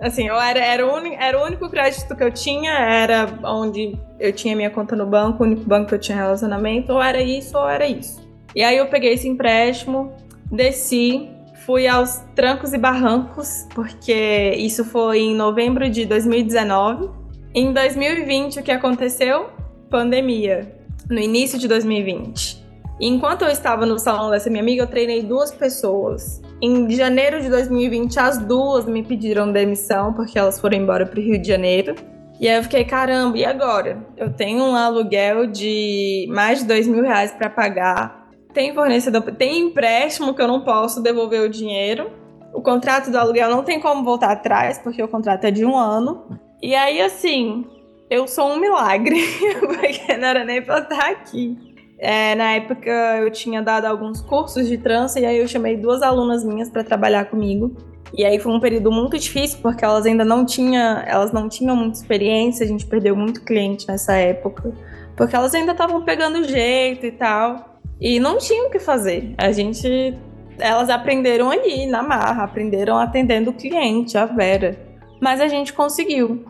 Assim, 0.00 0.28
eu 0.28 0.40
era, 0.40 0.58
era, 0.58 0.86
o 0.86 0.96
era 0.96 1.38
o 1.38 1.44
único 1.44 1.68
crédito 1.68 2.16
que 2.16 2.24
eu 2.24 2.30
tinha, 2.30 2.72
era 2.72 3.28
onde 3.44 3.98
eu 4.18 4.32
tinha 4.32 4.56
minha 4.56 4.70
conta 4.70 4.96
no 4.96 5.06
banco, 5.06 5.42
o 5.42 5.46
único 5.46 5.62
banco 5.64 5.88
que 5.88 5.94
eu 5.94 5.98
tinha 5.98 6.16
relacionamento, 6.16 6.92
ou 6.92 7.02
era 7.02 7.20
isso 7.20 7.58
ou 7.58 7.68
era 7.68 7.86
isso. 7.86 8.18
E 8.54 8.62
aí 8.62 8.78
eu 8.78 8.86
peguei 8.86 9.12
esse 9.12 9.28
empréstimo, 9.28 10.12
desci, 10.50 11.28
fui 11.66 11.86
aos 11.86 12.16
trancos 12.34 12.72
e 12.72 12.78
barrancos, 12.78 13.66
porque 13.74 14.54
isso 14.56 14.84
foi 14.84 15.20
em 15.20 15.34
novembro 15.34 15.88
de 15.90 16.06
2019. 16.06 17.10
Em 17.54 17.72
2020, 17.72 18.60
o 18.60 18.62
que 18.62 18.72
aconteceu? 18.72 19.50
Pandemia. 19.90 20.74
No 21.08 21.18
início 21.18 21.58
de 21.58 21.68
2020. 21.68 22.64
Enquanto 23.00 23.42
eu 23.42 23.48
estava 23.48 23.84
no 23.84 23.98
salão 23.98 24.30
dessa 24.30 24.48
minha 24.48 24.62
amiga, 24.62 24.82
eu 24.82 24.86
treinei 24.86 25.22
duas 25.22 25.52
pessoas. 25.52 26.40
Em 26.62 26.90
janeiro 26.90 27.40
de 27.40 27.48
2020, 27.48 28.18
as 28.20 28.36
duas 28.36 28.84
me 28.84 29.02
pediram 29.02 29.50
demissão 29.50 30.12
porque 30.12 30.38
elas 30.38 30.60
foram 30.60 30.76
embora 30.76 31.06
para 31.06 31.18
o 31.18 31.22
Rio 31.22 31.40
de 31.40 31.48
Janeiro. 31.48 31.94
E 32.38 32.46
aí 32.46 32.56
eu 32.56 32.62
fiquei, 32.62 32.84
caramba, 32.84 33.38
e 33.38 33.44
agora? 33.44 34.06
Eu 34.14 34.30
tenho 34.30 34.62
um 34.62 34.76
aluguel 34.76 35.46
de 35.46 36.26
mais 36.30 36.58
de 36.58 36.66
dois 36.66 36.86
mil 36.86 37.02
reais 37.02 37.32
para 37.32 37.48
pagar. 37.48 38.28
Tem 38.52 38.74
fornecedor, 38.74 39.22
tem 39.36 39.58
empréstimo 39.58 40.34
que 40.34 40.42
eu 40.42 40.48
não 40.48 40.60
posso 40.60 41.02
devolver 41.02 41.40
o 41.40 41.48
dinheiro. 41.48 42.10
O 42.52 42.60
contrato 42.60 43.10
do 43.10 43.16
aluguel 43.16 43.48
não 43.48 43.62
tem 43.62 43.80
como 43.80 44.04
voltar 44.04 44.30
atrás, 44.32 44.78
porque 44.78 45.02
o 45.02 45.08
contrato 45.08 45.44
é 45.44 45.50
de 45.50 45.64
um 45.64 45.76
ano. 45.76 46.26
E 46.62 46.74
aí, 46.74 47.00
assim, 47.00 47.64
eu 48.10 48.28
sou 48.28 48.50
um 48.50 48.60
milagre, 48.60 49.18
porque 49.60 50.16
não 50.18 50.28
era 50.28 50.44
nem 50.44 50.60
pra 50.60 50.80
estar 50.80 51.10
aqui. 51.10 51.56
É, 52.02 52.34
na 52.34 52.52
época 52.52 52.90
eu 53.18 53.30
tinha 53.30 53.60
dado 53.60 53.84
alguns 53.84 54.22
cursos 54.22 54.66
de 54.66 54.78
trança 54.78 55.20
e 55.20 55.26
aí 55.26 55.38
eu 55.38 55.46
chamei 55.46 55.76
duas 55.76 56.00
alunas 56.00 56.42
minhas 56.42 56.70
para 56.70 56.82
trabalhar 56.82 57.26
comigo. 57.26 57.76
E 58.16 58.24
aí 58.24 58.38
foi 58.38 58.52
um 58.52 58.58
período 58.58 58.90
muito 58.90 59.18
difícil 59.18 59.58
porque 59.62 59.84
elas 59.84 60.06
ainda 60.06 60.24
não 60.24 60.46
tinham, 60.46 60.98
elas 61.06 61.30
não 61.30 61.48
tinham 61.48 61.76
muita 61.76 61.98
experiência, 61.98 62.64
a 62.64 62.68
gente 62.68 62.86
perdeu 62.86 63.14
muito 63.14 63.44
cliente 63.44 63.86
nessa 63.86 64.14
época, 64.14 64.72
porque 65.14 65.36
elas 65.36 65.54
ainda 65.54 65.72
estavam 65.72 66.02
pegando 66.02 66.42
jeito 66.48 67.04
e 67.04 67.12
tal. 67.12 67.78
E 68.00 68.18
não 68.18 68.38
tinham 68.38 68.68
o 68.68 68.70
que 68.70 68.78
fazer. 68.78 69.34
A 69.36 69.52
gente 69.52 70.16
elas 70.58 70.90
aprenderam 70.90 71.50
ali 71.50 71.86
na 71.86 72.02
marra, 72.02 72.44
aprenderam 72.44 72.96
atendendo 72.96 73.50
o 73.50 73.54
cliente, 73.54 74.16
a 74.16 74.24
Vera. 74.24 74.78
Mas 75.20 75.40
a 75.40 75.48
gente 75.48 75.72
conseguiu. 75.72 76.44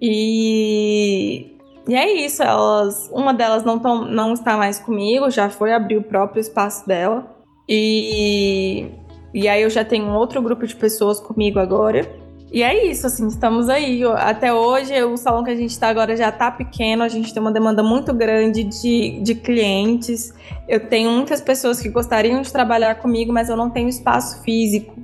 E 0.00 1.55
e 1.88 1.94
é 1.94 2.12
isso, 2.12 2.42
elas, 2.42 3.08
uma 3.12 3.32
delas 3.32 3.62
não, 3.62 3.78
tão, 3.78 4.04
não 4.04 4.32
está 4.32 4.56
mais 4.56 4.80
comigo, 4.80 5.30
já 5.30 5.48
foi 5.48 5.72
abrir 5.72 5.96
o 5.96 6.02
próprio 6.02 6.40
espaço 6.40 6.86
dela. 6.86 7.36
E, 7.68 8.86
e 9.32 9.48
aí 9.48 9.62
eu 9.62 9.70
já 9.70 9.84
tenho 9.84 10.12
outro 10.12 10.42
grupo 10.42 10.66
de 10.66 10.74
pessoas 10.74 11.20
comigo 11.20 11.58
agora. 11.60 12.08
E 12.50 12.62
é 12.62 12.86
isso, 12.86 13.06
assim, 13.06 13.26
estamos 13.28 13.68
aí. 13.68 14.02
Até 14.04 14.52
hoje, 14.52 15.00
o 15.04 15.16
salão 15.16 15.44
que 15.44 15.50
a 15.50 15.54
gente 15.54 15.70
está 15.70 15.88
agora 15.88 16.16
já 16.16 16.28
está 16.28 16.50
pequeno, 16.50 17.02
a 17.02 17.08
gente 17.08 17.32
tem 17.32 17.40
uma 17.40 17.52
demanda 17.52 17.82
muito 17.82 18.12
grande 18.14 18.64
de, 18.64 19.20
de 19.20 19.34
clientes. 19.34 20.32
Eu 20.68 20.88
tenho 20.88 21.10
muitas 21.10 21.40
pessoas 21.40 21.80
que 21.80 21.88
gostariam 21.88 22.40
de 22.40 22.52
trabalhar 22.52 22.96
comigo, 22.96 23.32
mas 23.32 23.48
eu 23.48 23.56
não 23.56 23.70
tenho 23.70 23.88
espaço 23.88 24.42
físico. 24.42 24.94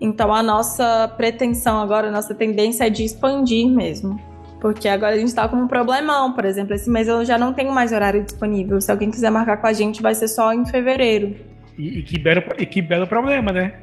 Então, 0.00 0.32
a 0.32 0.42
nossa 0.42 1.12
pretensão 1.16 1.80
agora, 1.80 2.08
a 2.08 2.12
nossa 2.12 2.34
tendência 2.34 2.86
é 2.86 2.90
de 2.90 3.04
expandir 3.04 3.68
mesmo. 3.68 4.33
Porque 4.64 4.88
agora 4.88 5.14
a 5.14 5.18
gente 5.18 5.34
tá 5.34 5.46
com 5.46 5.56
um 5.56 5.68
problemão, 5.68 6.32
por 6.32 6.46
exemplo, 6.46 6.72
esse 6.72 6.88
mês 6.88 7.06
eu 7.06 7.22
já 7.22 7.36
não 7.36 7.52
tenho 7.52 7.70
mais 7.70 7.92
horário 7.92 8.22
disponível. 8.22 8.80
Se 8.80 8.90
alguém 8.90 9.10
quiser 9.10 9.28
marcar 9.28 9.58
com 9.58 9.66
a 9.66 9.74
gente, 9.74 10.00
vai 10.00 10.14
ser 10.14 10.26
só 10.26 10.54
em 10.54 10.64
fevereiro. 10.64 11.36
E, 11.76 11.98
e 11.98 12.02
que, 12.02 12.18
belo, 12.18 12.42
e 12.56 12.64
que 12.64 12.80
belo 12.80 13.06
problema, 13.06 13.52
né? 13.52 13.74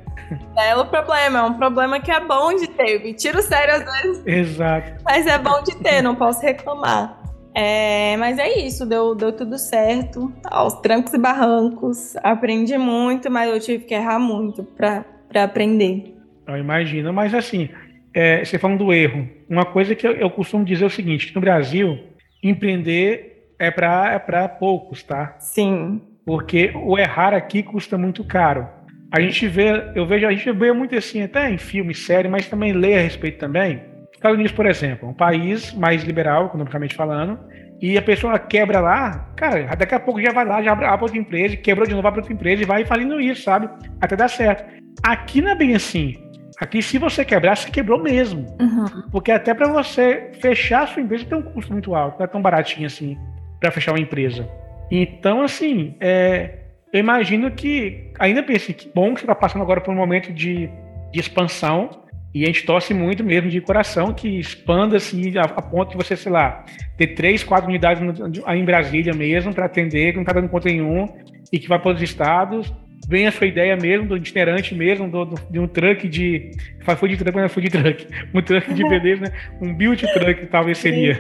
Belo 0.56 0.88
problema, 0.88 1.38
é 1.38 1.44
um 1.44 1.54
problema 1.54 2.00
que 2.00 2.10
é 2.10 2.20
bom 2.20 2.56
de 2.56 2.68
ter. 2.68 3.04
Me 3.04 3.14
tiro 3.14 3.44
sério 3.44 3.76
às 3.76 3.84
vezes. 3.84 4.26
Exato. 4.26 5.04
Mas 5.06 5.28
é 5.28 5.38
bom 5.38 5.62
de 5.62 5.76
ter, 5.76 6.02
não 6.02 6.16
posso 6.16 6.42
reclamar. 6.42 7.16
É, 7.54 8.18
mas 8.18 8.40
é 8.40 8.52
isso, 8.58 8.84
deu, 8.84 9.14
deu 9.14 9.32
tudo 9.32 9.60
certo, 9.60 10.34
aos 10.46 10.82
trancos 10.82 11.14
e 11.14 11.20
barrancos. 11.20 12.16
Aprendi 12.24 12.76
muito, 12.76 13.30
mas 13.30 13.52
eu 13.52 13.60
tive 13.60 13.84
que 13.84 13.94
errar 13.94 14.18
muito 14.18 14.64
para 14.64 15.06
aprender. 15.44 16.18
Eu 16.48 16.58
imagino, 16.58 17.14
mas 17.14 17.36
assim, 17.36 17.70
é, 18.14 18.44
você 18.44 18.58
falando 18.58 18.86
do 18.86 18.94
erro, 18.94 19.28
uma 19.50 19.66
coisa 19.66 19.96
que 19.96 20.06
eu, 20.06 20.14
eu 20.14 20.30
costumo 20.30 20.66
dizer 20.66 20.84
é 20.84 20.88
o 20.88 20.92
seguinte: 20.92 21.28
que 21.28 21.36
no 21.36 21.42
Brasil, 21.42 22.00
empreender 22.44 23.54
é 23.58 23.70
para 23.70 24.14
é 24.14 24.20
para 24.20 24.50
poucos, 24.50 25.04
tá? 25.04 25.36
Sim. 25.40 26.02
Porque 26.26 26.72
o 26.76 26.98
errar 26.98 27.34
aqui 27.34 27.64
custa 27.64 27.98
muito 27.98 28.24
caro. 28.24 28.68
A 29.12 29.20
gente 29.20 29.48
vê, 29.48 29.92
eu 29.94 30.06
vejo, 30.06 30.26
a 30.26 30.32
gente 30.32 30.52
vê 30.52 30.72
muito 30.72 30.96
assim, 30.96 31.22
até 31.22 31.50
em 31.50 31.58
filme, 31.58 31.94
série, 31.94 32.30
mas 32.30 32.48
também 32.48 32.72
lê 32.72 32.96
a 32.96 33.02
respeito 33.02 33.40
também. 33.40 33.82
Estados 34.14 34.36
Unidos, 34.36 34.54
por 34.54 34.66
exemplo, 34.66 35.10
um 35.10 35.14
país 35.14 35.74
mais 35.74 36.04
liberal, 36.04 36.46
economicamente 36.46 36.96
falando, 36.96 37.40
e 37.82 37.98
a 37.98 38.02
pessoa 38.02 38.38
quebra 38.38 38.80
lá, 38.80 39.32
cara, 39.36 39.76
daqui 39.76 39.96
a 39.96 40.00
pouco 40.00 40.22
já 40.22 40.32
vai 40.32 40.46
lá, 40.46 40.62
já 40.62 40.72
abre, 40.72 40.86
abre 40.86 41.06
outra 41.06 41.18
empresa, 41.18 41.58
quebrou 41.58 41.88
de 41.88 41.94
novo, 41.94 42.08
abre 42.08 42.20
outra 42.20 42.34
empresa 42.34 42.62
e 42.62 42.66
vai 42.66 42.86
falindo 42.86 43.20
isso, 43.20 43.42
sabe? 43.42 43.68
Até 44.00 44.16
dar 44.16 44.30
certo. 44.30 44.64
Aqui 45.02 45.42
não 45.42 45.52
é 45.52 45.56
bem 45.56 45.74
assim. 45.74 46.16
Aqui, 46.62 46.80
se 46.80 47.00
você 47.00 47.26
quebrar, 47.26 47.58
você 47.58 47.72
quebrou 47.72 48.00
mesmo. 48.00 48.46
Uhum. 48.60 49.10
Porque 49.12 49.32
até 49.32 49.52
para 49.52 49.68
você 49.68 50.30
fechar 50.40 50.84
a 50.84 50.88
sua 50.88 51.02
empresa 51.02 51.26
tem 51.26 51.36
um 51.36 51.42
custo 51.42 51.74
muito 51.74 51.96
alto, 51.96 52.20
não 52.20 52.24
é 52.24 52.28
tão 52.28 52.40
baratinho 52.40 52.86
assim 52.86 53.18
para 53.60 53.72
fechar 53.72 53.94
uma 53.94 54.00
empresa. 54.00 54.48
Então, 54.92 55.42
assim, 55.42 55.96
é, 56.00 56.60
eu 56.94 57.00
imagino 57.00 57.50
que, 57.50 58.12
ainda 58.20 58.44
pense, 58.44 58.74
que 58.74 58.88
bom 58.94 59.14
que 59.16 59.22
você 59.22 59.26
está 59.26 59.34
passando 59.34 59.64
agora 59.64 59.82
por 59.82 59.92
um 59.92 59.98
momento 59.98 60.32
de, 60.32 60.70
de, 61.12 61.20
expansão, 61.20 61.90
e 62.34 62.44
a 62.44 62.48
gente 62.48 62.64
torce 62.64 62.94
muito 62.94 63.24
mesmo 63.24 63.50
de 63.50 63.60
coração 63.60 64.14
que 64.14 64.40
expanda 64.40 64.98
assim, 64.98 65.36
a, 65.38 65.42
a 65.42 65.62
ponto 65.64 65.92
de 65.92 65.98
você, 65.98 66.16
sei 66.16 66.32
lá, 66.32 66.64
ter 66.96 67.08
três, 67.16 67.44
quatro 67.44 67.70
unidades 67.70 68.04
no, 68.04 68.54
em 68.54 68.66
Brasília 68.66 69.14
mesmo 69.14 69.52
para 69.52 69.66
atender, 69.66 70.12
que 70.12 70.18
não 70.18 70.24
está 70.24 70.34
dando 70.34 70.48
conta 70.48 70.70
nenhum, 70.70 71.08
e 71.52 71.58
que 71.58 71.68
vai 71.68 71.80
para 71.80 71.94
os 71.94 72.02
estados, 72.02 72.72
vem 73.12 73.28
a 73.28 73.32
sua 73.32 73.46
ideia 73.46 73.76
mesmo, 73.76 74.08
do 74.08 74.16
itinerante 74.16 74.74
mesmo, 74.74 75.10
do, 75.10 75.26
do, 75.26 75.36
de 75.50 75.60
um 75.60 75.68
truck 75.68 76.08
de. 76.08 76.52
Foi 76.98 77.10
de 77.10 77.18
truck, 77.18 77.36
mas 77.36 77.52
foi 77.52 77.64
de 77.64 77.70
truck. 77.70 78.08
Um 78.34 78.42
truck 78.42 78.74
de 78.74 78.88
beleza, 78.88 79.24
né? 79.24 79.32
Um 79.62 79.74
build 79.76 80.02
truck 80.14 80.46
talvez 80.48 80.78
seria. 80.78 81.16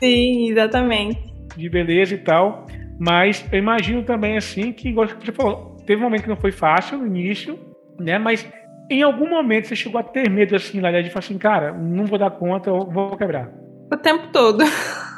Sim, 0.00 0.50
exatamente. 0.50 1.20
De 1.56 1.68
beleza 1.68 2.16
e 2.16 2.18
tal. 2.18 2.66
Mas 2.98 3.46
eu 3.52 3.60
imagino 3.60 4.02
também 4.02 4.36
assim 4.36 4.72
que, 4.72 4.88
igual 4.88 5.06
você 5.06 5.30
falou, 5.30 5.76
teve 5.86 6.00
um 6.00 6.04
momento 6.04 6.24
que 6.24 6.28
não 6.28 6.36
foi 6.36 6.50
fácil 6.50 6.98
no 6.98 7.06
início, 7.06 7.56
né? 8.00 8.18
Mas 8.18 8.44
em 8.90 9.02
algum 9.02 9.30
momento 9.30 9.68
você 9.68 9.76
chegou 9.76 10.00
a 10.00 10.02
ter 10.02 10.28
medo 10.28 10.56
assim, 10.56 10.80
na 10.80 10.90
de 11.00 11.10
falar 11.10 11.20
assim, 11.20 11.38
cara, 11.38 11.72
não 11.72 12.06
vou 12.06 12.18
dar 12.18 12.30
conta, 12.30 12.70
eu 12.70 12.80
vou 12.90 13.16
quebrar. 13.16 13.48
O 13.92 13.96
tempo 13.96 14.28
todo. 14.32 14.64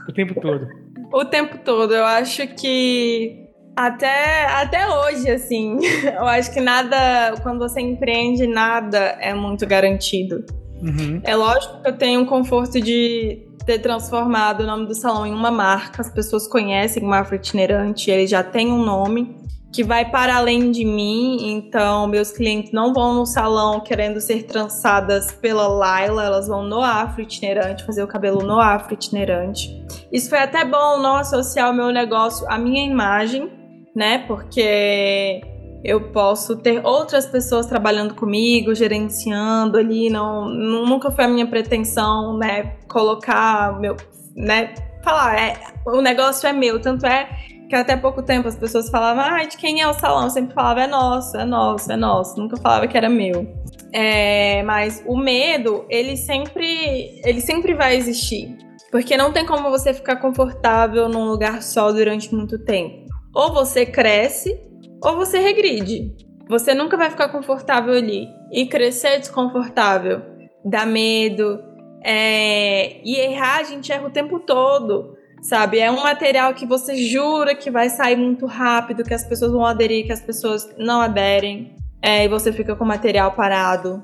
O 0.06 0.12
tempo 0.12 0.38
todo. 0.38 0.66
o 1.10 1.24
tempo 1.24 1.58
todo. 1.64 1.94
Eu 1.94 2.04
acho 2.04 2.46
que 2.48 3.47
até, 3.78 4.44
até 4.46 4.88
hoje, 4.88 5.30
assim, 5.30 5.78
eu 6.04 6.26
acho 6.26 6.52
que 6.52 6.60
nada, 6.60 7.34
quando 7.44 7.60
você 7.60 7.80
empreende, 7.80 8.44
nada 8.44 8.98
é 9.20 9.32
muito 9.32 9.64
garantido. 9.64 10.44
Uhum. 10.82 11.20
É 11.22 11.36
lógico 11.36 11.80
que 11.80 11.88
eu 11.88 11.96
tenho 11.96 12.20
um 12.20 12.26
conforto 12.26 12.80
de 12.80 13.46
ter 13.64 13.78
transformado 13.78 14.62
o 14.62 14.66
nome 14.66 14.86
do 14.86 14.96
salão 14.96 15.24
em 15.24 15.32
uma 15.32 15.52
marca, 15.52 16.02
as 16.02 16.10
pessoas 16.10 16.48
conhecem 16.48 17.04
o 17.04 17.12
Afro 17.12 17.36
Itinerante, 17.36 18.10
ele 18.10 18.26
já 18.26 18.42
tem 18.42 18.72
um 18.72 18.84
nome 18.84 19.36
que 19.72 19.84
vai 19.84 20.10
para 20.10 20.36
além 20.36 20.72
de 20.72 20.84
mim, 20.84 21.52
então 21.52 22.06
meus 22.06 22.32
clientes 22.32 22.72
não 22.72 22.92
vão 22.92 23.14
no 23.14 23.26
salão 23.26 23.80
querendo 23.80 24.20
ser 24.20 24.44
trançadas 24.44 25.30
pela 25.30 25.68
Laila, 25.68 26.24
elas 26.24 26.48
vão 26.48 26.64
no 26.64 26.80
Afro 26.80 27.22
Itinerante, 27.22 27.84
fazer 27.84 28.02
o 28.02 28.08
cabelo 28.08 28.42
no 28.42 28.58
Afro 28.58 28.94
Itinerante. 28.94 29.70
Isso 30.10 30.30
foi 30.30 30.38
até 30.38 30.64
bom 30.64 30.98
não 31.00 31.16
associar 31.16 31.70
o 31.70 31.74
meu 31.74 31.92
negócio 31.92 32.50
à 32.50 32.58
minha 32.58 32.84
imagem, 32.84 33.57
né? 33.98 34.18
Porque 34.18 35.40
eu 35.82 36.12
posso 36.12 36.56
ter 36.56 36.84
outras 36.86 37.26
pessoas 37.26 37.66
trabalhando 37.66 38.14
comigo, 38.14 38.72
gerenciando 38.74 39.76
ali, 39.76 40.08
não, 40.08 40.48
nunca 40.48 41.10
foi 41.10 41.24
a 41.24 41.28
minha 41.28 41.46
pretensão, 41.46 42.36
né, 42.36 42.76
colocar 42.88 43.78
meu, 43.80 43.96
né, 44.36 44.74
falar, 45.02 45.36
é, 45.40 45.60
o 45.86 46.00
negócio 46.00 46.48
é 46.48 46.52
meu, 46.52 46.80
tanto 46.80 47.06
é 47.06 47.28
que 47.68 47.74
até 47.74 47.96
pouco 47.96 48.22
tempo 48.22 48.48
as 48.48 48.56
pessoas 48.56 48.88
falavam, 48.88 49.22
ah, 49.22 49.44
de 49.44 49.56
quem 49.56 49.82
é 49.82 49.88
o 49.88 49.92
salão? 49.92 50.24
Eu 50.24 50.30
sempre 50.30 50.54
falava, 50.54 50.82
é 50.82 50.86
nosso, 50.86 51.36
é 51.36 51.44
nosso, 51.44 51.92
é 51.92 51.96
nosso, 51.96 52.40
nunca 52.40 52.56
falava 52.56 52.86
que 52.86 52.96
era 52.96 53.08
meu. 53.10 53.46
É, 53.92 54.62
mas 54.62 55.02
o 55.06 55.16
medo, 55.16 55.84
ele 55.88 56.16
sempre, 56.16 57.20
ele 57.24 57.40
sempre 57.40 57.74
vai 57.74 57.96
existir, 57.96 58.56
porque 58.90 59.16
não 59.16 59.32
tem 59.32 59.44
como 59.44 59.70
você 59.70 59.92
ficar 59.92 60.16
confortável 60.16 61.08
num 61.08 61.24
lugar 61.28 61.62
só 61.62 61.92
durante 61.92 62.34
muito 62.34 62.58
tempo. 62.58 63.07
Ou 63.34 63.52
você 63.52 63.86
cresce, 63.86 64.58
ou 65.02 65.16
você 65.16 65.38
regride. 65.38 66.14
Você 66.48 66.74
nunca 66.74 66.96
vai 66.96 67.10
ficar 67.10 67.28
confortável 67.28 67.94
ali. 67.94 68.26
E 68.52 68.66
crescer 68.66 69.08
é 69.08 69.18
desconfortável, 69.18 70.22
dá 70.64 70.86
medo. 70.86 71.60
É... 72.02 73.00
E 73.04 73.16
errar, 73.16 73.58
a 73.58 73.64
gente 73.64 73.92
erra 73.92 74.06
o 74.06 74.10
tempo 74.10 74.40
todo, 74.40 75.14
sabe? 75.42 75.78
É 75.78 75.90
um 75.90 76.02
material 76.02 76.54
que 76.54 76.64
você 76.64 76.96
jura 76.96 77.54
que 77.54 77.70
vai 77.70 77.90
sair 77.90 78.16
muito 78.16 78.46
rápido, 78.46 79.04
que 79.04 79.14
as 79.14 79.24
pessoas 79.24 79.52
vão 79.52 79.64
aderir, 79.64 80.06
que 80.06 80.12
as 80.12 80.22
pessoas 80.22 80.74
não 80.78 81.00
aderem. 81.00 81.76
É, 82.00 82.24
e 82.24 82.28
você 82.28 82.52
fica 82.52 82.74
com 82.76 82.84
o 82.84 82.88
material 82.88 83.32
parado. 83.32 84.02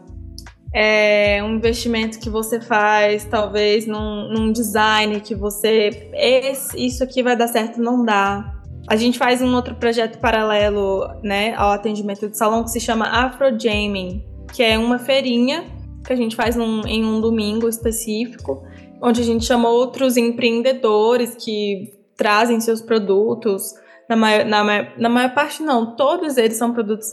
É 0.72 1.40
um 1.44 1.54
investimento 1.54 2.18
que 2.18 2.28
você 2.28 2.60
faz, 2.60 3.24
talvez, 3.24 3.86
num, 3.86 4.28
num 4.28 4.52
design 4.52 5.20
que 5.20 5.34
você. 5.34 6.10
Esse, 6.12 6.84
isso 6.84 7.04
aqui 7.04 7.22
vai 7.22 7.36
dar 7.36 7.46
certo, 7.46 7.80
não 7.80 8.04
dá. 8.04 8.53
A 8.86 8.96
gente 8.96 9.18
faz 9.18 9.40
um 9.40 9.54
outro 9.54 9.74
projeto 9.74 10.18
paralelo, 10.18 11.08
né, 11.22 11.54
ao 11.54 11.70
atendimento 11.70 12.28
de 12.28 12.36
salão 12.36 12.62
que 12.62 12.70
se 12.70 12.80
chama 12.80 13.06
Afro 13.06 13.58
Jaming, 13.58 14.22
que 14.52 14.62
é 14.62 14.78
uma 14.78 14.98
feirinha 14.98 15.64
que 16.04 16.12
a 16.12 16.16
gente 16.16 16.36
faz 16.36 16.54
num, 16.54 16.86
em 16.86 17.04
um 17.04 17.20
domingo 17.20 17.66
específico, 17.68 18.62
onde 19.00 19.22
a 19.22 19.24
gente 19.24 19.44
chama 19.44 19.70
outros 19.70 20.16
empreendedores 20.16 21.34
que 21.34 21.94
trazem 22.16 22.60
seus 22.60 22.82
produtos. 22.82 23.74
Na 24.08 24.16
maior, 24.16 24.44
na, 24.44 24.64
na 24.98 25.08
maior 25.08 25.34
parte, 25.34 25.62
não, 25.62 25.96
todos 25.96 26.36
eles 26.36 26.58
são 26.58 26.74
produtos 26.74 27.10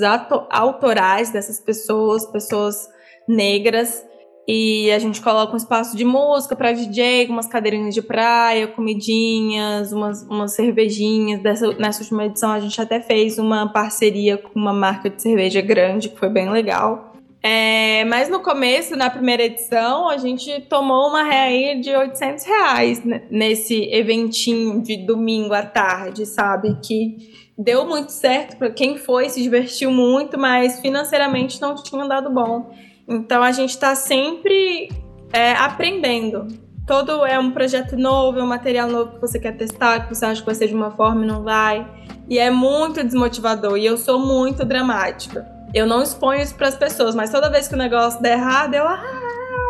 autorais 0.50 1.32
dessas 1.32 1.60
pessoas, 1.60 2.26
pessoas 2.26 2.90
negras. 3.28 4.06
E 4.54 4.92
a 4.92 5.00
gente 5.00 5.22
coloca 5.22 5.54
um 5.54 5.56
espaço 5.56 5.96
de 5.96 6.04
música 6.04 6.58
para 6.58 6.74
DJ, 6.74 7.26
umas 7.30 7.48
cadeirinhas 7.48 7.94
de 7.94 8.02
praia, 8.02 8.68
comidinhas, 8.68 9.94
umas, 9.94 10.24
umas 10.24 10.54
cervejinhas. 10.54 11.42
Dessa, 11.42 11.72
nessa 11.76 12.02
última 12.02 12.26
edição 12.26 12.52
a 12.52 12.60
gente 12.60 12.82
até 12.82 13.00
fez 13.00 13.38
uma 13.40 13.72
parceria 13.72 14.38
com 14.38 14.60
uma 14.60 14.74
marca 14.74 15.10
de 15.10 15.22
cerveja 15.22 15.62
grande, 15.62 16.10
que 16.10 16.20
foi 16.20 16.28
bem 16.28 16.50
legal. 16.50 17.14
É, 17.42 18.04
mas 18.04 18.28
no 18.28 18.42
começo, 18.42 18.94
na 18.98 19.10
primeira 19.10 19.44
edição, 19.44 20.10
a 20.10 20.18
gente 20.18 20.60
tomou 20.68 21.08
uma 21.08 21.24
reaí 21.24 21.80
de 21.80 21.96
800 21.96 22.44
reais 22.44 23.02
nesse 23.32 23.90
eventinho 23.90 24.82
de 24.82 24.98
domingo 24.98 25.54
à 25.54 25.64
tarde, 25.64 26.26
sabe? 26.26 26.78
Que 26.84 27.16
deu 27.58 27.86
muito 27.86 28.12
certo 28.12 28.58
para 28.58 28.70
quem 28.70 28.98
foi, 28.98 29.30
se 29.30 29.42
divertiu 29.42 29.92
muito, 29.92 30.38
mas 30.38 30.82
financeiramente 30.82 31.62
não 31.62 31.74
tinha 31.74 32.06
dado 32.06 32.30
bom. 32.30 32.70
Então 33.12 33.44
a 33.44 33.52
gente 33.52 33.72
está 33.72 33.94
sempre 33.94 34.90
é, 35.34 35.52
aprendendo. 35.54 36.48
Todo 36.88 37.26
é 37.26 37.38
um 37.38 37.52
projeto 37.52 37.96
novo, 37.98 38.40
é 38.40 38.44
um 38.44 38.48
material 38.48 38.90
novo 38.90 39.14
que 39.14 39.22
você 39.22 39.40
quer 39.40 39.56
testar, 39.56 40.08
que 40.08 40.16
você 40.16 40.26
acha 40.26 40.42
que 40.42 40.46
vai 40.46 40.56
ser 40.56 40.68
de 40.68 40.74
uma 40.74 40.92
forma 40.92 41.24
e 41.24 41.28
não 41.28 41.44
vai. 41.44 41.88
E 42.28 42.40
é 42.40 42.50
muito 42.50 43.04
desmotivador. 43.04 43.78
E 43.78 43.86
eu 43.86 43.98
sou 43.98 44.20
muito 44.20 44.66
dramática. 44.66 45.46
Eu 45.74 45.86
não 45.86 46.02
exponho 46.02 46.42
isso 46.42 46.56
para 46.56 46.68
as 46.68 46.76
pessoas, 46.76 47.16
mas 47.16 47.30
toda 47.30 47.50
vez 47.50 47.68
que 47.68 47.76
o 47.76 47.78
negócio 47.78 48.22
der 48.22 48.38
errado, 48.38 48.74
eu, 48.74 48.86
ah, 48.86 49.02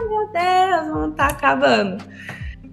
meu 0.09 0.31
Deus, 0.31 0.87
não 0.87 1.11
tá 1.11 1.27
acabando. 1.27 2.03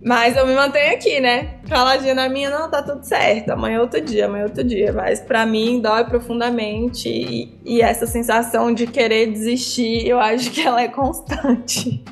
Mas 0.05 0.36
eu 0.36 0.46
me 0.46 0.55
mantenho 0.55 0.94
aqui, 0.94 1.20
né? 1.20 1.59
Caladinha 1.68 2.14
na 2.14 2.28
minha, 2.28 2.51
não, 2.51 2.70
tá 2.70 2.82
tudo 2.82 3.03
certo. 3.03 3.51
Amanhã 3.51 3.78
é 3.78 3.80
outro 3.80 4.01
dia, 4.01 4.26
amanhã 4.26 4.42
é 4.42 4.46
outro 4.46 4.64
dia. 4.64 4.92
Mas 4.92 5.20
para 5.20 5.44
mim 5.44 5.80
dói 5.80 6.05
profundamente. 6.05 7.09
E, 7.09 7.59
e, 7.64 7.82
essa 7.82 8.07
sensação 8.07 8.72
de 8.72 8.86
querer 8.86 9.26
desistir, 9.26 10.07
eu 10.07 10.20
acho 10.20 10.51
que 10.51 10.61
ela 10.61 10.80
é 10.80 10.88
constante. 10.88 12.03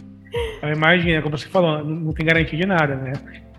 Imagina, 0.62 1.22
como 1.22 1.38
você 1.38 1.48
falou, 1.48 1.84
não 1.84 2.12
tem 2.12 2.26
garantia 2.26 2.58
de 2.58 2.66
nada, 2.66 2.96
né? 2.96 3.12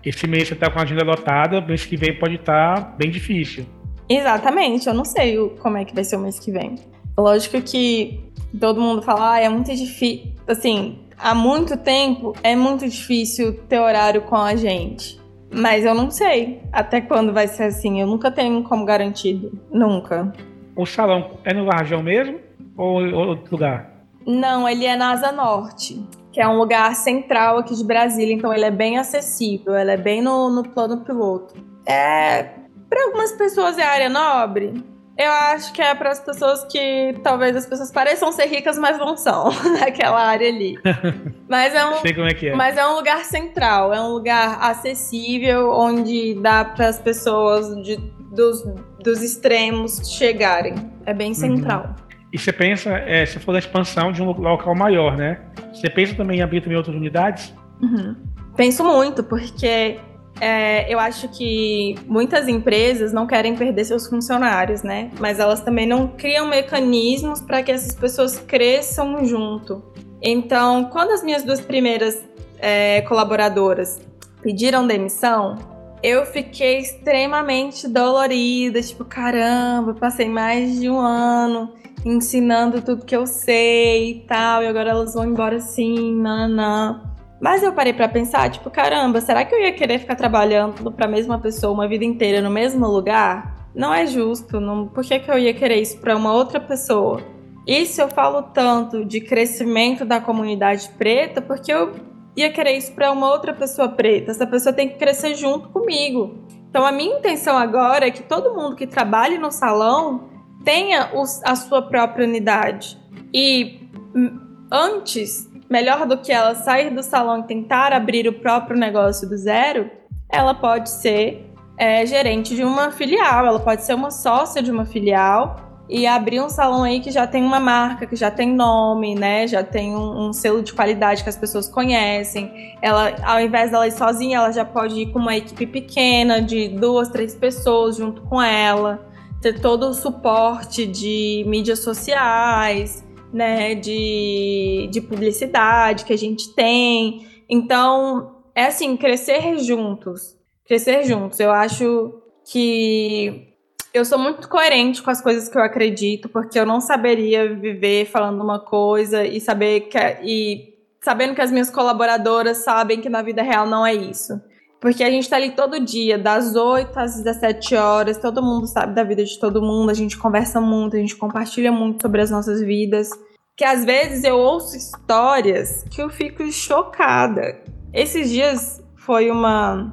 Esse 0.04 0.26
mês 0.26 0.48
você 0.48 0.54
tá 0.54 0.70
com 0.70 0.78
a 0.78 0.82
agenda 0.82 1.04
lotada, 1.04 1.60
mês 1.60 1.84
que 1.84 1.96
vem 1.96 2.16
pode 2.18 2.36
estar 2.36 2.74
tá 2.76 2.94
bem 2.96 3.10
difícil. 3.10 3.66
Exatamente, 4.08 4.86
eu 4.86 4.94
não 4.94 5.04
sei 5.04 5.36
como 5.60 5.76
é 5.76 5.84
que 5.84 5.94
vai 5.94 6.04
ser 6.04 6.16
o 6.16 6.20
mês 6.20 6.38
que 6.38 6.50
vem. 6.50 6.76
Lógico 7.16 7.60
que 7.60 8.20
todo 8.58 8.80
mundo 8.80 9.02
fala, 9.02 9.34
ah, 9.34 9.40
é 9.40 9.48
muito 9.48 9.74
difícil. 9.74 10.32
Assim, 10.46 10.98
há 11.18 11.34
muito 11.34 11.76
tempo 11.76 12.32
é 12.42 12.54
muito 12.54 12.88
difícil 12.88 13.60
ter 13.68 13.78
horário 13.78 14.22
com 14.22 14.36
a 14.36 14.54
gente. 14.54 15.18
Mas 15.50 15.84
eu 15.84 15.94
não 15.94 16.10
sei 16.10 16.62
até 16.72 17.00
quando 17.00 17.32
vai 17.32 17.48
ser 17.48 17.64
assim. 17.64 18.00
Eu 18.00 18.06
nunca 18.06 18.30
tenho 18.30 18.62
como 18.62 18.84
garantido. 18.84 19.58
Nunca. 19.70 20.32
O 20.76 20.86
salão 20.86 21.38
é 21.44 21.54
no 21.54 21.64
Varjão 21.64 22.02
mesmo? 22.02 22.38
Ou 22.76 23.02
outro 23.14 23.52
lugar? 23.52 23.90
Não, 24.26 24.68
ele 24.68 24.84
é 24.84 24.94
na 24.94 25.12
Asa 25.12 25.32
Norte, 25.32 26.04
que 26.30 26.40
é 26.40 26.46
um 26.46 26.58
lugar 26.58 26.94
central 26.94 27.58
aqui 27.58 27.74
de 27.74 27.82
Brasília. 27.82 28.34
Então 28.34 28.52
ele 28.52 28.64
é 28.64 28.70
bem 28.70 28.98
acessível. 28.98 29.74
Ele 29.74 29.90
é 29.90 29.96
bem 29.96 30.20
no, 30.20 30.50
no 30.50 30.62
plano 30.62 30.98
piloto. 30.98 31.54
É. 31.86 32.42
Para 32.88 33.04
algumas 33.06 33.32
pessoas 33.32 33.78
é 33.78 33.82
área 33.82 34.08
nobre, 34.08 34.82
eu 35.18 35.32
acho 35.32 35.72
que 35.72 35.82
é 35.82 35.92
para 35.96 36.10
as 36.10 36.20
pessoas 36.20 36.64
que 36.70 37.12
talvez 37.24 37.56
as 37.56 37.66
pessoas 37.66 37.90
pareçam 37.90 38.30
ser 38.30 38.46
ricas, 38.46 38.78
mas 38.78 38.96
não 38.98 39.16
são, 39.16 39.50
naquela 39.80 40.22
área 40.22 40.48
ali. 40.48 40.78
Mas 41.48 41.74
é 41.74 41.84
um, 41.84 41.94
Sei 41.96 42.12
como 42.12 42.26
é 42.26 42.34
que 42.34 42.48
é. 42.48 42.54
Mas 42.54 42.76
é 42.76 42.86
um 42.86 42.94
lugar 42.94 43.24
central, 43.24 43.92
é 43.92 44.00
um 44.00 44.12
lugar 44.12 44.58
acessível, 44.60 45.72
onde 45.72 46.34
dá 46.34 46.62
para 46.62 46.88
as 46.88 47.00
pessoas 47.00 47.74
de, 47.82 47.96
dos, 48.30 48.62
dos 49.02 49.22
extremos 49.22 50.12
chegarem. 50.16 50.74
É 51.06 51.14
bem 51.14 51.28
uhum. 51.28 51.34
central. 51.34 51.84
Uhum. 51.84 52.08
E 52.32 52.38
você 52.38 52.52
pensa, 52.52 52.90
é, 52.90 53.24
você 53.24 53.40
falou 53.40 53.54
da 53.54 53.66
expansão 53.66 54.12
de 54.12 54.22
um 54.22 54.30
local 54.30 54.74
maior, 54.74 55.16
né? 55.16 55.40
Você 55.72 55.88
pensa 55.88 56.14
também 56.14 56.40
em 56.40 56.42
abrir 56.42 56.60
também 56.60 56.76
outras 56.76 56.94
unidades? 56.94 57.54
Uhum. 57.80 58.14
Penso 58.54 58.84
muito, 58.84 59.24
porque 59.24 59.98
é, 60.40 60.92
eu 60.92 60.98
acho 60.98 61.28
que 61.28 61.96
muitas 62.06 62.48
empresas 62.48 63.12
não 63.12 63.26
querem 63.26 63.56
perder 63.56 63.84
seus 63.84 64.06
funcionários, 64.06 64.82
né? 64.82 65.10
Mas 65.18 65.38
elas 65.38 65.60
também 65.60 65.86
não 65.86 66.08
criam 66.08 66.46
mecanismos 66.46 67.40
para 67.40 67.62
que 67.62 67.72
essas 67.72 67.94
pessoas 67.94 68.38
cresçam 68.38 69.24
junto. 69.24 69.82
Então, 70.22 70.84
quando 70.84 71.12
as 71.12 71.22
minhas 71.22 71.42
duas 71.42 71.60
primeiras 71.60 72.22
é, 72.58 73.02
colaboradoras 73.02 74.00
pediram 74.42 74.86
demissão, 74.86 75.56
eu 76.02 76.24
fiquei 76.26 76.78
extremamente 76.78 77.88
dolorida, 77.88 78.80
tipo, 78.80 79.04
caramba, 79.04 79.94
passei 79.94 80.28
mais 80.28 80.80
de 80.80 80.88
um 80.88 81.00
ano 81.00 81.72
ensinando 82.04 82.80
tudo 82.80 83.04
que 83.04 83.16
eu 83.16 83.26
sei 83.26 84.10
e 84.10 84.20
tal, 84.20 84.62
e 84.62 84.66
agora 84.66 84.90
elas 84.90 85.14
vão 85.14 85.24
embora 85.24 85.56
assim, 85.56 86.14
não. 86.14 87.07
Mas 87.40 87.62
eu 87.62 87.72
parei 87.72 87.92
para 87.92 88.08
pensar, 88.08 88.50
tipo, 88.50 88.70
caramba, 88.70 89.20
será 89.20 89.44
que 89.44 89.54
eu 89.54 89.60
ia 89.60 89.72
querer 89.72 89.98
ficar 89.98 90.16
trabalhando 90.16 90.90
para 90.90 91.06
a 91.06 91.08
mesma 91.08 91.38
pessoa 91.38 91.72
uma 91.72 91.86
vida 91.86 92.04
inteira 92.04 92.40
no 92.40 92.50
mesmo 92.50 92.86
lugar? 92.86 93.68
Não 93.74 93.94
é 93.94 94.06
justo, 94.06 94.60
não, 94.60 94.88
por 94.88 95.04
que, 95.04 95.20
que 95.20 95.30
eu 95.30 95.38
ia 95.38 95.54
querer 95.54 95.80
isso 95.80 95.98
para 95.98 96.16
uma 96.16 96.32
outra 96.32 96.58
pessoa? 96.58 97.20
Isso 97.66 98.00
eu 98.00 98.08
falo 98.08 98.42
tanto 98.42 99.04
de 99.04 99.20
crescimento 99.20 100.04
da 100.04 100.20
comunidade 100.20 100.88
preta, 100.96 101.40
porque 101.40 101.72
eu 101.72 101.92
ia 102.34 102.50
querer 102.50 102.76
isso 102.76 102.92
para 102.92 103.12
uma 103.12 103.30
outra 103.30 103.52
pessoa 103.52 103.88
preta. 103.88 104.30
Essa 104.30 104.46
pessoa 104.46 104.72
tem 104.72 104.88
que 104.88 104.96
crescer 104.96 105.34
junto 105.34 105.68
comigo. 105.68 106.38
Então 106.70 106.84
a 106.84 106.90
minha 106.90 107.18
intenção 107.18 107.56
agora 107.56 108.06
é 108.06 108.10
que 108.10 108.22
todo 108.22 108.54
mundo 108.54 108.74
que 108.74 108.86
trabalhe 108.86 109.38
no 109.38 109.50
salão 109.50 110.28
tenha 110.64 111.10
os, 111.14 111.42
a 111.44 111.54
sua 111.54 111.82
própria 111.82 112.26
unidade. 112.26 112.98
E 113.34 113.80
hum, 114.14 114.40
antes 114.72 115.47
melhor 115.68 116.06
do 116.06 116.18
que 116.18 116.32
ela 116.32 116.54
sair 116.54 116.90
do 116.90 117.02
salão 117.02 117.40
e 117.40 117.42
tentar 117.44 117.92
abrir 117.92 118.26
o 118.26 118.32
próprio 118.32 118.76
negócio 118.76 119.28
do 119.28 119.36
zero, 119.36 119.90
ela 120.30 120.54
pode 120.54 120.90
ser 120.90 121.52
é, 121.76 122.04
gerente 122.04 122.54
de 122.54 122.64
uma 122.64 122.90
filial, 122.90 123.46
ela 123.46 123.60
pode 123.60 123.84
ser 123.84 123.94
uma 123.94 124.10
sócia 124.10 124.62
de 124.62 124.70
uma 124.70 124.84
filial 124.84 125.68
e 125.88 126.06
abrir 126.06 126.40
um 126.40 126.50
salão 126.50 126.82
aí 126.82 127.00
que 127.00 127.10
já 127.10 127.26
tem 127.26 127.42
uma 127.42 127.58
marca, 127.58 128.06
que 128.06 128.14
já 128.14 128.30
tem 128.30 128.52
nome, 128.52 129.14
né? 129.14 129.46
Já 129.46 129.64
tem 129.64 129.96
um, 129.96 130.28
um, 130.28 130.32
selo 130.34 130.62
de 130.62 130.72
qualidade 130.74 131.22
que 131.22 131.30
as 131.30 131.36
pessoas 131.36 131.66
conhecem. 131.66 132.76
Ela, 132.82 133.14
ao 133.24 133.40
invés 133.40 133.70
dela 133.70 133.86
ir 133.86 133.92
sozinha, 133.92 134.36
ela 134.36 134.52
já 134.52 134.66
pode 134.66 135.00
ir 135.00 135.06
com 135.12 135.18
uma 135.18 135.34
equipe 135.34 135.66
pequena 135.66 136.42
de 136.42 136.68
duas, 136.68 137.08
três 137.08 137.34
pessoas 137.34 137.96
junto 137.96 138.20
com 138.22 138.42
ela, 138.42 139.08
ter 139.40 139.60
todo 139.60 139.84
o 139.88 139.94
suporte 139.94 140.86
de 140.86 141.42
mídias 141.46 141.78
sociais, 141.78 143.02
né, 143.32 143.74
de, 143.74 144.88
de 144.90 145.00
publicidade 145.00 146.04
que 146.04 146.12
a 146.12 146.18
gente 146.18 146.54
tem. 146.54 147.26
Então, 147.48 148.42
é 148.54 148.66
assim, 148.66 148.96
crescer 148.96 149.58
juntos. 149.58 150.36
Crescer 150.66 151.04
juntos. 151.04 151.40
Eu 151.40 151.50
acho 151.50 152.20
que 152.44 153.48
eu 153.92 154.04
sou 154.04 154.18
muito 154.18 154.48
coerente 154.48 155.02
com 155.02 155.10
as 155.10 155.20
coisas 155.20 155.48
que 155.48 155.56
eu 155.56 155.62
acredito, 155.62 156.28
porque 156.28 156.58
eu 156.58 156.66
não 156.66 156.80
saberia 156.80 157.54
viver 157.54 158.06
falando 158.06 158.42
uma 158.42 158.60
coisa 158.60 159.24
e 159.24 159.40
saber 159.40 159.82
que 159.82 159.98
e 160.22 160.74
sabendo 161.00 161.34
que 161.34 161.40
as 161.40 161.50
minhas 161.50 161.70
colaboradoras 161.70 162.58
sabem 162.58 163.00
que 163.00 163.08
na 163.08 163.22
vida 163.22 163.42
real 163.42 163.66
não 163.66 163.86
é 163.86 163.94
isso. 163.94 164.40
Porque 164.80 165.02
a 165.02 165.10
gente 165.10 165.28
tá 165.28 165.36
ali 165.36 165.50
todo 165.50 165.80
dia, 165.80 166.16
das 166.18 166.54
8 166.54 166.96
às 166.98 167.16
17 167.16 167.74
horas, 167.74 168.16
todo 168.18 168.42
mundo 168.42 168.66
sabe 168.66 168.94
da 168.94 169.02
vida 169.02 169.24
de 169.24 169.38
todo 169.38 169.60
mundo, 169.60 169.90
a 169.90 169.94
gente 169.94 170.16
conversa 170.16 170.60
muito, 170.60 170.96
a 170.96 171.00
gente 171.00 171.16
compartilha 171.16 171.72
muito 171.72 172.00
sobre 172.02 172.20
as 172.20 172.30
nossas 172.30 172.60
vidas. 172.60 173.10
Que 173.56 173.64
às 173.64 173.84
vezes 173.84 174.22
eu 174.22 174.36
ouço 174.36 174.76
histórias 174.76 175.84
que 175.90 176.00
eu 176.00 176.08
fico 176.08 176.44
chocada. 176.52 177.60
Esses 177.92 178.30
dias 178.30 178.80
foi 178.96 179.30
uma 179.30 179.92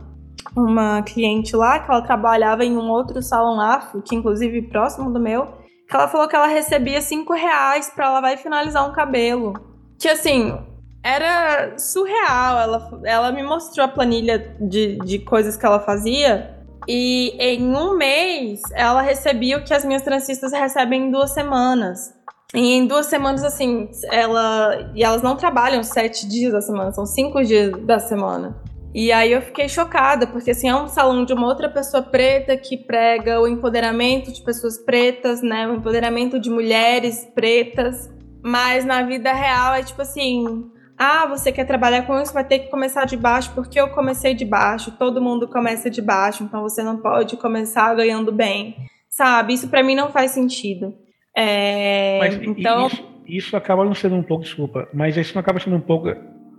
uma 0.56 1.02
cliente 1.02 1.56
lá 1.56 1.80
que 1.80 1.90
ela 1.90 2.02
trabalhava 2.02 2.64
em 2.64 2.78
um 2.78 2.90
outro 2.90 3.22
salão 3.22 3.60
afro, 3.60 4.02
que 4.02 4.16
inclusive 4.16 4.70
próximo 4.70 5.12
do 5.12 5.20
meu, 5.20 5.48
que 5.88 5.96
ela 5.96 6.08
falou 6.08 6.28
que 6.28 6.36
ela 6.36 6.48
recebia 6.48 7.02
5 7.02 7.34
reais 7.34 7.90
pra 7.90 8.12
lavar 8.12 8.34
e 8.34 8.38
finalizar 8.38 8.90
um 8.90 8.94
cabelo. 8.94 9.54
Que 10.00 10.08
assim, 10.08 10.58
era 11.06 11.78
surreal. 11.78 12.60
Ela, 12.60 13.02
ela 13.06 13.32
me 13.32 13.44
mostrou 13.44 13.86
a 13.86 13.88
planilha 13.88 14.58
de, 14.60 14.98
de 14.98 15.20
coisas 15.20 15.56
que 15.56 15.64
ela 15.64 15.80
fazia. 15.80 16.56
E 16.88 17.36
em 17.40 17.76
um 17.76 17.96
mês 17.96 18.62
ela 18.74 19.02
recebia 19.02 19.58
o 19.58 19.64
que 19.64 19.74
as 19.74 19.86
minhas 19.86 20.02
transistas 20.02 20.52
recebem 20.52 21.04
em 21.04 21.12
duas 21.12 21.32
semanas. 21.32 22.12
E 22.56 22.74
em 22.74 22.88
duas 22.88 23.06
semanas, 23.06 23.44
assim, 23.44 23.90
ela. 24.12 24.92
E 24.96 25.04
elas 25.04 25.22
não 25.22 25.36
trabalham 25.36 25.84
sete 25.84 26.28
dias 26.28 26.54
da 26.54 26.62
semana, 26.62 26.92
são 26.92 27.06
cinco 27.06 27.44
dias 27.44 27.72
da 27.86 28.00
semana. 28.00 28.56
E 28.94 29.12
aí 29.12 29.34
eu 29.34 29.42
fiquei 29.42 29.68
chocada, 29.68 30.26
porque 30.26 30.52
assim, 30.52 30.70
é 30.70 30.76
um 30.76 30.88
salão 30.88 31.26
de 31.26 31.34
uma 31.34 31.48
outra 31.48 31.70
pessoa 31.70 32.02
preta 32.02 32.56
que 32.56 32.78
prega 32.78 33.42
o 33.42 33.48
empoderamento 33.48 34.32
de 34.32 34.42
pessoas 34.42 34.78
pretas, 34.78 35.42
né? 35.42 35.68
O 35.68 35.76
empoderamento 35.76 36.40
de 36.40 36.50
mulheres 36.50 37.28
pretas. 37.36 38.10
Mas 38.42 38.86
na 38.86 39.04
vida 39.04 39.34
real 39.34 39.74
é 39.74 39.84
tipo 39.84 40.02
assim, 40.02 40.72
ah, 40.98 41.26
você 41.28 41.52
quer 41.52 41.66
trabalhar 41.66 42.04
com 42.04 42.20
isso, 42.22 42.34
vai 42.34 42.44
ter 42.44 42.60
que 42.60 42.70
começar 42.70 43.06
de 43.06 43.18
baixo, 43.18 43.52
porque 43.54 43.80
eu 43.80 43.90
comecei 43.90 44.34
de 44.34 44.46
baixo, 44.46 44.92
todo 44.92 45.22
mundo 45.22 45.48
começa 45.48 45.90
de 45.90 46.02
baixo, 46.02 46.44
então 46.44 46.62
você 46.62 46.82
não 46.82 46.98
pode 46.98 47.36
começar 47.38 47.94
ganhando 47.94 48.32
bem, 48.32 48.76
sabe? 49.10 49.54
Isso 49.54 49.68
para 49.68 49.84
mim 49.84 49.96
não 49.96 50.10
faz 50.10 50.32
sentido. 50.32 50.94
É, 51.36 52.18
mas 52.20 52.36
então 52.42 52.88
isso, 52.88 53.04
isso, 53.28 53.58
acaba 53.58 53.84
não 53.84 53.94
sendo 53.94 54.16
um 54.16 54.24
pouco, 54.24 54.44
desculpa, 54.44 54.88
mas 54.94 55.18
isso 55.18 55.34
não 55.36 55.42
acaba 55.42 55.60
sendo 55.60 55.76
um 55.76 55.82
pouco 55.82 56.08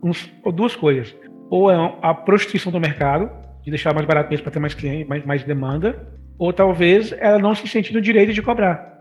uns, 0.02 0.30
duas 0.54 0.76
coisas. 0.76 1.16
Ou 1.48 1.70
é 1.70 1.98
a 2.02 2.12
prostituição 2.12 2.70
do 2.70 2.78
mercado, 2.78 3.30
de 3.64 3.70
deixar 3.70 3.94
mais 3.94 4.06
barato 4.06 4.28
mesmo 4.28 4.42
para 4.42 4.52
ter 4.52 4.58
mais 4.58 4.74
cliente, 4.74 5.08
mais, 5.08 5.24
mais 5.24 5.44
demanda, 5.44 6.06
ou 6.38 6.52
talvez 6.52 7.12
ela 7.12 7.38
não 7.38 7.54
se 7.54 7.66
sente 7.66 7.92
no 7.94 8.02
direito 8.02 8.34
de 8.34 8.42
cobrar. 8.42 8.95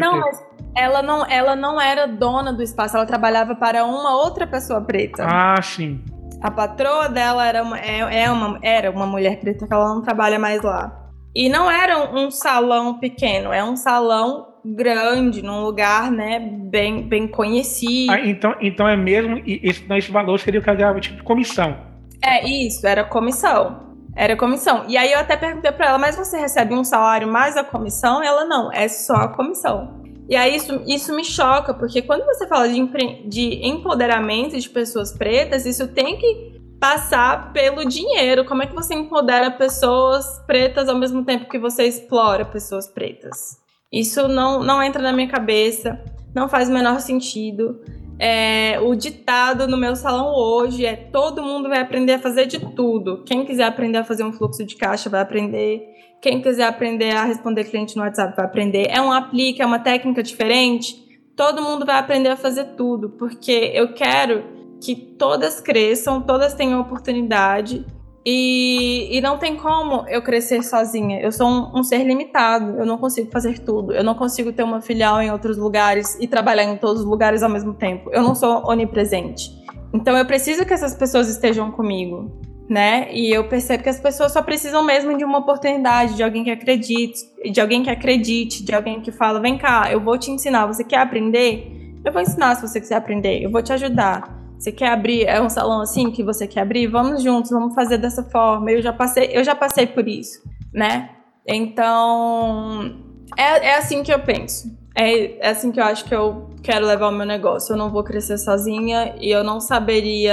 Não, 0.00 0.20
mas 0.20 0.42
ela 0.76 1.02
não, 1.02 1.26
ela 1.26 1.56
não 1.56 1.80
era 1.80 2.06
dona 2.06 2.52
do 2.52 2.62
espaço, 2.62 2.96
ela 2.96 3.06
trabalhava 3.06 3.54
para 3.54 3.84
uma 3.84 4.16
outra 4.16 4.46
pessoa 4.46 4.80
preta. 4.80 5.24
Ah, 5.26 5.60
sim. 5.62 6.00
A 6.40 6.50
patroa 6.50 7.08
dela 7.08 7.46
era 7.46 7.62
uma, 7.62 7.78
é, 7.78 8.24
é 8.24 8.30
uma, 8.30 8.58
era 8.62 8.90
uma 8.90 9.06
mulher 9.06 9.38
preta 9.38 9.66
que 9.66 9.72
ela 9.72 9.94
não 9.94 10.02
trabalha 10.02 10.38
mais 10.38 10.62
lá. 10.62 10.92
E 11.34 11.48
não 11.48 11.70
era 11.70 11.98
um 12.14 12.30
salão 12.30 12.98
pequeno, 12.98 13.52
é 13.52 13.64
um 13.64 13.76
salão 13.76 14.48
grande, 14.64 15.42
num 15.42 15.62
lugar, 15.62 16.10
né, 16.10 16.38
bem, 16.38 17.08
bem 17.08 17.26
conhecido. 17.26 18.12
Ah, 18.12 18.20
então, 18.20 18.54
então 18.60 18.88
é 18.88 18.96
mesmo, 18.96 19.38
e 19.46 19.60
esse, 19.62 19.84
esse 19.92 20.10
valor 20.10 20.38
seria 20.38 20.60
o 20.60 20.62
que 20.62 20.68
ela 20.68 20.78
ganhava, 20.78 21.00
tipo, 21.00 21.22
comissão. 21.24 21.76
É, 22.22 22.46
isso, 22.46 22.86
era 22.86 23.04
comissão. 23.04 23.91
Era 24.14 24.36
comissão. 24.36 24.84
E 24.88 24.96
aí 24.96 25.12
eu 25.12 25.18
até 25.18 25.36
perguntei 25.36 25.72
para 25.72 25.86
ela, 25.86 25.98
mas 25.98 26.16
você 26.16 26.38
recebe 26.38 26.74
um 26.74 26.84
salário 26.84 27.26
mais 27.26 27.56
a 27.56 27.64
comissão? 27.64 28.22
Ela, 28.22 28.44
não, 28.44 28.70
é 28.72 28.88
só 28.88 29.14
a 29.14 29.28
comissão. 29.28 30.02
E 30.28 30.36
aí 30.36 30.56
isso, 30.56 30.82
isso 30.86 31.14
me 31.14 31.24
choca, 31.24 31.74
porque 31.74 32.02
quando 32.02 32.24
você 32.24 32.46
fala 32.46 32.68
de, 32.68 32.80
de 33.28 33.66
empoderamento 33.66 34.58
de 34.58 34.68
pessoas 34.68 35.12
pretas, 35.12 35.66
isso 35.66 35.88
tem 35.88 36.16
que 36.16 36.60
passar 36.80 37.52
pelo 37.52 37.84
dinheiro. 37.84 38.44
Como 38.44 38.62
é 38.62 38.66
que 38.66 38.74
você 38.74 38.94
empodera 38.94 39.50
pessoas 39.50 40.24
pretas 40.46 40.88
ao 40.88 40.96
mesmo 40.96 41.24
tempo 41.24 41.48
que 41.48 41.58
você 41.58 41.84
explora 41.84 42.44
pessoas 42.44 42.88
pretas? 42.88 43.58
Isso 43.92 44.26
não, 44.26 44.62
não 44.62 44.82
entra 44.82 45.02
na 45.02 45.12
minha 45.12 45.28
cabeça, 45.28 46.02
não 46.34 46.48
faz 46.48 46.68
o 46.68 46.72
menor 46.72 47.00
sentido. 47.00 47.80
É, 48.24 48.78
o 48.78 48.94
ditado 48.94 49.66
no 49.66 49.76
meu 49.76 49.96
salão 49.96 50.32
hoje 50.32 50.86
é: 50.86 50.94
todo 50.94 51.42
mundo 51.42 51.68
vai 51.68 51.80
aprender 51.80 52.12
a 52.12 52.18
fazer 52.20 52.46
de 52.46 52.60
tudo. 52.60 53.24
Quem 53.24 53.44
quiser 53.44 53.64
aprender 53.64 53.98
a 53.98 54.04
fazer 54.04 54.22
um 54.22 54.32
fluxo 54.32 54.64
de 54.64 54.76
caixa 54.76 55.10
vai 55.10 55.20
aprender. 55.20 55.82
Quem 56.20 56.40
quiser 56.40 56.68
aprender 56.68 57.10
a 57.10 57.24
responder 57.24 57.64
cliente 57.64 57.96
no 57.96 58.02
WhatsApp 58.04 58.36
vai 58.36 58.44
aprender. 58.44 58.86
É 58.88 59.00
um 59.00 59.10
aplique, 59.10 59.60
é 59.60 59.66
uma 59.66 59.80
técnica 59.80 60.22
diferente. 60.22 61.02
Todo 61.34 61.64
mundo 61.64 61.84
vai 61.84 61.98
aprender 61.98 62.28
a 62.28 62.36
fazer 62.36 62.76
tudo, 62.76 63.10
porque 63.10 63.72
eu 63.74 63.92
quero 63.92 64.44
que 64.80 64.94
todas 64.94 65.60
cresçam, 65.60 66.20
todas 66.20 66.54
tenham 66.54 66.80
oportunidade 66.80 67.84
e, 68.24 69.16
e 69.16 69.20
não 69.20 69.38
tem 69.38 69.56
como 69.56 70.06
eu 70.08 70.22
crescer 70.22 70.62
sozinha. 70.62 71.20
Eu 71.20 71.32
sou 71.32 71.48
um, 71.48 71.78
um, 71.78 71.82
ser 71.82 72.04
limitado, 72.04 72.78
eu 72.78 72.86
não 72.86 72.98
consigo 72.98 73.30
fazer 73.30 73.58
tudo. 73.58 73.92
Eu 73.92 74.04
não 74.04 74.14
consigo 74.14 74.52
ter 74.52 74.62
uma 74.62 74.80
filial 74.80 75.20
em 75.20 75.30
outros 75.30 75.56
lugares 75.56 76.16
e 76.20 76.26
trabalhar 76.26 76.64
em 76.64 76.76
todos 76.76 77.02
os 77.02 77.08
lugares 77.08 77.42
ao 77.42 77.50
mesmo 77.50 77.74
tempo. 77.74 78.10
Eu 78.12 78.22
não 78.22 78.34
sou 78.34 78.64
onipresente. 78.68 79.50
Então 79.92 80.16
eu 80.16 80.24
preciso 80.24 80.64
que 80.64 80.72
essas 80.72 80.94
pessoas 80.94 81.28
estejam 81.28 81.70
comigo 81.70 82.30
né? 82.68 83.12
E 83.12 83.30
eu 83.30 83.44
percebo 83.48 83.82
que 83.82 83.88
as 83.90 84.00
pessoas 84.00 84.32
só 84.32 84.40
precisam 84.40 84.82
mesmo 84.82 85.16
de 85.18 85.24
uma 85.24 85.38
oportunidade, 85.38 86.14
de 86.14 86.22
alguém 86.22 86.42
que 86.42 86.50
acredite, 86.50 87.20
de 87.50 87.60
alguém 87.60 87.82
que 87.82 87.90
acredite, 87.90 88.64
de 88.64 88.74
alguém 88.74 89.00
que 89.02 89.12
fala, 89.12 89.40
vem 89.40 89.58
cá, 89.58 89.92
eu 89.92 90.00
vou 90.00 90.16
te 90.16 90.30
ensinar, 90.30 90.64
você 90.66 90.82
quer 90.82 90.98
aprender? 90.98 91.70
Eu 92.02 92.10
vou 92.10 92.22
ensinar 92.22 92.54
se 92.54 92.66
você 92.66 92.80
quiser 92.80 92.96
aprender, 92.96 93.42
eu 93.42 93.50
vou 93.50 93.62
te 93.62 93.74
ajudar. 93.74 94.41
Você 94.62 94.70
quer 94.70 94.90
abrir, 94.90 95.24
é 95.24 95.42
um 95.42 95.48
salão 95.50 95.80
assim 95.80 96.12
que 96.12 96.22
você 96.22 96.46
quer 96.46 96.60
abrir? 96.60 96.86
Vamos 96.86 97.20
juntos, 97.20 97.50
vamos 97.50 97.74
fazer 97.74 97.98
dessa 97.98 98.22
forma. 98.22 98.70
Eu 98.70 98.80
já 98.80 98.92
passei, 98.92 99.28
eu 99.32 99.42
já 99.42 99.56
passei 99.56 99.88
por 99.88 100.06
isso, 100.06 100.40
né? 100.72 101.10
Então, 101.44 102.94
é, 103.36 103.70
é 103.70 103.74
assim 103.76 104.04
que 104.04 104.14
eu 104.14 104.20
penso. 104.20 104.72
É, 104.94 105.44
é 105.44 105.48
assim 105.48 105.72
que 105.72 105.80
eu 105.80 105.84
acho 105.84 106.04
que 106.04 106.14
eu 106.14 106.48
quero 106.62 106.86
levar 106.86 107.08
o 107.08 107.10
meu 107.10 107.26
negócio. 107.26 107.72
Eu 107.72 107.76
não 107.76 107.90
vou 107.90 108.04
crescer 108.04 108.38
sozinha 108.38 109.16
e 109.20 109.32
eu 109.32 109.42
não 109.42 109.58
saberia 109.58 110.32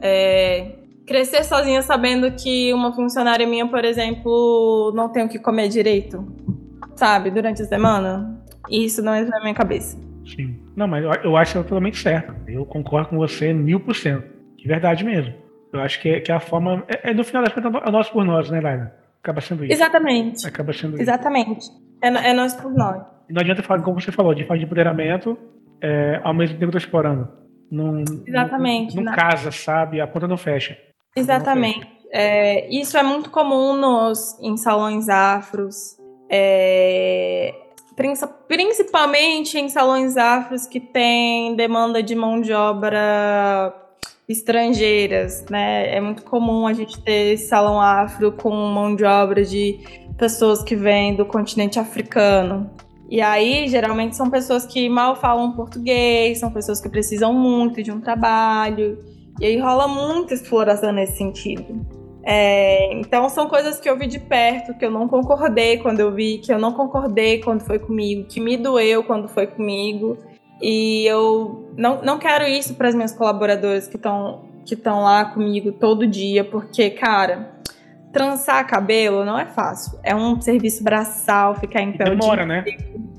é, 0.00 0.76
crescer 1.04 1.42
sozinha 1.42 1.82
sabendo 1.82 2.30
que 2.30 2.72
uma 2.72 2.92
funcionária 2.92 3.44
minha, 3.44 3.66
por 3.66 3.84
exemplo, 3.84 4.92
não 4.94 5.08
tem 5.08 5.24
o 5.24 5.28
que 5.28 5.36
comer 5.36 5.66
direito, 5.66 6.24
sabe, 6.94 7.28
durante 7.28 7.60
a 7.62 7.66
semana. 7.66 8.40
Isso 8.70 9.02
não 9.02 9.16
entra 9.16 9.36
na 9.36 9.40
minha 9.40 9.54
cabeça. 9.54 9.98
Sim. 10.24 10.67
Não, 10.78 10.86
mas 10.86 11.04
eu, 11.24 11.36
acho 11.36 11.60
totalmente 11.64 11.98
certo. 11.98 12.32
Eu 12.46 12.64
concordo 12.64 13.08
com 13.08 13.16
você 13.16 13.52
mil 13.52 13.80
por 13.80 13.96
cento. 13.96 14.24
De 14.56 14.68
verdade 14.68 15.04
mesmo. 15.04 15.34
Eu 15.72 15.80
acho 15.80 16.00
que, 16.00 16.20
que 16.20 16.30
a 16.30 16.38
forma. 16.38 16.84
É, 16.86 17.10
é, 17.10 17.14
no 17.14 17.24
final 17.24 17.42
das 17.42 17.52
contas, 17.52 17.82
é 17.84 17.90
nós 17.90 18.08
por 18.08 18.24
nós, 18.24 18.48
né, 18.48 18.60
Laila? 18.60 18.92
Acaba 19.20 19.40
sendo 19.40 19.64
isso. 19.64 19.72
Exatamente. 19.72 20.46
Acaba 20.46 20.72
sendo 20.72 21.00
Exatamente. 21.00 21.62
Isso. 21.62 21.72
É, 22.00 22.30
é 22.30 22.32
nós 22.32 22.54
por 22.54 22.72
nós. 22.72 23.02
Não 23.28 23.40
adianta 23.40 23.60
falar, 23.60 23.82
como 23.82 24.00
você 24.00 24.12
falou, 24.12 24.32
de 24.32 24.44
falar 24.44 24.58
de 24.58 24.66
empoderamento, 24.66 25.36
é, 25.82 26.20
ao 26.22 26.32
mesmo 26.32 26.56
tempo 26.56 26.70
que 26.70 26.76
eu 26.76 26.80
tô 26.80 26.86
explorando. 26.86 27.28
Não, 27.72 28.04
Exatamente. 28.24 28.94
Não, 28.94 29.02
não, 29.02 29.10
não 29.10 29.18
casa, 29.18 29.50
sabe? 29.50 30.00
A 30.00 30.06
conta 30.06 30.28
não 30.28 30.36
fecha. 30.36 30.78
Exatamente. 31.16 31.88
É, 32.12 32.72
isso 32.72 32.96
é 32.96 33.02
muito 33.02 33.30
comum 33.30 33.74
nos, 33.74 34.38
em 34.40 34.56
salões 34.56 35.08
afros, 35.08 35.96
é, 36.30 37.52
principalmente 38.46 39.58
em 39.58 39.68
salões 39.68 40.16
afros 40.16 40.66
que 40.66 40.80
têm 40.80 41.56
demanda 41.56 42.02
de 42.02 42.14
mão 42.14 42.40
de 42.40 42.52
obra 42.52 43.74
estrangeiras, 44.28 45.44
né? 45.50 45.96
É 45.96 46.00
muito 46.00 46.22
comum 46.22 46.66
a 46.66 46.72
gente 46.72 47.00
ter 47.00 47.36
salão 47.38 47.80
afro 47.80 48.30
com 48.32 48.50
mão 48.50 48.94
de 48.94 49.04
obra 49.04 49.42
de 49.42 49.80
pessoas 50.18 50.62
que 50.62 50.76
vêm 50.76 51.16
do 51.16 51.24
continente 51.24 51.78
africano. 51.78 52.70
E 53.10 53.22
aí, 53.22 53.66
geralmente, 53.68 54.16
são 54.16 54.28
pessoas 54.28 54.66
que 54.66 54.86
mal 54.88 55.16
falam 55.16 55.52
português, 55.52 56.38
são 56.38 56.50
pessoas 56.50 56.78
que 56.80 56.90
precisam 56.90 57.32
muito 57.32 57.82
de 57.82 57.90
um 57.90 58.00
trabalho. 58.00 59.02
E 59.40 59.46
aí 59.46 59.58
rola 59.58 59.88
muita 59.88 60.34
exploração 60.34 60.92
nesse 60.92 61.16
sentido. 61.16 61.97
É, 62.30 62.92
então 62.92 63.26
são 63.30 63.48
coisas 63.48 63.80
que 63.80 63.88
eu 63.88 63.96
vi 63.96 64.06
de 64.06 64.18
perto, 64.18 64.74
que 64.74 64.84
eu 64.84 64.90
não 64.90 65.08
concordei 65.08 65.78
quando 65.78 66.00
eu 66.00 66.12
vi, 66.12 66.36
que 66.36 66.52
eu 66.52 66.58
não 66.58 66.74
concordei 66.74 67.40
quando 67.40 67.62
foi 67.62 67.78
comigo, 67.78 68.28
que 68.28 68.38
me 68.38 68.54
doeu 68.58 69.02
quando 69.02 69.26
foi 69.28 69.46
comigo. 69.46 70.18
E 70.60 71.06
eu 71.06 71.72
não, 71.74 72.02
não 72.02 72.18
quero 72.18 72.44
isso 72.44 72.74
para 72.74 72.88
as 72.88 72.94
minhas 72.94 73.14
colaboradoras 73.14 73.88
que 73.88 73.96
estão 73.96 74.46
que 74.66 74.74
estão 74.74 75.00
lá 75.00 75.24
comigo 75.24 75.72
todo 75.72 76.06
dia, 76.06 76.44
porque, 76.44 76.90
cara, 76.90 77.54
trançar 78.12 78.66
cabelo 78.66 79.24
não 79.24 79.38
é 79.38 79.46
fácil. 79.46 79.98
É 80.02 80.14
um 80.14 80.40
serviço 80.40 80.82
braçal, 80.82 81.54
ficar 81.54 81.82
em 81.82 81.92
pé 81.92 82.04
demora, 82.04 82.46
né? 82.46 82.64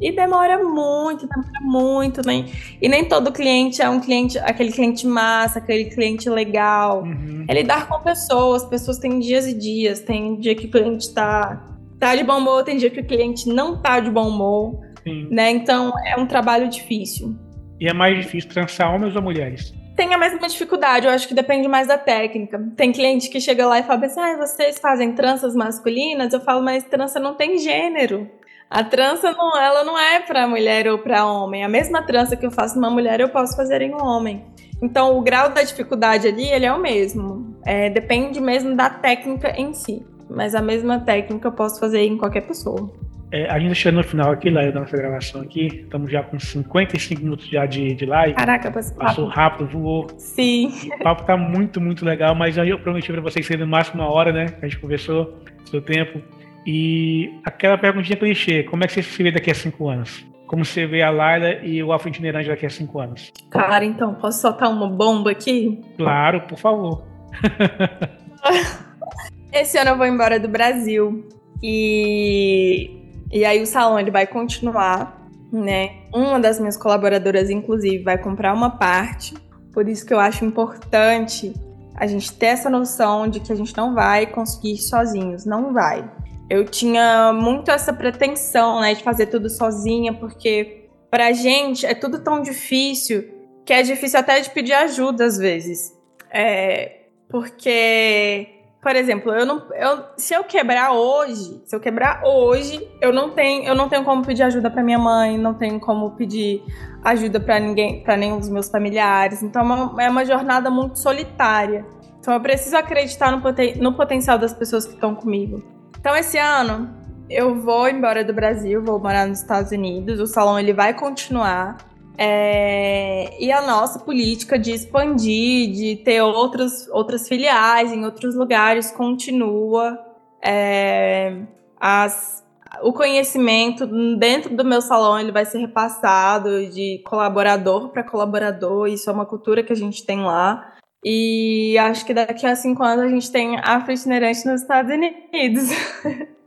E 0.02 0.12
demora 0.12 0.64
muito, 0.64 1.28
demora 1.28 1.60
muito, 1.62 2.26
né? 2.26 2.46
E 2.82 2.88
nem 2.88 3.06
todo 3.06 3.32
cliente 3.32 3.82
é 3.82 3.90
um 3.90 4.00
cliente, 4.00 4.38
aquele 4.40 4.72
cliente 4.72 5.06
massa, 5.06 5.60
aquele 5.60 5.86
cliente 5.86 6.30
legal. 6.30 7.04
Uhum. 7.04 7.46
É 7.48 7.54
lidar 7.54 7.88
com 7.88 8.00
pessoas, 8.00 8.66
pessoas 8.66 8.98
têm 8.98 9.20
dias 9.20 9.46
e 9.46 9.54
dias. 9.54 10.00
Tem 10.00 10.38
dia 10.38 10.56
que 10.56 10.66
o 10.66 10.72
cliente 10.72 11.14
tá, 11.14 11.66
tá 12.00 12.16
de 12.16 12.24
bom 12.24 12.38
humor, 12.38 12.64
tem 12.64 12.78
dia 12.78 12.90
que 12.90 13.02
o 13.02 13.06
cliente 13.06 13.48
não 13.50 13.82
tá 13.82 14.00
de 14.00 14.10
bom 14.10 14.30
humor. 14.30 14.80
Sim. 15.04 15.28
Né? 15.30 15.52
Então 15.52 15.92
é 16.06 16.18
um 16.18 16.26
trabalho 16.26 16.68
difícil. 16.68 17.36
E 17.80 17.88
é 17.88 17.94
mais 17.94 18.18
difícil 18.18 18.50
trançar 18.50 18.94
homens 18.94 19.16
ou 19.16 19.22
mulheres? 19.22 19.74
Tem 20.00 20.14
a 20.14 20.18
mesma 20.18 20.48
dificuldade, 20.48 21.06
eu 21.06 21.12
acho 21.12 21.28
que 21.28 21.34
depende 21.34 21.68
mais 21.68 21.86
da 21.86 21.98
técnica. 21.98 22.58
Tem 22.78 22.90
cliente 22.90 23.30
que 23.30 23.42
chega 23.42 23.68
lá 23.68 23.80
e 23.80 23.84
fala 23.84 24.06
assim: 24.06 24.22
ah, 24.22 24.38
vocês 24.38 24.80
fazem 24.80 25.12
tranças 25.12 25.54
masculinas? 25.54 26.32
Eu 26.32 26.40
falo, 26.40 26.64
mas 26.64 26.86
trança 26.86 27.20
não 27.20 27.36
tem 27.36 27.58
gênero. 27.58 28.26
A 28.70 28.82
trança 28.82 29.34
não, 29.34 29.58
ela 29.60 29.84
não 29.84 30.00
é 30.00 30.22
para 30.22 30.48
mulher 30.48 30.88
ou 30.88 31.00
para 31.00 31.26
homem. 31.26 31.66
A 31.66 31.68
mesma 31.68 32.02
trança 32.02 32.38
que 32.38 32.46
eu 32.46 32.52
faço 32.52 32.76
numa 32.76 32.90
mulher, 32.90 33.20
eu 33.20 33.28
posso 33.28 33.58
fazer 33.58 33.82
em 33.82 33.94
um 33.94 34.02
homem. 34.02 34.46
Então, 34.82 35.18
o 35.18 35.22
grau 35.22 35.50
da 35.50 35.64
dificuldade 35.64 36.30
ali, 36.30 36.48
ele 36.48 36.66
é 36.66 36.72
o 36.72 36.80
mesmo. 36.80 37.60
É, 37.66 37.90
depende 37.90 38.40
mesmo 38.40 38.78
da 38.78 38.90
técnica 38.90 39.54
em 39.60 39.74
si. 39.74 40.02
Mas 40.30 40.56
a 40.56 40.62
mesma 40.62 41.02
técnica 41.02 41.50
eu 41.50 41.52
posso 41.52 41.78
fazer 41.78 42.06
em 42.06 42.18
qualquer 42.18 42.48
pessoa. 42.48 42.90
É, 43.32 43.48
a 43.48 43.60
gente 43.60 43.76
chegou 43.76 44.02
no 44.02 44.08
final 44.08 44.32
aqui, 44.32 44.50
lá 44.50 44.66
da 44.66 44.80
nossa 44.80 44.98
gravação 44.98 45.42
aqui. 45.42 45.68
Estamos 45.84 46.12
já 46.12 46.24
com 46.24 46.40
55 46.40 47.22
minutos 47.22 47.48
já 47.48 47.66
de, 47.66 47.94
de 47.94 48.06
live. 48.06 48.34
Caraca, 48.34 48.72
passou 48.72 49.28
rápido, 49.28 49.70
voou. 49.70 50.08
Sim. 50.18 50.72
O 51.00 51.04
papo 51.04 51.24
tá 51.24 51.38
muito, 51.38 51.80
muito 51.80 52.04
legal, 52.04 52.34
mas 52.34 52.58
eu 52.58 52.80
prometi 52.80 53.12
para 53.12 53.22
vocês 53.22 53.46
serem 53.46 53.66
no 53.66 53.72
máximo 53.72 54.02
uma 54.02 54.12
hora, 54.12 54.32
né? 54.32 54.48
A 54.62 54.66
gente 54.66 54.80
conversou, 54.80 55.38
seu 55.66 55.82
tempo. 55.82 56.22
E 56.66 57.32
aquela 57.46 57.78
perguntinha 57.78 58.18
clichê, 58.18 58.64
como 58.64 58.84
é 58.84 58.88
que 58.88 58.94
você 58.94 59.04
se 59.04 59.22
vê 59.22 59.32
daqui 59.32 59.52
a 59.52 59.56
cinco 59.56 59.88
anos? 59.88 60.26
Como 60.48 60.66
você 60.66 60.88
vê 60.88 61.04
a 61.04 61.12
Laila 61.12 61.64
e 61.64 61.84
o 61.84 61.94
Afro 61.94 62.10
Itinerante 62.10 62.50
daqui 62.50 62.66
a 62.66 62.70
cinco 62.70 63.00
anos? 63.00 63.32
Cara, 63.52 63.86
então, 63.86 64.16
posso 64.16 64.42
soltar 64.42 64.72
uma 64.72 64.90
bomba 64.90 65.30
aqui? 65.30 65.80
Claro, 65.96 66.42
por 66.42 66.58
favor. 66.58 67.04
Esse 69.54 69.78
ano 69.78 69.92
eu 69.92 69.98
vou 69.98 70.08
embora 70.08 70.40
do 70.40 70.48
Brasil. 70.48 71.28
E 71.62 73.00
e 73.32 73.46
aí 73.46 73.62
o 73.62 73.66
salão 73.66 74.00
ele 74.00 74.12
vai 74.12 74.26
continuar, 74.26 75.28
né? 75.52 76.04
Uma 76.14 76.40
das 76.40 76.60
minhas 76.60 76.78
colaboradoras, 76.78 77.50
inclusive, 77.50 78.04
vai 78.04 78.18
comprar 78.18 78.54
uma 78.54 78.72
parte. 78.72 79.36
Por 79.74 79.88
isso 79.88 80.06
que 80.06 80.14
eu 80.14 80.20
acho 80.20 80.44
importante 80.44 81.54
a 81.96 82.08
gente 82.08 82.34
ter 82.34 82.48
essa 82.48 82.70
noção 82.70 83.28
de 83.28 83.40
que 83.40 83.52
a 83.52 83.56
gente 83.56 83.76
não 83.76 83.94
vai 83.94 84.26
conseguir 84.26 84.78
sozinhos, 84.78 85.46
não 85.46 85.74
vai. 85.74 86.10
Eu 86.50 86.66
tinha 86.66 87.32
muito 87.34 87.70
essa 87.70 87.94
pretensão, 87.94 88.80
né, 88.80 88.96
de 88.96 89.04
fazer 89.04 89.28
tudo 89.28 89.50
sozinha, 89.50 90.14
porque 90.14 90.90
pra 91.12 91.32
gente 91.34 91.86
é 91.86 91.94
tudo 91.94 92.24
tão 92.24 92.42
difícil 92.42 93.38
que 93.66 93.74
é 93.74 93.84
difícil 93.84 94.20
até 94.20 94.40
de 94.40 94.50
pedir 94.50 94.74
ajuda 94.74 95.26
às 95.26 95.38
vezes. 95.38 95.94
É, 96.32 97.02
porque 97.30 98.59
por 98.82 98.96
exemplo, 98.96 99.34
eu 99.34 99.46
não, 99.46 99.62
eu, 99.74 100.06
se 100.16 100.34
eu 100.34 100.44
quebrar 100.46 100.94
hoje, 100.94 101.62
se 101.66 101.76
eu 101.76 101.82
quebrar 101.82 102.22
hoje, 102.24 102.88
eu 103.02 103.12
não 103.12 103.32
tenho, 103.32 103.66
eu 103.66 103.76
não 103.76 103.90
tenho 103.90 104.06
como 104.06 104.24
pedir 104.26 104.44
ajuda 104.44 104.72
para 104.72 104.82
minha 104.82 104.98
mãe, 104.98 105.38
não 105.38 105.54
tenho 105.54 105.80
como 105.82 106.12
pedir 106.12 106.64
ajuda 107.04 107.42
para 107.42 107.60
ninguém, 107.60 108.02
para 108.02 108.16
nenhum 108.16 108.40
dos 108.40 108.48
meus 108.48 108.70
familiares. 108.70 109.44
Então 109.44 109.62
é 109.62 109.66
uma, 109.66 110.04
é 110.04 110.10
uma, 110.10 110.26
jornada 110.26 110.70
muito 110.70 110.98
solitária. 110.98 111.86
Então 112.22 112.34
eu 112.34 112.40
preciso 112.40 112.78
acreditar 112.78 113.32
no, 113.32 113.42
poten, 113.42 113.76
no 113.76 113.94
potencial 113.94 114.38
das 114.38 114.54
pessoas 114.54 114.86
que 114.86 114.94
estão 114.94 115.14
comigo. 115.14 115.62
Então 116.00 116.16
esse 116.16 116.38
ano 116.38 116.90
eu 117.30 117.62
vou 117.62 117.90
embora 117.90 118.24
do 118.24 118.34
Brasil, 118.34 118.82
vou 118.82 118.98
morar 118.98 119.28
nos 119.28 119.42
Estados 119.42 119.72
Unidos. 119.74 120.22
O 120.22 120.26
salão 120.26 120.58
ele 120.58 120.72
vai 120.72 120.94
continuar. 120.94 121.78
É, 122.22 123.34
e 123.40 123.50
a 123.50 123.62
nossa 123.62 123.98
política 123.98 124.60
de 124.60 124.74
expandir, 124.74 125.72
de 125.72 125.96
ter 126.04 126.22
outros, 126.22 126.86
outras 126.90 127.30
filiais 127.30 127.94
em 127.94 128.04
outros 128.04 128.36
lugares 128.36 128.92
continua. 128.92 129.98
É, 130.44 131.44
as, 131.80 132.46
o 132.82 132.92
conhecimento 132.92 133.88
dentro 134.18 134.54
do 134.54 134.66
meu 134.66 134.82
salão 134.82 135.18
ele 135.18 135.32
vai 135.32 135.46
ser 135.46 135.60
repassado 135.60 136.70
de 136.70 137.02
colaborador 137.06 137.88
para 137.88 138.04
colaborador. 138.04 138.88
Isso 138.88 139.10
é 139.10 139.14
uma 139.14 139.26
cultura 139.26 139.64
que 139.64 139.72
a 139.72 139.78
gente 139.78 140.06
tem 140.06 140.20
lá. 140.20 140.74
E 141.02 141.78
acho 141.78 142.06
que 142.06 142.14
daqui 142.14 142.46
a 142.46 142.54
cinco 142.54 142.84
anos 142.84 143.06
a 143.06 143.08
gente 143.08 143.32
tem 143.32 143.58
a 143.58 143.78
itinerante 143.90 144.46
nos 144.46 144.62
Estados 144.62 144.94
Unidos. 144.94 145.70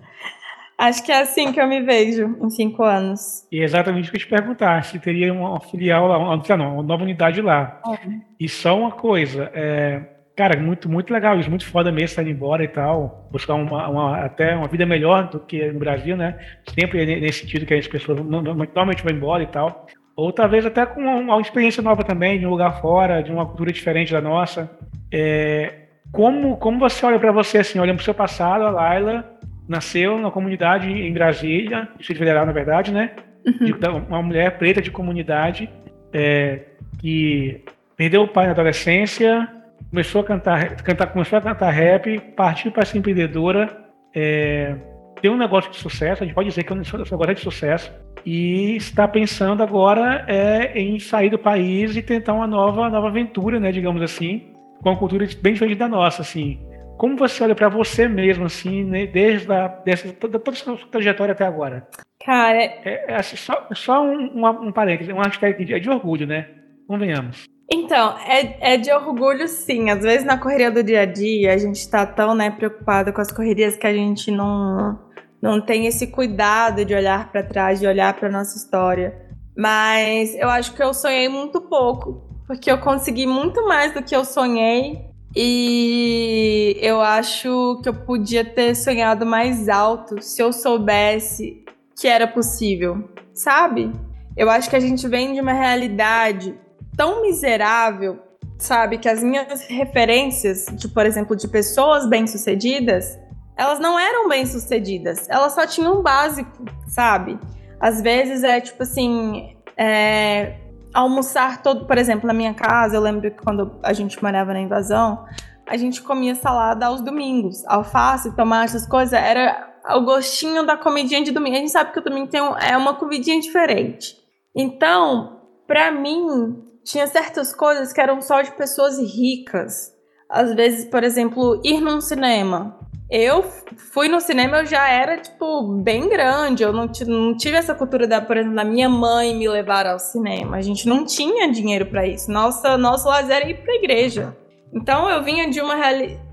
Acho 0.82 1.04
que 1.04 1.12
é 1.12 1.20
assim 1.20 1.52
que 1.52 1.60
eu 1.60 1.68
me 1.68 1.80
vejo 1.80 2.36
em 2.42 2.50
cinco 2.50 2.82
anos. 2.82 3.46
E 3.52 3.60
é 3.60 3.62
exatamente 3.62 4.08
o 4.08 4.10
que 4.10 4.16
eu 4.16 4.20
te 4.20 4.26
perguntar, 4.26 4.82
se 4.82 4.98
teria 4.98 5.32
uma 5.32 5.60
filial 5.60 6.08
lá, 6.08 6.18
uma, 6.18 6.42
não, 6.56 6.74
uma 6.74 6.82
nova 6.82 7.04
unidade 7.04 7.40
lá. 7.40 7.80
É. 7.86 8.08
E 8.40 8.48
só 8.48 8.76
uma 8.76 8.90
coisa, 8.90 9.48
é, 9.54 10.02
cara, 10.34 10.60
muito, 10.60 10.90
muito 10.90 11.12
legal 11.12 11.38
isso, 11.38 11.48
muito 11.48 11.64
foda 11.64 11.92
mesmo 11.92 12.16
sair 12.16 12.30
embora 12.30 12.64
e 12.64 12.68
tal, 12.68 13.28
buscar 13.30 13.54
uma, 13.54 13.88
uma, 13.88 14.24
até 14.24 14.56
uma 14.56 14.66
vida 14.66 14.84
melhor 14.84 15.28
do 15.28 15.38
que 15.38 15.70
no 15.70 15.78
Brasil, 15.78 16.16
né? 16.16 16.36
Sempre 16.76 17.06
nesse 17.20 17.42
sentido 17.42 17.64
que 17.64 17.74
as 17.74 17.86
pessoas 17.86 18.18
normalmente 18.20 19.04
vão 19.04 19.12
embora 19.12 19.44
e 19.44 19.46
tal. 19.46 19.86
Ou 20.16 20.32
talvez 20.32 20.66
até 20.66 20.84
com 20.84 21.00
uma, 21.00 21.14
uma 21.14 21.40
experiência 21.40 21.80
nova 21.80 22.02
também, 22.02 22.40
de 22.40 22.46
um 22.46 22.50
lugar 22.50 22.80
fora, 22.80 23.22
de 23.22 23.30
uma 23.30 23.46
cultura 23.46 23.70
diferente 23.70 24.12
da 24.12 24.20
nossa. 24.20 24.68
É, 25.12 25.74
como, 26.10 26.56
como 26.56 26.80
você 26.80 27.06
olha 27.06 27.20
para 27.20 27.30
você 27.30 27.58
assim, 27.58 27.78
olhando 27.78 27.98
para 27.98 28.02
o 28.02 28.04
seu 28.04 28.14
passado, 28.14 28.64
a 28.64 28.70
Laila, 28.70 29.32
nasceu 29.68 30.18
na 30.18 30.30
comunidade 30.30 30.90
em 30.90 31.12
Brasília, 31.12 31.88
Distrito 31.96 32.18
Federal, 32.18 32.46
na 32.46 32.52
verdade, 32.52 32.92
né? 32.92 33.12
Uhum. 33.46 33.66
De, 33.66 33.72
uma 34.08 34.22
mulher 34.22 34.58
preta 34.58 34.80
de 34.80 34.90
comunidade 34.90 35.68
é, 36.12 36.60
que 37.00 37.64
perdeu 37.96 38.22
o 38.22 38.28
pai 38.28 38.46
na 38.46 38.52
adolescência, 38.52 39.48
começou 39.90 40.20
a 40.20 40.24
cantar, 40.24 40.76
cantar 40.76 41.06
começou 41.08 41.38
a 41.38 41.42
cantar 41.42 41.70
rap, 41.70 42.18
partiu 42.36 42.70
para 42.70 42.84
ser 42.84 42.98
empreendedora, 42.98 43.84
é, 44.14 44.76
tem 45.20 45.30
um 45.30 45.36
negócio 45.36 45.70
de 45.70 45.76
sucesso, 45.76 46.22
a 46.22 46.26
gente 46.26 46.34
pode 46.34 46.48
dizer 46.48 46.64
que 46.64 46.72
é 46.72 46.74
um 46.74 46.78
negócio 46.78 47.34
de 47.34 47.40
sucesso, 47.40 47.92
e 48.24 48.76
está 48.76 49.06
pensando 49.06 49.62
agora 49.62 50.24
é, 50.28 50.78
em 50.78 50.98
sair 50.98 51.30
do 51.30 51.38
país 51.38 51.96
e 51.96 52.02
tentar 52.02 52.34
uma 52.34 52.46
nova, 52.46 52.88
nova 52.88 53.08
aventura, 53.08 53.58
né, 53.58 53.72
digamos 53.72 54.02
assim, 54.02 54.52
com 54.80 54.90
uma 54.90 54.96
cultura 54.96 55.26
bem 55.40 55.52
diferente 55.52 55.78
da 55.78 55.88
nossa, 55.88 56.22
assim. 56.22 56.58
Como 56.96 57.16
você 57.16 57.42
olha 57.42 57.54
para 57.54 57.68
você 57.68 58.06
mesmo, 58.08 58.44
assim, 58.44 58.84
né, 58.84 59.06
desde 59.06 59.52
a, 59.52 59.68
dessa, 59.68 60.12
toda, 60.12 60.38
toda 60.38 60.56
a 60.56 60.60
sua 60.60 60.76
trajetória 60.90 61.32
até 61.32 61.44
agora? 61.44 61.88
Cara. 62.24 62.62
É, 62.62 63.04
é 63.08 63.16
assim, 63.16 63.36
só, 63.36 63.66
só 63.72 64.02
um, 64.02 64.30
um, 64.34 64.48
um 64.68 64.72
parêntese, 64.72 65.12
um 65.12 65.20
hashtag 65.20 65.64
de, 65.64 65.74
é 65.74 65.78
de 65.78 65.90
orgulho, 65.90 66.26
né? 66.26 66.48
Convenhamos. 66.86 67.44
Então, 67.70 68.16
é, 68.18 68.74
é 68.74 68.76
de 68.76 68.92
orgulho 68.92 69.48
sim. 69.48 69.90
Às 69.90 70.02
vezes 70.02 70.24
na 70.24 70.38
correria 70.38 70.70
do 70.70 70.82
dia 70.82 71.00
a 71.00 71.06
dia, 71.06 71.54
a 71.54 71.58
gente 71.58 71.88
tá 71.88 72.04
tão 72.04 72.34
né, 72.34 72.50
preocupado 72.50 73.12
com 73.12 73.20
as 73.20 73.32
correrias 73.32 73.76
que 73.76 73.86
a 73.86 73.92
gente 73.92 74.30
não, 74.30 74.98
não 75.40 75.60
tem 75.60 75.86
esse 75.86 76.08
cuidado 76.08 76.84
de 76.84 76.94
olhar 76.94 77.32
para 77.32 77.42
trás, 77.42 77.80
de 77.80 77.86
olhar 77.86 78.12
para 78.14 78.30
nossa 78.30 78.56
história. 78.56 79.14
Mas 79.56 80.34
eu 80.34 80.48
acho 80.48 80.74
que 80.74 80.82
eu 80.82 80.92
sonhei 80.94 81.28
muito 81.28 81.60
pouco, 81.62 82.22
porque 82.46 82.70
eu 82.70 82.78
consegui 82.78 83.26
muito 83.26 83.66
mais 83.66 83.92
do 83.92 84.02
que 84.02 84.14
eu 84.14 84.24
sonhei 84.24 85.11
e 85.34 86.76
eu 86.80 87.00
acho 87.00 87.80
que 87.82 87.88
eu 87.88 87.94
podia 87.94 88.44
ter 88.44 88.74
sonhado 88.74 89.24
mais 89.24 89.68
alto 89.68 90.20
se 90.20 90.42
eu 90.42 90.52
soubesse 90.52 91.64
que 91.98 92.06
era 92.06 92.26
possível, 92.26 93.08
sabe? 93.32 93.92
Eu 94.36 94.50
acho 94.50 94.68
que 94.68 94.76
a 94.76 94.80
gente 94.80 95.06
vem 95.08 95.34
de 95.34 95.40
uma 95.40 95.52
realidade 95.52 96.54
tão 96.96 97.22
miserável, 97.22 98.18
sabe? 98.58 98.98
Que 98.98 99.08
as 99.08 99.22
minhas 99.22 99.66
referências, 99.68 100.66
de, 100.72 100.88
por 100.88 101.06
exemplo, 101.06 101.36
de 101.36 101.48
pessoas 101.48 102.06
bem-sucedidas, 102.06 103.18
elas 103.56 103.78
não 103.78 103.98
eram 103.98 104.28
bem-sucedidas. 104.28 105.28
Elas 105.28 105.52
só 105.52 105.66
tinham 105.66 105.98
um 105.98 106.02
básico, 106.02 106.64
sabe? 106.88 107.38
Às 107.80 108.00
vezes 108.00 108.42
é 108.42 108.60
tipo 108.60 108.82
assim. 108.82 109.56
É, 109.76 110.56
almoçar 110.92 111.62
todo, 111.62 111.86
por 111.86 111.98
exemplo, 111.98 112.26
na 112.26 112.34
minha 112.34 112.54
casa, 112.54 112.96
eu 112.96 113.00
lembro 113.00 113.30
que 113.30 113.42
quando 113.42 113.78
a 113.82 113.92
gente 113.92 114.22
morava 114.22 114.52
na 114.52 114.60
invasão, 114.60 115.24
a 115.66 115.76
gente 115.76 116.02
comia 116.02 116.34
salada 116.34 116.86
aos 116.86 117.00
domingos, 117.00 117.64
alface, 117.66 118.34
tomate, 118.36 118.76
essas 118.76 118.86
coisas, 118.86 119.12
era 119.12 119.72
o 119.90 120.00
gostinho 120.02 120.64
da 120.64 120.76
comidinha 120.76 121.22
de 121.22 121.30
domingo. 121.30 121.56
A 121.56 121.60
gente 121.60 121.72
sabe 121.72 121.92
que 121.92 121.98
o 121.98 122.04
domingo 122.04 122.28
tem 122.28 122.40
um, 122.40 122.56
é 122.56 122.76
uma 122.76 122.94
comidinha 122.94 123.40
diferente. 123.40 124.16
Então, 124.54 125.40
para 125.66 125.90
mim, 125.90 126.62
tinha 126.84 127.06
certas 127.06 127.54
coisas 127.54 127.92
que 127.92 128.00
eram 128.00 128.20
só 128.20 128.42
de 128.42 128.52
pessoas 128.52 128.98
ricas. 128.98 129.92
Às 130.28 130.54
vezes, 130.54 130.84
por 130.86 131.04
exemplo, 131.04 131.60
ir 131.64 131.80
num 131.80 132.00
cinema. 132.00 132.78
Eu 133.14 133.44
fui 133.92 134.08
no 134.08 134.22
cinema, 134.22 134.60
eu 134.60 134.66
já 134.66 134.88
era, 134.88 135.18
tipo, 135.18 135.68
bem 135.82 136.08
grande. 136.08 136.62
Eu 136.62 136.72
não, 136.72 136.90
não 137.06 137.36
tive 137.36 137.58
essa 137.58 137.74
cultura 137.74 138.06
da, 138.06 138.22
por 138.22 138.38
exemplo, 138.38 138.56
da 138.56 138.64
minha 138.64 138.88
mãe 138.88 139.36
me 139.36 139.46
levar 139.46 139.86
ao 139.86 139.98
cinema. 139.98 140.56
A 140.56 140.62
gente 140.62 140.88
não 140.88 141.04
tinha 141.04 141.52
dinheiro 141.52 141.84
para 141.84 142.06
isso. 142.06 142.32
Nossa, 142.32 142.78
nosso 142.78 143.06
lazer 143.06 143.36
era 143.36 143.50
ir 143.50 143.62
pra 143.62 143.74
igreja. 143.74 144.34
Então 144.72 145.10
eu 145.10 145.22
vinha 145.22 145.50
de 145.50 145.60
uma 145.60 145.74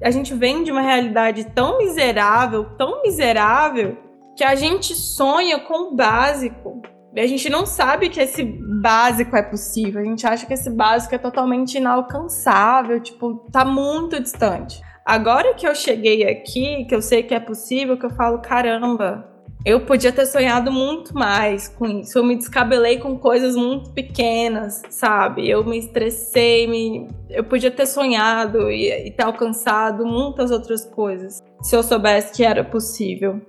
a 0.01 0.09
gente 0.09 0.33
vem 0.33 0.63
de 0.63 0.71
uma 0.71 0.79
realidade 0.79 1.43
tão 1.53 1.79
miserável, 1.79 2.63
tão 2.77 3.01
miserável, 3.01 3.97
que 4.37 4.43
a 4.45 4.55
gente 4.55 4.95
sonha 4.95 5.59
com 5.59 5.91
o 5.91 5.95
básico. 5.97 6.81
E 7.13 7.19
a 7.19 7.27
gente 7.27 7.49
não 7.49 7.65
sabe 7.65 8.07
que 8.07 8.21
esse 8.21 8.41
básico 8.81 9.35
é 9.35 9.41
possível. 9.41 9.99
A 9.99 10.05
gente 10.05 10.25
acha 10.25 10.45
que 10.45 10.53
esse 10.53 10.69
básico 10.69 11.13
é 11.13 11.17
totalmente 11.17 11.75
inalcançável, 11.77 13.01
tipo, 13.01 13.49
tá 13.51 13.65
muito 13.65 14.17
distante. 14.17 14.79
Agora 15.09 15.55
que 15.55 15.67
eu 15.67 15.73
cheguei 15.73 16.23
aqui, 16.23 16.85
que 16.85 16.93
eu 16.93 17.01
sei 17.01 17.23
que 17.23 17.33
é 17.33 17.39
possível, 17.39 17.97
que 17.97 18.05
eu 18.05 18.11
falo, 18.11 18.37
caramba, 18.37 19.27
eu 19.65 19.83
podia 19.83 20.11
ter 20.11 20.27
sonhado 20.27 20.71
muito 20.71 21.15
mais 21.15 21.67
com 21.67 21.87
isso. 21.87 22.19
Eu 22.19 22.23
me 22.23 22.35
descabelei 22.35 22.99
com 22.99 23.17
coisas 23.17 23.55
muito 23.55 23.89
pequenas, 23.89 24.83
sabe? 24.91 25.49
Eu 25.49 25.65
me 25.65 25.79
estressei, 25.79 26.67
me... 26.67 27.07
eu 27.27 27.43
podia 27.43 27.71
ter 27.71 27.87
sonhado 27.87 28.69
e, 28.69 29.07
e 29.07 29.09
ter 29.09 29.23
alcançado 29.23 30.05
muitas 30.05 30.51
outras 30.51 30.85
coisas 30.85 31.41
se 31.63 31.75
eu 31.75 31.81
soubesse 31.81 32.31
que 32.37 32.43
era 32.43 32.63
possível. 32.63 33.41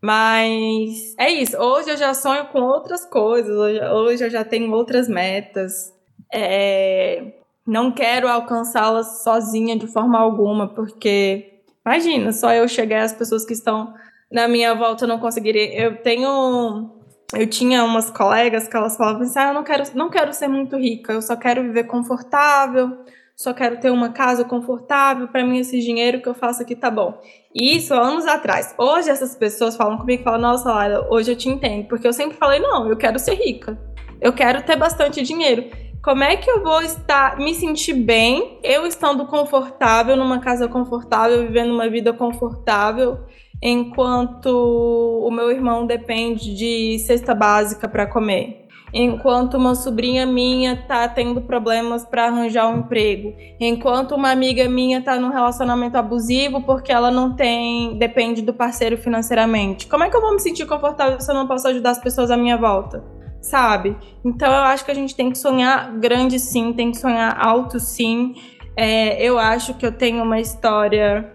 Mas 0.00 1.12
é 1.18 1.28
isso. 1.28 1.56
Hoje 1.58 1.90
eu 1.90 1.96
já 1.96 2.14
sonho 2.14 2.46
com 2.52 2.60
outras 2.60 3.04
coisas. 3.04 3.50
Hoje, 3.50 3.80
hoje 3.80 4.24
eu 4.26 4.30
já 4.30 4.44
tenho 4.44 4.70
outras 4.70 5.08
metas. 5.08 5.92
É, 6.32 7.32
não 7.68 7.92
quero 7.92 8.26
alcançá-las 8.26 9.22
sozinha 9.22 9.76
de 9.76 9.86
forma 9.86 10.18
alguma, 10.18 10.68
porque 10.68 11.60
imagina, 11.84 12.32
só 12.32 12.50
eu 12.54 12.66
chegar 12.66 13.02
as 13.02 13.12
pessoas 13.12 13.44
que 13.44 13.52
estão 13.52 13.92
na 14.32 14.48
minha 14.48 14.74
volta 14.74 15.06
não 15.06 15.18
conseguiria. 15.18 15.78
Eu 15.78 15.98
tenho 16.02 16.90
eu 17.34 17.46
tinha 17.46 17.84
umas 17.84 18.10
colegas 18.10 18.66
que 18.66 18.74
elas 18.74 18.96
falavam 18.96 19.20
assim: 19.20 19.38
"Ah, 19.38 19.48
eu 19.48 19.54
não 19.54 19.62
quero 19.62 19.82
não 19.94 20.08
quero 20.08 20.32
ser 20.32 20.48
muito 20.48 20.78
rica, 20.78 21.12
eu 21.12 21.20
só 21.20 21.36
quero 21.36 21.62
viver 21.62 21.84
confortável, 21.84 23.04
só 23.36 23.52
quero 23.52 23.78
ter 23.78 23.90
uma 23.90 24.08
casa 24.08 24.44
confortável, 24.44 25.28
para 25.28 25.44
mim 25.44 25.58
esse 25.58 25.78
dinheiro 25.78 26.22
que 26.22 26.28
eu 26.28 26.34
faço 26.34 26.62
aqui 26.62 26.74
tá 26.74 26.90
bom". 26.90 27.20
E 27.54 27.76
isso 27.76 27.92
anos 27.92 28.26
atrás. 28.26 28.74
Hoje 28.78 29.10
essas 29.10 29.36
pessoas 29.36 29.76
falam 29.76 29.98
comigo 29.98 30.22
e 30.22 30.24
falam: 30.24 30.40
"Nossa, 30.40 30.72
Laila, 30.72 31.06
hoje 31.10 31.32
eu 31.32 31.36
te 31.36 31.50
entendo", 31.50 31.86
porque 31.86 32.08
eu 32.08 32.14
sempre 32.14 32.38
falei: 32.38 32.60
"Não, 32.60 32.88
eu 32.88 32.96
quero 32.96 33.18
ser 33.18 33.34
rica. 33.34 33.78
Eu 34.22 34.32
quero 34.32 34.62
ter 34.62 34.76
bastante 34.76 35.20
dinheiro". 35.22 35.64
Como 36.08 36.24
é 36.24 36.38
que 36.38 36.50
eu 36.50 36.62
vou 36.62 36.80
estar, 36.80 37.36
me 37.36 37.54
sentir 37.54 37.92
bem, 37.92 38.58
eu 38.62 38.86
estando 38.86 39.26
confortável 39.26 40.16
numa 40.16 40.38
casa 40.40 40.66
confortável, 40.66 41.42
vivendo 41.42 41.70
uma 41.70 41.86
vida 41.86 42.14
confortável, 42.14 43.18
enquanto 43.62 44.46
o 44.46 45.30
meu 45.30 45.50
irmão 45.50 45.86
depende 45.86 46.54
de 46.54 46.98
cesta 47.00 47.34
básica 47.34 47.86
para 47.86 48.06
comer? 48.06 48.66
enquanto 48.90 49.58
uma 49.58 49.74
sobrinha 49.74 50.24
minha 50.24 50.74
tá 50.88 51.06
tendo 51.06 51.42
problemas 51.42 52.06
para 52.06 52.24
arranjar 52.24 52.68
um 52.68 52.78
emprego, 52.78 53.34
enquanto 53.60 54.14
uma 54.14 54.30
amiga 54.30 54.66
minha 54.66 55.02
tá 55.02 55.20
num 55.20 55.28
relacionamento 55.28 55.98
abusivo 55.98 56.62
porque 56.62 56.90
ela 56.90 57.10
não 57.10 57.36
tem, 57.36 57.98
depende 57.98 58.40
do 58.40 58.54
parceiro 58.54 58.96
financeiramente. 58.96 59.86
Como 59.86 60.04
é 60.04 60.08
que 60.08 60.16
eu 60.16 60.22
vou 60.22 60.32
me 60.32 60.40
sentir 60.40 60.64
confortável 60.64 61.20
se 61.20 61.30
eu 61.30 61.34
não 61.34 61.46
posso 61.46 61.68
ajudar 61.68 61.90
as 61.90 62.00
pessoas 62.00 62.30
à 62.30 62.36
minha 62.38 62.56
volta? 62.56 63.17
Sabe? 63.40 63.96
Então 64.24 64.52
eu 64.52 64.62
acho 64.62 64.84
que 64.84 64.90
a 64.90 64.94
gente 64.94 65.14
tem 65.14 65.30
que 65.30 65.38
sonhar 65.38 65.92
grande 65.98 66.38
sim, 66.38 66.72
tem 66.72 66.90
que 66.90 66.98
sonhar 66.98 67.36
alto 67.38 67.78
sim. 67.78 68.34
É, 68.76 69.22
eu 69.22 69.38
acho 69.38 69.74
que 69.74 69.84
eu 69.84 69.92
tenho 69.92 70.22
uma 70.22 70.38
história 70.38 71.32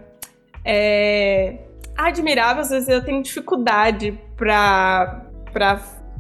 é, 0.66 1.60
admirável, 1.97 2.62
às 2.62 2.70
vezes 2.70 2.88
eu 2.88 3.04
tenho 3.04 3.22
dificuldade 3.22 4.18
para 4.38 5.28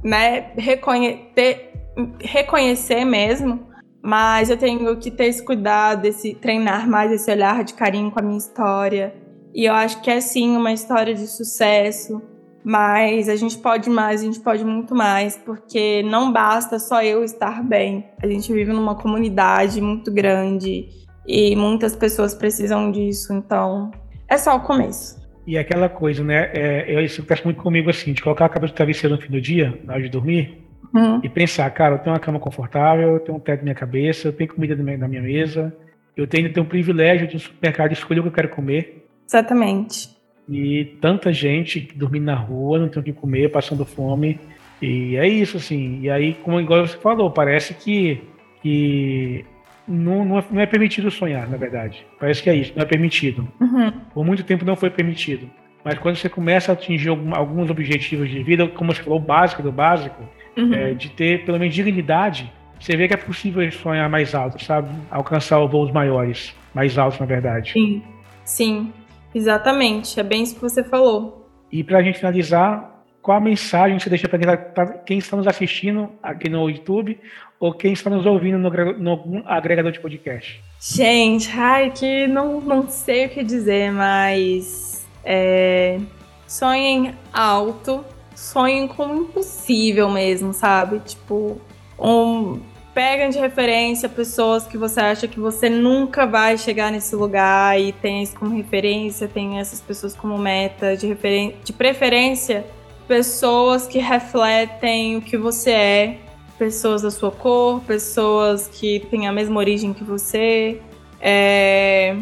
né, 0.03 0.51
reconhe 0.57 1.29
ter, 1.33 1.73
reconhecer 2.19 3.05
mesmo, 3.05 3.67
mas 4.01 4.49
eu 4.49 4.57
tenho 4.57 4.97
que 4.97 5.09
ter 5.09 5.25
esse 5.25 5.43
cuidado, 5.43 6.05
esse 6.05 6.35
treinar 6.35 6.89
mais 6.89 7.11
esse 7.11 7.31
olhar 7.31 7.63
de 7.63 7.73
carinho 7.73 8.11
com 8.11 8.19
a 8.19 8.21
minha 8.21 8.37
história. 8.37 9.15
E 9.53 9.65
eu 9.65 9.73
acho 9.73 10.01
que 10.01 10.09
é 10.09 10.19
sim 10.19 10.57
uma 10.57 10.73
história 10.73 11.13
de 11.13 11.27
sucesso, 11.27 12.21
mas 12.63 13.27
a 13.27 13.35
gente 13.35 13.57
pode 13.57 13.89
mais, 13.89 14.21
a 14.21 14.25
gente 14.25 14.39
pode 14.39 14.63
muito 14.63 14.95
mais, 14.95 15.37
porque 15.37 16.01
não 16.03 16.31
basta 16.31 16.79
só 16.79 17.03
eu 17.03 17.23
estar 17.23 17.63
bem. 17.63 18.05
A 18.21 18.27
gente 18.27 18.51
vive 18.53 18.71
numa 18.71 18.95
comunidade 18.95 19.81
muito 19.81 20.11
grande 20.11 20.87
e 21.27 21.55
muitas 21.55 21.95
pessoas 21.95 22.33
precisam 22.33 22.91
disso, 22.91 23.33
então 23.33 23.91
é 24.29 24.37
só 24.37 24.55
o 24.55 24.61
começo. 24.61 25.21
E 25.45 25.57
aquela 25.57 25.89
coisa, 25.89 26.23
né? 26.23 26.49
É, 26.53 27.03
isso 27.03 27.21
acontece 27.21 27.43
muito 27.43 27.61
comigo 27.61 27.89
assim, 27.89 28.13
de 28.13 28.21
colocar 28.21 28.45
a 28.45 28.49
cabeça 28.49 28.73
do 28.73 28.75
travesseiro 28.77 29.15
no 29.15 29.21
fim 29.21 29.31
do 29.31 29.41
dia, 29.41 29.77
na 29.83 29.93
hora 29.93 30.03
de 30.03 30.09
dormir, 30.09 30.65
uhum. 30.95 31.19
e 31.21 31.27
pensar, 31.27 31.69
cara, 31.71 31.95
eu 31.95 31.99
tenho 31.99 32.13
uma 32.13 32.19
cama 32.19 32.39
confortável, 32.39 33.13
eu 33.13 33.19
tenho 33.19 33.37
um 33.37 33.41
teto 33.41 33.59
na 33.59 33.63
minha 33.63 33.75
cabeça, 33.75 34.29
eu 34.29 34.33
tenho 34.33 34.53
comida 34.53 34.75
na 34.75 35.07
minha 35.07 35.21
mesa, 35.21 35.75
eu 36.15 36.25
tenho, 36.25 36.51
tenho 36.53 36.65
o 36.65 36.69
privilégio 36.69 37.27
de 37.27 37.35
um 37.35 37.39
supermercado 37.39 37.91
escolher 37.91 38.21
o 38.21 38.23
que 38.23 38.29
eu 38.29 38.33
quero 38.33 38.49
comer. 38.49 39.05
Exatamente. 39.27 40.12
E 40.47 40.97
tanta 40.99 41.31
gente 41.31 41.79
dormindo 41.95 42.25
na 42.25 42.35
rua, 42.35 42.79
não 42.79 42.89
tem 42.89 43.01
o 43.01 43.03
que 43.03 43.13
comer, 43.13 43.49
passando 43.49 43.85
fome. 43.85 44.39
E 44.81 45.15
é 45.15 45.27
isso, 45.27 45.57
assim. 45.57 46.01
E 46.01 46.09
aí, 46.09 46.33
como 46.43 46.59
igual 46.59 46.85
você 46.85 46.97
falou, 46.97 47.31
parece 47.31 47.73
que, 47.73 48.21
que 48.61 49.45
não, 49.87 50.25
não 50.25 50.39
é, 50.39 50.45
não, 50.51 50.61
é, 50.61 50.65
permitido 50.65 51.09
sonhar, 51.09 51.49
na 51.49 51.57
verdade. 51.57 52.05
Parece 52.19 52.43
que 52.43 52.49
é 52.49 52.55
isso, 52.55 52.73
não 52.75 52.83
é 52.83 52.85
permitido. 52.85 53.47
Uhum. 53.59 53.91
Por 54.13 54.25
muito 54.25 54.43
tempo 54.43 54.65
não 54.65 54.75
foi 54.75 54.89
permitido. 54.89 55.49
Mas 55.83 55.99
quando 55.99 56.15
você 56.15 56.29
começa 56.29 56.71
a 56.71 56.73
atingir 56.73 57.09
algum, 57.09 57.35
alguns 57.35 57.69
objetivos 57.69 58.29
de 58.29 58.41
vida, 58.41 58.67
como 58.67 58.93
você 58.93 59.03
falou, 59.03 59.19
o 59.19 59.21
básico 59.21 59.61
do 59.61 59.71
básico, 59.71 60.21
uhum. 60.57 60.73
é, 60.73 60.93
de 60.93 61.09
ter 61.09 61.43
pelo 61.45 61.59
menos 61.59 61.75
dignidade, 61.75 62.51
você 62.79 62.95
vê 62.95 63.07
que 63.07 63.13
é 63.13 63.17
possível 63.17 63.69
sonhar 63.71 64.09
mais 64.09 64.33
alto, 64.33 64.63
sabe? 64.63 64.89
Alcançar 65.09 65.59
voos 65.65 65.91
maiores, 65.91 66.55
mais 66.73 66.97
altos, 66.97 67.19
na 67.19 67.25
verdade. 67.25 67.71
Sim, 67.71 68.03
sim, 68.43 68.93
exatamente. 69.33 70.19
É 70.19 70.23
bem 70.23 70.43
isso 70.43 70.55
que 70.55 70.61
você 70.61 70.83
falou. 70.83 71.49
E 71.71 71.83
para 71.83 71.99
a 71.99 72.03
gente 72.03 72.19
finalizar, 72.19 73.03
qual 73.21 73.37
a 73.37 73.41
mensagem 73.41 73.97
que 73.97 74.03
você 74.03 74.09
deixa 74.09 74.27
para 74.27 74.87
quem 74.99 75.17
está 75.17 75.37
nos 75.37 75.47
assistindo 75.47 76.09
aqui 76.21 76.49
no 76.49 76.69
YouTube 76.69 77.19
ou 77.59 77.73
quem 77.73 77.93
está 77.93 78.09
nos 78.09 78.25
ouvindo 78.25 78.57
no, 78.57 78.69
no 78.97 79.43
agregador 79.45 79.91
de 79.91 79.99
podcast? 79.99 80.61
Gente, 80.79 81.49
ai, 81.57 81.91
que 81.91 82.27
não, 82.27 82.59
não 82.59 82.87
sei 82.89 83.27
o 83.27 83.29
que 83.29 83.43
dizer, 83.43 83.91
mas 83.91 85.07
é, 85.23 85.99
sonhem 86.45 87.15
alto, 87.31 88.03
sonhem 88.35 88.87
com 88.87 89.07
o 89.07 89.21
impossível 89.21 90.09
mesmo, 90.09 90.53
sabe? 90.53 90.99
Tipo, 90.99 91.61
um, 91.97 92.59
pegam 92.93 93.29
de 93.29 93.39
referência 93.39 94.07
pessoas 94.07 94.67
que 94.67 94.77
você 94.77 94.99
acha 94.99 95.27
que 95.27 95.39
você 95.39 95.69
nunca 95.69 96.25
vai 96.25 96.57
chegar 96.57 96.91
nesse 96.91 97.15
lugar 97.15 97.79
e 97.79 97.91
tem 97.91 98.21
isso 98.21 98.35
como 98.35 98.55
referência, 98.55 99.27
tem 99.27 99.59
essas 99.59 99.81
pessoas 99.81 100.15
como 100.15 100.37
meta, 100.37 100.95
de, 100.95 101.07
referen 101.07 101.55
de 101.63 101.73
preferência, 101.73 102.65
pessoas 103.07 103.87
que 103.87 103.99
refletem 103.99 105.17
o 105.17 105.21
que 105.21 105.37
você 105.37 105.71
é 105.71 106.19
pessoas 106.57 107.01
da 107.01 107.11
sua 107.11 107.31
cor, 107.31 107.81
pessoas 107.81 108.67
que 108.67 108.99
têm 109.09 109.27
a 109.27 109.31
mesma 109.31 109.59
origem 109.59 109.93
que 109.93 110.03
você. 110.03 110.79
É, 111.19 112.15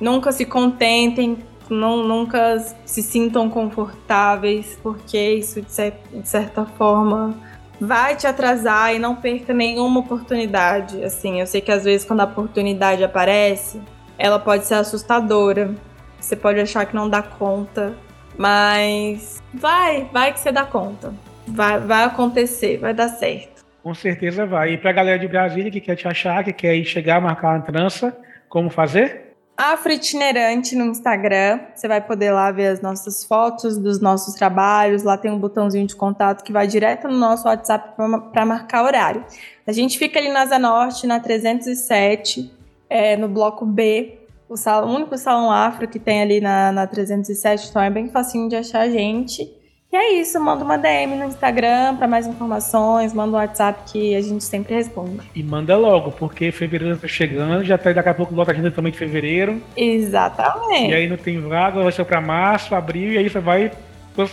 nunca 0.00 0.32
se 0.32 0.44
contentem, 0.44 1.38
não, 1.68 2.06
nunca 2.06 2.58
se 2.84 3.02
sintam 3.02 3.48
confortáveis, 3.48 4.78
porque 4.82 5.34
isso, 5.34 5.60
de, 5.60 6.20
de 6.20 6.28
certa 6.28 6.64
forma, 6.64 7.34
vai 7.80 8.16
te 8.16 8.26
atrasar 8.26 8.94
e 8.94 8.98
não 8.98 9.16
perca 9.16 9.52
nenhuma 9.52 10.00
oportunidade. 10.00 11.02
Assim, 11.04 11.40
eu 11.40 11.46
sei 11.46 11.60
que 11.60 11.72
às 11.72 11.84
vezes 11.84 12.06
quando 12.06 12.20
a 12.20 12.24
oportunidade 12.24 13.02
aparece, 13.02 13.80
ela 14.18 14.38
pode 14.38 14.66
ser 14.66 14.74
assustadora. 14.74 15.74
Você 16.20 16.36
pode 16.36 16.60
achar 16.60 16.86
que 16.86 16.94
não 16.94 17.08
dá 17.08 17.22
conta, 17.22 17.94
mas 18.38 19.42
vai, 19.52 20.08
vai 20.12 20.32
que 20.32 20.40
você 20.40 20.50
dá 20.50 20.64
conta. 20.64 21.12
Vai, 21.46 21.78
vai 21.80 22.04
acontecer, 22.04 22.78
vai 22.78 22.94
dar 22.94 23.08
certo. 23.08 23.64
Com 23.82 23.94
certeza 23.94 24.46
vai. 24.46 24.72
E 24.72 24.78
para 24.78 24.90
a 24.90 24.94
galera 24.94 25.18
de 25.18 25.28
Brasília 25.28 25.70
que 25.70 25.80
quer 25.80 25.94
te 25.94 26.08
achar, 26.08 26.42
que 26.42 26.52
quer 26.52 26.74
ir 26.74 26.86
chegar, 26.86 27.20
marcar 27.20 27.50
uma 27.50 27.60
trança, 27.60 28.16
como 28.48 28.70
fazer? 28.70 29.23
Afroitinerante 29.56 30.74
no 30.74 30.86
Instagram. 30.86 31.60
Você 31.74 31.86
vai 31.86 32.00
poder 32.00 32.32
lá 32.32 32.50
ver 32.50 32.66
as 32.66 32.80
nossas 32.80 33.22
fotos 33.22 33.78
dos 33.78 34.00
nossos 34.00 34.34
trabalhos. 34.34 35.04
Lá 35.04 35.16
tem 35.16 35.30
um 35.30 35.38
botãozinho 35.38 35.86
de 35.86 35.94
contato 35.94 36.42
que 36.42 36.52
vai 36.52 36.66
direto 36.66 37.06
no 37.06 37.16
nosso 37.16 37.46
WhatsApp 37.46 37.94
para 38.32 38.44
marcar 38.44 38.84
horário. 38.84 39.24
A 39.64 39.70
gente 39.70 39.96
fica 39.96 40.18
ali 40.18 40.28
na 40.28 40.44
Zanorte, 40.44 41.06
na 41.06 41.20
307, 41.20 42.52
é, 42.90 43.16
no 43.16 43.28
bloco 43.28 43.64
B. 43.64 44.18
O, 44.48 44.56
salão, 44.56 44.90
o 44.90 44.94
único 44.94 45.16
salão 45.16 45.52
afro 45.52 45.86
que 45.86 46.00
tem 46.00 46.20
ali 46.20 46.40
na, 46.40 46.72
na 46.72 46.86
307, 46.86 47.68
então 47.70 47.80
é 47.80 47.90
bem 47.90 48.08
facinho 48.08 48.48
de 48.48 48.56
achar 48.56 48.80
a 48.80 48.90
gente. 48.90 49.50
E 49.94 49.96
é 49.96 50.12
isso, 50.14 50.40
manda 50.40 50.64
uma 50.64 50.76
DM 50.76 51.14
no 51.14 51.26
Instagram 51.26 51.94
para 51.94 52.08
mais 52.08 52.26
informações, 52.26 53.14
manda 53.14 53.36
um 53.36 53.38
WhatsApp 53.38 53.92
que 53.92 54.16
a 54.16 54.20
gente 54.20 54.42
sempre 54.42 54.74
responde. 54.74 55.20
E 55.32 55.40
manda 55.40 55.76
logo, 55.76 56.10
porque 56.10 56.50
fevereiro 56.50 56.96
tá 56.96 57.06
chegando, 57.06 57.62
já 57.62 57.78
tá 57.78 57.92
daqui 57.92 58.08
a 58.08 58.14
pouco 58.14 58.34
lota 58.34 58.50
a 58.50 58.54
agenda 58.54 58.72
também 58.72 58.90
de 58.90 58.98
fevereiro. 58.98 59.62
Exatamente. 59.76 60.90
E 60.90 60.94
aí 60.94 61.08
não 61.08 61.16
tem 61.16 61.40
vaga, 61.40 61.80
vai 61.80 61.92
ser 61.92 62.04
para 62.04 62.20
março, 62.20 62.74
abril, 62.74 63.12
e 63.12 63.18
aí 63.18 63.30
você 63.30 63.38
vai 63.38 63.70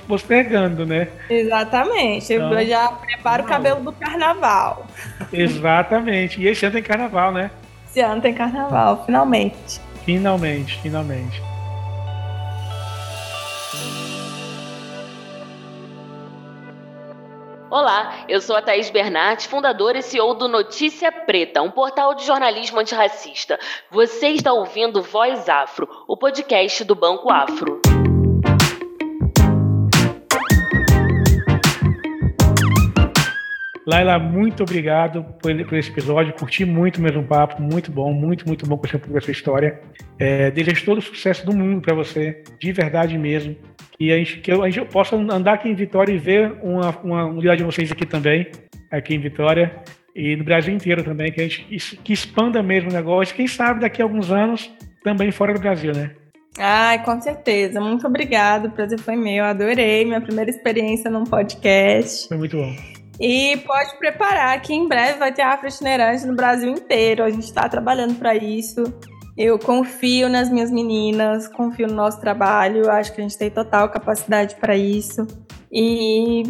postergando, 0.07 0.84
né? 0.84 1.09
Exatamente. 1.30 2.34
Então, 2.34 2.59
Eu 2.59 2.68
já 2.68 2.88
preparo 2.93 3.43
o 3.43 3.45
cabelo 3.45 3.82
do 3.82 3.91
carnaval. 3.91 4.88
Exatamente. 5.32 6.41
E 6.41 6.47
esse 6.47 6.66
ano 6.66 6.74
tem 6.74 6.82
carnaval, 6.82 7.32
né? 7.32 7.51
Esse 7.88 7.99
ano 7.99 8.20
tem 8.20 8.34
carnaval, 8.34 9.03
finalmente. 9.05 9.80
Finalmente, 10.03 10.80
finalmente. 10.82 11.51
Olá, 17.72 18.26
eu 18.28 18.41
sou 18.41 18.57
a 18.57 18.61
Thaís 18.61 18.89
Bernat, 18.89 19.47
fundadora 19.47 19.99
e 19.99 20.01
CEO 20.01 20.34
do 20.34 20.49
Notícia 20.49 21.09
Preta, 21.09 21.61
um 21.61 21.72
portal 21.72 22.13
de 22.13 22.26
jornalismo 22.26 22.78
antirracista. 22.82 23.57
Você 23.89 24.28
está 24.28 24.51
ouvindo 24.51 25.01
Voz 25.01 25.47
Afro, 25.47 25.88
o 26.05 26.17
podcast 26.17 26.84
do 26.84 26.93
Banco 26.93 27.32
Afro. 27.32 27.80
Laila, 33.88 34.19
muito 34.19 34.63
obrigado 34.63 35.24
por, 35.41 35.51
por, 35.65 35.78
esse 35.78 35.89
episódio. 35.89 36.34
Curti 36.34 36.65
muito 36.65 37.01
mesmo 37.01 37.22
o 37.22 37.26
papo, 37.26 37.61
muito 37.61 37.89
bom, 37.89 38.13
muito, 38.13 38.45
muito 38.45 38.65
bom 38.67 38.78
conhecer 38.78 38.97
um 38.97 38.99
pouco 38.99 39.17
essa 39.17 39.32
história. 39.32 39.82
É, 40.19 40.51
desejo 40.51 40.84
todo 40.86 40.97
o 40.97 41.01
sucesso 41.01 41.45
do 41.45 41.55
mundo 41.55 41.82
para 41.82 41.95
você, 41.95 42.43
de 42.59 42.72
verdade 42.74 43.17
mesmo. 43.17 43.55
E 44.02 44.12
a 44.12 44.18
gente, 44.18 44.39
que 44.39 44.52
eu, 44.52 44.64
a 44.64 44.70
gente 44.72 44.89
possa 44.89 45.16
andar 45.16 45.54
aqui 45.54 45.70
em 45.70 45.76
Vitória 45.76 46.12
e 46.12 46.18
ver 46.18 46.58
uma, 46.64 46.89
uma 47.04 47.26
unidade 47.26 47.60
de 47.60 47.64
vocês 47.64 47.91
aqui 47.91 48.04
também, 48.04 48.47
aqui 48.89 49.14
em 49.14 49.20
Vitória, 49.20 49.80
e 50.16 50.36
no 50.36 50.43
Brasil 50.43 50.74
inteiro 50.74 51.04
também, 51.04 51.32
que 51.32 51.39
a 51.39 51.43
gente 51.43 51.97
que 51.97 52.12
expanda 52.12 52.64
mesmo 52.64 52.89
o 52.89 52.93
negócio, 52.93 53.36
quem 53.36 53.45
sabe 53.45 53.82
daqui 53.82 54.02
a 54.02 54.06
alguns 54.06 54.32
anos 54.32 54.72
também 55.04 55.32
fora 55.32 55.54
do 55.54 55.60
Brasil, 55.60 55.93
né? 55.93 56.16
Ai, 56.58 57.06
com 57.06 57.22
certeza. 57.22 57.80
Muito 57.80 58.08
obrigado. 58.08 58.70
O 58.70 58.72
prazer 58.72 58.99
foi 58.99 59.16
meu. 59.16 59.45
Adorei 59.45 60.04
minha 60.04 60.20
primeira 60.20 60.49
experiência 60.49 61.12
num 61.12 61.24
podcast. 61.24 62.28
Foi 62.28 62.38
muito 62.38 62.58
bom. 62.58 62.76
E 63.20 63.56
pode 63.58 63.99
preparar 63.99 64.60
que 64.64 64.74
em 64.74 64.88
breve 64.88 65.20
vai 65.20 65.32
ter 65.32 65.43
Afro 65.43 65.68
Itinerante 65.68 66.26
no 66.26 66.36
Brasil 66.36 66.72
inteiro. 66.72 67.24
A 67.24 67.30
gente 67.30 67.43
está 67.43 67.70
trabalhando 67.70 68.16
para 68.16 68.36
isso. 68.36 68.84
Eu 69.44 69.58
confio 69.58 70.30
nas 70.30 70.52
minhas 70.52 70.70
meninas, 70.70 71.48
confio 71.48 71.88
no 71.88 71.96
nosso 71.96 72.22
trabalho, 72.22 72.88
acho 72.92 73.12
que 73.12 73.22
a 73.22 73.24
gente 73.24 73.36
tem 73.36 73.50
total 73.50 73.89
capacidade 73.89 74.56
para 74.58 74.78
isso. 74.78 75.26
E 75.72 76.44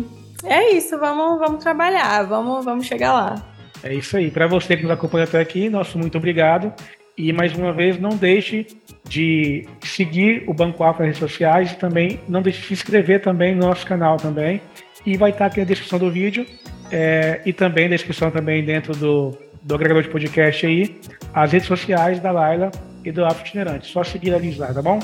é 0.44 0.74
isso, 0.74 1.00
vamos, 1.00 1.40
vamos 1.40 1.64
trabalhar, 1.64 2.24
vamos, 2.24 2.66
vamos 2.66 2.86
chegar 2.86 3.14
lá. 3.14 3.48
É 3.82 3.94
isso 3.94 4.18
aí. 4.18 4.30
Para 4.30 4.46
você 4.46 4.76
que 4.76 4.84
nos 4.84 4.92
acompanha 4.92 5.24
até 5.24 5.40
aqui, 5.40 5.70
nosso 5.70 5.98
muito 5.98 6.18
obrigado. 6.18 6.74
E 7.18 7.32
mais 7.32 7.56
uma 7.56 7.72
vez, 7.72 7.98
não 7.98 8.10
deixe 8.10 8.68
de 9.08 9.66
seguir 9.82 10.44
o 10.46 10.54
Banco 10.54 10.84
Afro 10.84 11.06
nas 11.06 11.18
redes 11.18 11.32
sociais 11.32 11.72
e 11.72 11.76
também 11.78 12.20
não 12.28 12.42
deixe 12.42 12.60
de 12.60 12.68
se 12.68 12.74
inscrever 12.74 13.22
também 13.22 13.56
no 13.56 13.68
nosso 13.68 13.88
canal 13.88 14.18
também. 14.18 14.62
E 15.06 15.16
vai 15.16 15.32
estar 15.32 15.46
aqui 15.46 15.60
na 15.62 15.66
descrição 15.66 15.98
do 15.98 16.12
vídeo 16.12 16.46
é, 16.92 17.40
e 17.46 17.54
também 17.54 17.88
na 17.88 17.96
descrição 17.96 18.30
também 18.30 18.66
dentro 18.66 18.94
do, 18.94 19.38
do 19.64 19.76
agregador 19.76 20.04
de 20.04 20.10
podcast 20.10 20.66
aí, 20.66 21.00
as 21.34 21.52
redes 21.52 21.68
sociais 21.68 22.20
da 22.20 22.32
Laila 22.32 22.72
e 23.04 23.12
do 23.12 23.26
Afro 23.26 23.46
Itinerante. 23.46 23.92
Só 23.92 24.04
seguir 24.04 24.34
ali, 24.34 24.56
tá 24.56 24.82
bom? 24.82 25.00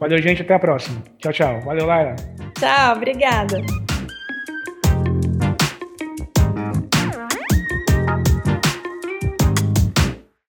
Valeu, 0.00 0.20
gente. 0.20 0.42
Até 0.42 0.54
a 0.54 0.58
próxima. 0.58 1.02
Tchau, 1.18 1.32
tchau. 1.32 1.60
Valeu, 1.62 1.86
Laila. 1.86 2.16
Tchau, 2.58 2.96
obrigada. 2.96 3.91